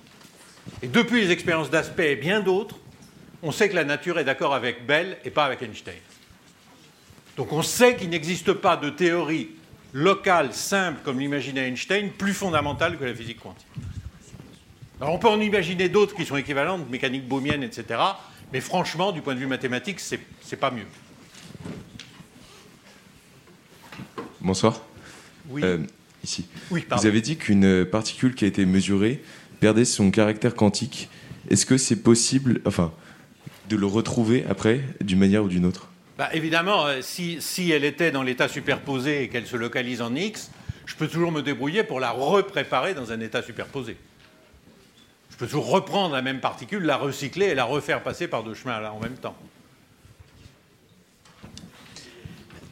Et 0.82 0.88
depuis 0.88 1.22
les 1.22 1.32
expériences 1.32 1.70
d'aspect 1.70 2.13
et 2.13 2.15
bien 2.15 2.39
d'autres, 2.39 2.78
on 3.44 3.52
sait 3.52 3.70
que 3.70 3.76
la 3.76 3.84
nature 3.84 4.20
est 4.20 4.24
d'accord 4.24 4.54
avec 4.54 4.86
Bell 4.86 5.18
et 5.24 5.30
pas 5.30 5.46
avec 5.46 5.62
Einstein. 5.62 5.94
Donc 7.36 7.54
on 7.54 7.62
sait 7.62 7.96
qu'il 7.96 8.10
n'existe 8.10 8.54
pas 8.54 8.78
de 8.78 8.90
théorie 8.90 9.50
locale, 9.94 10.54
simple, 10.54 11.00
comme 11.04 11.20
l'imaginait 11.20 11.68
Einstein, 11.68 12.12
plus 12.12 12.34
fondamentale 12.34 12.98
que 12.98 13.06
la 13.06 13.14
physique 13.14 13.40
quantique. 13.40 13.68
Alors 15.00 15.14
on 15.14 15.20
peut 15.20 15.28
en 15.28 15.40
imaginer 15.40 15.90
d'autres 15.90 16.16
qui 16.16 16.26
sont 16.26 16.38
équivalentes, 16.38 16.90
mécanique 16.90 17.28
bohmienne, 17.28 17.64
etc. 17.64 18.00
Mais 18.52 18.62
franchement, 18.62 19.12
du 19.12 19.22
point 19.22 19.36
de 19.36 19.40
vue 19.40 19.48
mathématique, 19.48 20.00
c'est, 20.00 20.20
n'est 20.52 20.58
pas 20.58 20.72
mieux. 20.72 20.86
Bonsoir. 24.42 24.82
Oui. 25.50 25.62
Euh, 25.64 25.80
ici. 26.24 26.48
Oui, 26.72 26.86
Vous 26.90 27.06
avez 27.06 27.22
dit 27.22 27.38
qu'une 27.38 27.86
particule 27.86 28.34
qui 28.34 28.46
a 28.46 28.48
été 28.48 28.66
mesurée 28.66 29.22
perdait 29.60 29.86
son 29.86 30.10
caractère 30.10 30.56
quantique. 30.56 31.10
Est-ce 31.50 31.66
que 31.66 31.78
c'est 31.78 32.02
possible, 32.02 32.62
enfin, 32.66 32.94
de 33.70 33.76
le 33.76 33.86
retrouver 33.86 34.45
après, 34.49 34.82
d'une 35.01 35.20
manière 35.20 35.43
ou 35.43 35.47
d'une 35.47 35.65
autre? 35.65 35.89
Bah, 36.18 36.30
Évidemment, 36.34 36.86
euh, 36.86 37.01
si, 37.01 37.41
si, 37.41 37.72
elle 37.72 37.84
était 37.84 38.11
dans 38.11 38.24
l'état 38.24 38.47
superposé 38.47 39.24
et 39.24 39.30
qu'elle 39.30 39.45
se 39.45 39.55
localise 39.55 40.01
en 40.01 40.15
X, 40.15 40.51
je 40.86 40.95
peux 40.95 41.07
toujours 41.07 41.32
me 41.32 41.41
débrouiller 41.41 41.84
pour 41.84 41.99
la 41.99 42.11
repréparer 42.11 42.93
dans 42.93 43.11
un 43.11 43.20
état 43.20 43.43
superposé. 43.43 43.97
Je 45.30 45.38
peux 45.38 45.45
toujours 45.45 45.70
reprendre 45.70 46.15
la 46.15 46.22
même 46.22 46.39
particule, 46.39 46.84
la 46.84 46.97
recycler 46.97 47.47
et 47.47 47.55
la 47.55 47.65
refaire 47.65 48.01
passer 48.01 48.28
par 48.28 48.43
deux 48.43 48.55
chemins 48.55 48.80
là, 48.80 48.93
en 48.93 48.99
même 48.99 49.15
temps. 49.18 49.36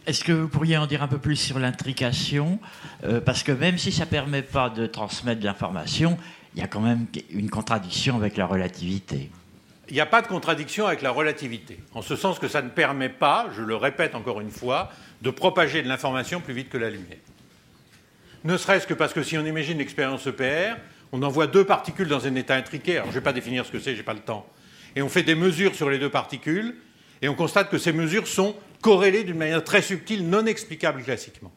Est-ce 0.08 0.24
que 0.24 0.32
vous 0.32 0.48
pourriez 0.48 0.78
en 0.78 0.86
dire 0.86 1.02
un 1.04 1.08
peu 1.08 1.18
plus 1.18 1.36
sur 1.36 1.60
l'intrication? 1.60 2.60
Euh, 3.04 3.20
Parce 3.22 3.44
que 3.44 3.52
même 3.52 3.78
si 3.78 3.92
ça 3.92 4.06
ne 4.06 4.10
permet 4.10 4.44
pas 4.44 4.70
de 4.70 4.86
transmettre 4.86 5.42
de 5.42 5.46
l'information, 5.46 6.18
il 6.56 6.62
y 6.62 6.64
a 6.64 6.68
quand 6.68 6.80
même 6.80 7.08
une 7.32 7.50
contradiction 7.50 8.16
avec 8.16 8.38
la 8.38 8.46
relativité. 8.46 9.30
Il 9.90 9.94
n'y 9.94 10.02
a 10.02 10.06
pas 10.06 10.22
de 10.22 10.28
contradiction 10.28 10.88
avec 10.88 11.02
la 11.02 11.12
relativité, 11.12 11.80
en 11.94 12.02
ce 12.02 12.16
sens 12.16 12.40
que 12.40 12.48
ça 12.48 12.62
ne 12.62 12.70
permet 12.70 13.10
pas, 13.10 13.48
je 13.56 13.62
le 13.62 13.76
répète 13.76 14.16
encore 14.16 14.42
une 14.42 14.50
fois, 14.50 14.92
de 15.22 15.30
propager 15.30 15.84
de 15.84 15.88
l'information 15.88 16.42
plus 16.42 16.54
vite 16.54 16.70
que 16.70 16.78
la 16.78 16.90
lumière. 16.90 17.20
Ne 18.44 18.58
serait-ce 18.58 18.88
que 18.88 18.94
parce 18.94 19.14
que 19.14 19.24
si 19.24 19.38
on 19.38 19.46
imagine 19.46 19.78
l'expérience 19.78 20.26
EPR, 20.26 20.76
on 21.12 21.22
envoie 21.22 21.48
deux 21.48 21.66
particules 21.66 22.08
dans 22.08 22.26
un 22.26 22.36
état 22.36 22.56
intriqué, 22.56 22.94
alors 22.94 23.06
je 23.06 23.12
ne 23.12 23.16
vais 23.16 23.24
pas 23.24 23.34
définir 23.34 23.66
ce 23.66 23.72
que 23.72 23.80
c'est, 23.80 23.94
je 23.94 23.98
n'ai 23.98 24.04
pas 24.04 24.14
le 24.14 24.20
temps, 24.20 24.48
et 24.96 25.02
on 25.02 25.10
fait 25.10 25.24
des 25.24 25.36
mesures 25.36 25.76
sur 25.76 25.90
les 25.90 26.00
deux 26.00 26.10
particules, 26.10 26.76
et 27.22 27.28
on 27.28 27.36
constate 27.36 27.70
que 27.70 27.78
ces 27.78 27.94
mesures 27.94 28.28
sont 28.28 28.56
corrélées 28.82 29.24
d'une 29.24 29.38
manière 29.38 29.64
très 29.64 29.82
subtile, 29.82 30.28
non 30.28 30.46
explicable 30.46 31.04
classiquement. 31.04 31.52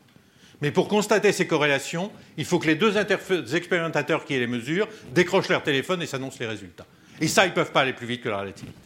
Mais 0.60 0.70
pour 0.70 0.88
constater 0.88 1.32
ces 1.32 1.46
corrélations, 1.46 2.10
il 2.36 2.44
faut 2.44 2.58
que 2.58 2.66
les 2.66 2.74
deux 2.74 2.94
expérimentateurs 3.54 4.24
qui 4.24 4.38
les 4.38 4.46
mesures 4.46 4.88
décrochent 5.12 5.48
leur 5.48 5.62
téléphone 5.62 6.02
et 6.02 6.06
s'annoncent 6.06 6.38
les 6.40 6.46
résultats. 6.46 6.86
Et 7.20 7.28
ça, 7.28 7.46
ils 7.46 7.50
ne 7.50 7.54
peuvent 7.54 7.72
pas 7.72 7.80
aller 7.82 7.92
plus 7.92 8.06
vite 8.06 8.22
que 8.22 8.28
la 8.28 8.38
relativité. 8.38 8.76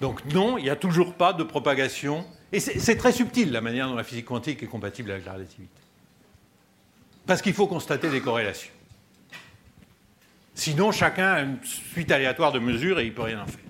Donc 0.00 0.24
non, 0.32 0.58
il 0.58 0.64
n'y 0.64 0.70
a 0.70 0.76
toujours 0.76 1.14
pas 1.14 1.32
de 1.32 1.44
propagation. 1.44 2.24
Et 2.52 2.60
c'est 2.60 2.96
très 2.96 3.12
subtil 3.12 3.50
la 3.50 3.60
manière 3.60 3.88
dont 3.88 3.94
la 3.94 4.04
physique 4.04 4.26
quantique 4.26 4.62
est 4.62 4.66
compatible 4.66 5.10
avec 5.10 5.24
la 5.24 5.32
relativité. 5.32 5.72
Parce 7.24 7.40
qu'il 7.40 7.54
faut 7.54 7.66
constater 7.66 8.10
des 8.10 8.20
corrélations. 8.20 8.72
Sinon, 10.54 10.92
chacun 10.92 11.32
a 11.32 11.40
une 11.40 11.58
suite 11.64 12.10
aléatoire 12.10 12.52
de 12.52 12.58
mesures 12.58 13.00
et 13.00 13.04
il 13.04 13.10
ne 13.10 13.14
peut 13.14 13.22
rien 13.22 13.40
en 13.40 13.46
faire. 13.46 13.60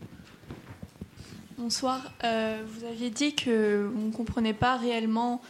Bonsoir. 1.58 2.12
Euh, 2.24 2.60
vous 2.66 2.84
aviez 2.84 3.10
dit 3.10 3.36
qu'on 3.36 3.50
ne 3.50 4.12
comprenait 4.12 4.54
pas 4.54 4.76
réellement 4.76 5.40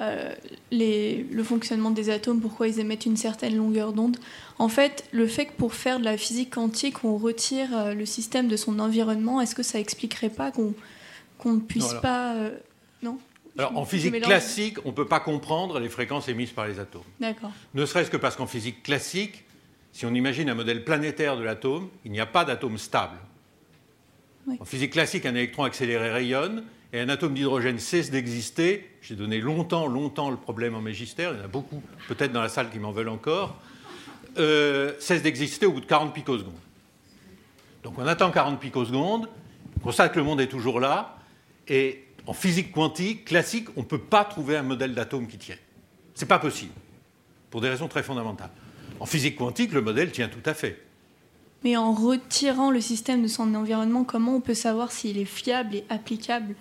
euh, 0.00 0.34
le 0.72 1.42
fonctionnement 1.42 1.90
des 1.90 2.10
atomes, 2.10 2.40
pourquoi 2.40 2.68
ils 2.68 2.80
émettent 2.80 3.06
une 3.06 3.16
certaine 3.16 3.56
longueur 3.56 3.92
d'onde. 3.92 4.16
En 4.58 4.68
fait, 4.68 5.04
le 5.12 5.26
fait 5.26 5.46
que 5.46 5.52
pour 5.52 5.74
faire 5.74 5.98
de 5.98 6.04
la 6.04 6.16
physique 6.16 6.50
quantique, 6.50 7.04
on 7.04 7.16
retire 7.16 7.68
euh, 7.76 7.94
le 7.94 8.06
système 8.06 8.48
de 8.48 8.56
son 8.56 8.78
environnement, 8.78 9.40
est-ce 9.40 9.54
que 9.54 9.62
ça 9.62 9.78
expliquerait 9.78 10.30
pas 10.30 10.50
qu'on 10.50 10.74
ne 11.52 11.60
puisse 11.60 11.94
pas... 12.02 12.34
non? 13.02 13.18
Alors, 13.58 13.76
en 13.78 13.86
physique 13.86 14.20
classique, 14.20 14.78
on 14.84 14.90
ne 14.90 14.94
peut 14.94 15.06
pas 15.06 15.20
comprendre 15.20 15.80
les 15.80 15.88
fréquences 15.88 16.28
émises 16.28 16.50
par 16.50 16.66
les 16.66 16.78
atomes. 16.78 17.02
D'accord. 17.20 17.52
Ne 17.74 17.86
serait-ce 17.86 18.10
que 18.10 18.18
parce 18.18 18.36
qu'en 18.36 18.46
physique 18.46 18.82
classique, 18.82 19.44
si 19.92 20.04
on 20.04 20.12
imagine 20.12 20.50
un 20.50 20.54
modèle 20.54 20.84
planétaire 20.84 21.38
de 21.38 21.42
l'atome, 21.42 21.88
il 22.04 22.12
n'y 22.12 22.20
a 22.20 22.26
pas 22.26 22.44
d'atome 22.44 22.76
stable. 22.76 23.16
En 24.60 24.64
physique 24.66 24.92
classique, 24.92 25.24
un 25.24 25.34
électron 25.34 25.64
accéléré 25.64 26.10
rayonne 26.10 26.64
et 26.92 27.00
un 27.00 27.08
atome 27.08 27.34
d'hydrogène 27.34 27.78
cesse 27.78 28.10
d'exister. 28.10 28.90
J'ai 29.02 29.16
donné 29.16 29.40
longtemps, 29.40 29.86
longtemps 29.86 30.30
le 30.30 30.36
problème 30.36 30.74
en 30.74 30.80
magistère. 30.80 31.32
Il 31.32 31.38
y 31.38 31.40
en 31.42 31.44
a 31.44 31.48
beaucoup, 31.48 31.82
peut-être 32.08 32.32
dans 32.32 32.42
la 32.42 32.48
salle, 32.48 32.70
qui 32.70 32.78
m'en 32.78 32.92
veulent 32.92 33.08
encore. 33.08 33.60
Euh, 34.38 34.92
cesse 34.98 35.22
d'exister 35.22 35.66
au 35.66 35.72
bout 35.72 35.80
de 35.80 35.86
40 35.86 36.12
picosecondes. 36.12 36.52
Donc 37.82 37.94
on 37.98 38.06
attend 38.06 38.30
40 38.30 38.60
picosecondes, 38.60 39.28
on 39.76 39.80
constate 39.80 40.12
que 40.12 40.18
le 40.18 40.24
monde 40.24 40.40
est 40.40 40.48
toujours 40.48 40.80
là, 40.80 41.18
et 41.68 42.04
en 42.26 42.32
physique 42.32 42.72
quantique 42.72 43.24
classique, 43.24 43.68
on 43.76 43.80
ne 43.80 43.86
peut 43.86 44.00
pas 44.00 44.24
trouver 44.24 44.56
un 44.56 44.62
modèle 44.62 44.94
d'atome 44.94 45.28
qui 45.28 45.38
tienne. 45.38 45.58
Ce 46.14 46.22
n'est 46.22 46.28
pas 46.28 46.38
possible, 46.38 46.72
pour 47.50 47.60
des 47.60 47.68
raisons 47.68 47.88
très 47.88 48.02
fondamentales. 48.02 48.50
En 48.98 49.06
physique 49.06 49.36
quantique, 49.36 49.72
le 49.72 49.82
modèle 49.82 50.10
tient 50.10 50.28
tout 50.28 50.42
à 50.44 50.54
fait. 50.54 50.82
Mais 51.64 51.76
en 51.76 51.92
retirant 51.92 52.70
le 52.70 52.80
système 52.80 53.22
de 53.22 53.28
son 53.28 53.54
environnement, 53.54 54.04
comment 54.04 54.36
on 54.36 54.40
peut 54.40 54.54
savoir 54.54 54.92
s'il 54.92 55.18
est 55.18 55.24
fiable 55.24 55.76
et 55.76 55.84
applicable? 55.88 56.54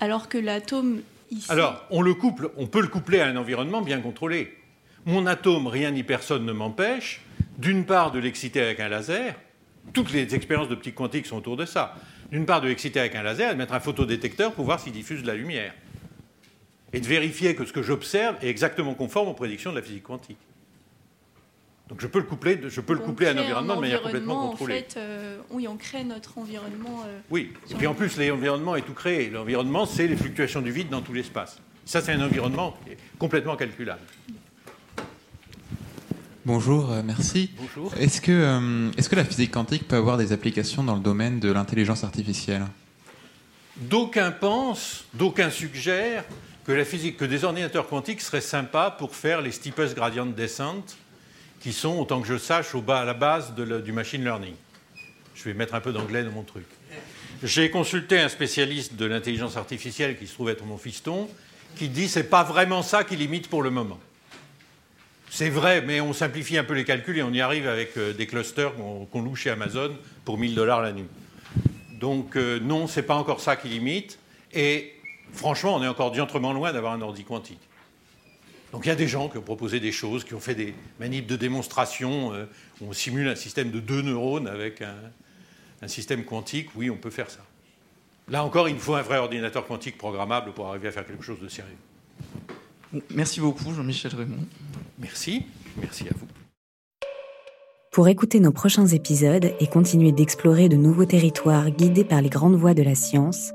Alors 0.00 0.28
que 0.28 0.38
l'atome 0.38 1.02
ici... 1.30 1.50
Alors, 1.50 1.84
on, 1.90 2.02
le 2.02 2.14
couple, 2.14 2.50
on 2.56 2.66
peut 2.66 2.80
le 2.80 2.88
coupler 2.88 3.20
à 3.20 3.26
un 3.26 3.36
environnement 3.36 3.82
bien 3.82 4.00
contrôlé. 4.00 4.56
Mon 5.04 5.26
atome, 5.26 5.66
rien 5.66 5.90
ni 5.90 6.02
personne 6.02 6.44
ne 6.44 6.52
m'empêche, 6.52 7.22
d'une 7.58 7.84
part, 7.84 8.12
de 8.12 8.18
l'exciter 8.18 8.60
avec 8.60 8.80
un 8.80 8.88
laser. 8.88 9.34
Toutes 9.92 10.12
les 10.12 10.34
expériences 10.34 10.68
d'optique 10.68 10.94
quantique 10.94 11.26
sont 11.26 11.36
autour 11.36 11.56
de 11.56 11.64
ça. 11.64 11.96
D'une 12.30 12.46
part, 12.46 12.60
de 12.60 12.68
l'exciter 12.68 13.00
avec 13.00 13.14
un 13.14 13.22
laser 13.22 13.50
et 13.50 13.54
de 13.54 13.58
mettre 13.58 13.74
un 13.74 13.80
photodétecteur 13.80 14.52
pour 14.52 14.64
voir 14.64 14.80
s'il 14.80 14.92
diffuse 14.92 15.22
de 15.22 15.26
la 15.26 15.34
lumière. 15.34 15.74
Et 16.92 17.00
de 17.00 17.06
vérifier 17.06 17.54
que 17.54 17.64
ce 17.64 17.72
que 17.72 17.82
j'observe 17.82 18.36
est 18.42 18.48
exactement 18.48 18.94
conforme 18.94 19.28
aux 19.28 19.34
prédictions 19.34 19.70
de 19.70 19.76
la 19.76 19.82
physique 19.82 20.04
quantique. 20.04 20.38
Donc 21.92 22.00
je 22.00 22.06
peux 22.06 22.20
le 22.20 22.24
coupler, 22.24 22.58
je 22.70 22.80
peux 22.80 22.94
le 22.94 23.00
coupler 23.00 23.26
à 23.26 23.32
un 23.32 23.38
environnement 23.38 23.76
de 23.76 23.80
manière 23.82 24.00
complètement 24.00 24.48
contrôlée. 24.48 24.76
En 24.76 24.78
fait, 24.78 24.94
euh, 24.96 25.36
oui, 25.50 25.68
on 25.68 25.76
crée 25.76 26.04
notre 26.04 26.38
environnement. 26.38 27.02
Euh, 27.06 27.18
oui, 27.30 27.52
et 27.70 27.74
puis 27.74 27.86
en 27.86 27.92
plus, 27.92 28.16
l'environnement 28.16 28.76
est 28.76 28.80
tout 28.80 28.94
créé. 28.94 29.28
L'environnement, 29.28 29.84
c'est 29.84 30.06
les 30.06 30.16
fluctuations 30.16 30.62
du 30.62 30.72
vide 30.72 30.88
dans 30.88 31.02
tout 31.02 31.12
l'espace. 31.12 31.58
Ça, 31.84 32.00
c'est 32.00 32.12
un 32.12 32.24
environnement 32.24 32.78
complètement 33.18 33.56
calculable. 33.56 34.00
Bonjour, 36.46 36.90
euh, 36.90 37.02
merci. 37.04 37.50
Bonjour. 37.58 37.92
Est-ce 37.98 38.22
que, 38.22 38.90
est 38.96 39.06
que 39.06 39.16
la 39.16 39.26
physique 39.26 39.50
quantique 39.50 39.86
peut 39.86 39.96
avoir 39.96 40.16
des 40.16 40.32
applications 40.32 40.82
dans 40.82 40.94
le 40.94 41.02
domaine 41.02 41.40
de 41.40 41.52
l'intelligence 41.52 42.04
artificielle? 42.04 42.64
D'aucuns 43.76 44.30
pensent, 44.30 45.04
d'aucuns 45.12 45.50
suggèrent 45.50 46.24
que 46.64 46.72
la 46.72 46.86
physique, 46.86 47.18
que 47.18 47.26
des 47.26 47.44
ordinateurs 47.44 47.86
quantiques 47.86 48.22
seraient 48.22 48.40
sympas 48.40 48.92
pour 48.92 49.14
faire 49.14 49.42
les 49.42 49.52
steepest 49.52 49.94
gradient 49.94 50.24
descent 50.24 50.82
qui 51.62 51.72
sont, 51.72 51.98
autant 51.98 52.20
que 52.20 52.26
je 52.26 52.38
sache, 52.38 52.74
au 52.74 52.82
bas, 52.82 53.00
à 53.00 53.04
la 53.04 53.14
base 53.14 53.54
du 53.54 53.92
machine 53.92 54.24
learning. 54.24 54.54
Je 55.34 55.44
vais 55.44 55.54
mettre 55.54 55.74
un 55.74 55.80
peu 55.80 55.92
d'anglais 55.92 56.24
dans 56.24 56.32
mon 56.32 56.42
truc. 56.42 56.66
J'ai 57.42 57.70
consulté 57.70 58.18
un 58.18 58.28
spécialiste 58.28 58.94
de 58.94 59.06
l'intelligence 59.06 59.56
artificielle 59.56 60.18
qui 60.18 60.26
se 60.26 60.34
trouve 60.34 60.50
être 60.50 60.64
mon 60.64 60.76
fiston, 60.76 61.28
qui 61.76 61.88
dit 61.88 62.08
c'est 62.08 62.28
pas 62.28 62.42
vraiment 62.42 62.82
ça 62.82 63.04
qui 63.04 63.16
limite 63.16 63.48
pour 63.48 63.62
le 63.62 63.70
moment. 63.70 63.98
C'est 65.30 65.48
vrai, 65.48 65.80
mais 65.80 66.00
on 66.00 66.12
simplifie 66.12 66.58
un 66.58 66.64
peu 66.64 66.74
les 66.74 66.84
calculs 66.84 67.16
et 67.16 67.22
on 67.22 67.32
y 67.32 67.40
arrive 67.40 67.66
avec 67.66 67.96
euh, 67.96 68.12
des 68.12 68.26
clusters 68.26 68.72
qu'on 68.74 69.22
loue 69.22 69.34
chez 69.34 69.50
Amazon 69.50 69.96
pour 70.24 70.36
1000 70.36 70.54
dollars 70.54 70.82
la 70.82 70.92
nuit. 70.92 71.08
Donc 71.92 72.36
euh, 72.36 72.60
non, 72.60 72.86
c'est 72.86 73.02
pas 73.02 73.14
encore 73.14 73.40
ça 73.40 73.56
qui 73.56 73.68
limite. 73.68 74.18
Et 74.52 74.92
franchement, 75.32 75.76
on 75.76 75.82
est 75.82 75.88
encore 75.88 76.10
diantrement 76.10 76.52
loin 76.52 76.72
d'avoir 76.72 76.92
un 76.92 77.00
ordi 77.00 77.24
quantique. 77.24 77.60
Donc 78.72 78.86
il 78.86 78.88
y 78.88 78.92
a 78.92 78.96
des 78.96 79.06
gens 79.06 79.28
qui 79.28 79.36
ont 79.36 79.42
proposé 79.42 79.80
des 79.80 79.92
choses, 79.92 80.24
qui 80.24 80.34
ont 80.34 80.40
fait 80.40 80.54
des 80.54 80.74
manips 80.98 81.26
de 81.26 81.36
démonstration, 81.36 82.32
euh, 82.32 82.46
où 82.80 82.86
on 82.88 82.92
simule 82.92 83.28
un 83.28 83.36
système 83.36 83.70
de 83.70 83.80
deux 83.80 84.00
neurones 84.00 84.48
avec 84.48 84.82
un, 84.82 85.88
système 85.88 86.24
quantique. 86.24 86.68
Oui, 86.76 86.90
on 86.90 86.96
peut 86.96 87.10
faire 87.10 87.28
ça. 87.28 87.40
Là 88.28 88.44
encore, 88.44 88.68
il 88.68 88.78
faut 88.78 88.94
un 88.94 89.02
vrai 89.02 89.18
ordinateur 89.18 89.66
quantique 89.66 89.98
programmable 89.98 90.52
pour 90.52 90.68
arriver 90.68 90.88
à 90.88 90.92
faire 90.92 91.06
quelque 91.06 91.24
chose 91.24 91.40
de 91.40 91.48
sérieux. 91.48 91.76
Merci 93.10 93.40
beaucoup, 93.40 93.74
Jean-Michel 93.74 94.14
Raymond. 94.14 94.46
Merci, 94.98 95.44
merci 95.76 96.04
à 96.04 96.12
vous. 96.16 96.26
Pour 97.90 98.08
écouter 98.08 98.38
nos 98.38 98.52
prochains 98.52 98.86
épisodes 98.86 99.52
et 99.58 99.66
continuer 99.66 100.12
d'explorer 100.12 100.68
de 100.68 100.76
nouveaux 100.76 101.04
territoires 101.04 101.70
guidés 101.70 102.04
par 102.04 102.22
les 102.22 102.30
grandes 102.30 102.56
voies 102.56 102.74
de 102.74 102.82
la 102.82 102.94
science, 102.94 103.50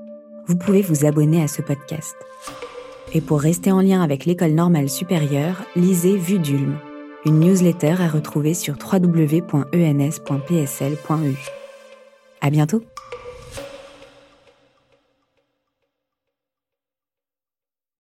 vous 0.48 0.58
pouvez 0.58 0.82
vous 0.82 1.06
abonner 1.06 1.42
à 1.42 1.48
ce 1.48 1.62
podcast. 1.62 2.16
Et 3.14 3.22
pour 3.22 3.40
rester 3.42 3.72
en 3.72 3.82
lien 3.82 4.02
avec 4.02 4.26
l'école 4.26 4.52
normale 4.52 4.90
supérieure, 4.90 5.64
lisez 5.76 6.18
Vue 6.18 6.40
d'Ulm, 6.40 6.78
une 7.26 7.40
newsletter 7.40 7.96
à 8.00 8.08
retrouver 8.08 8.54
sur 8.54 8.76
www.ens.psl.eu. 8.76 9.48
À 12.42 12.50
bientôt! 12.50 12.84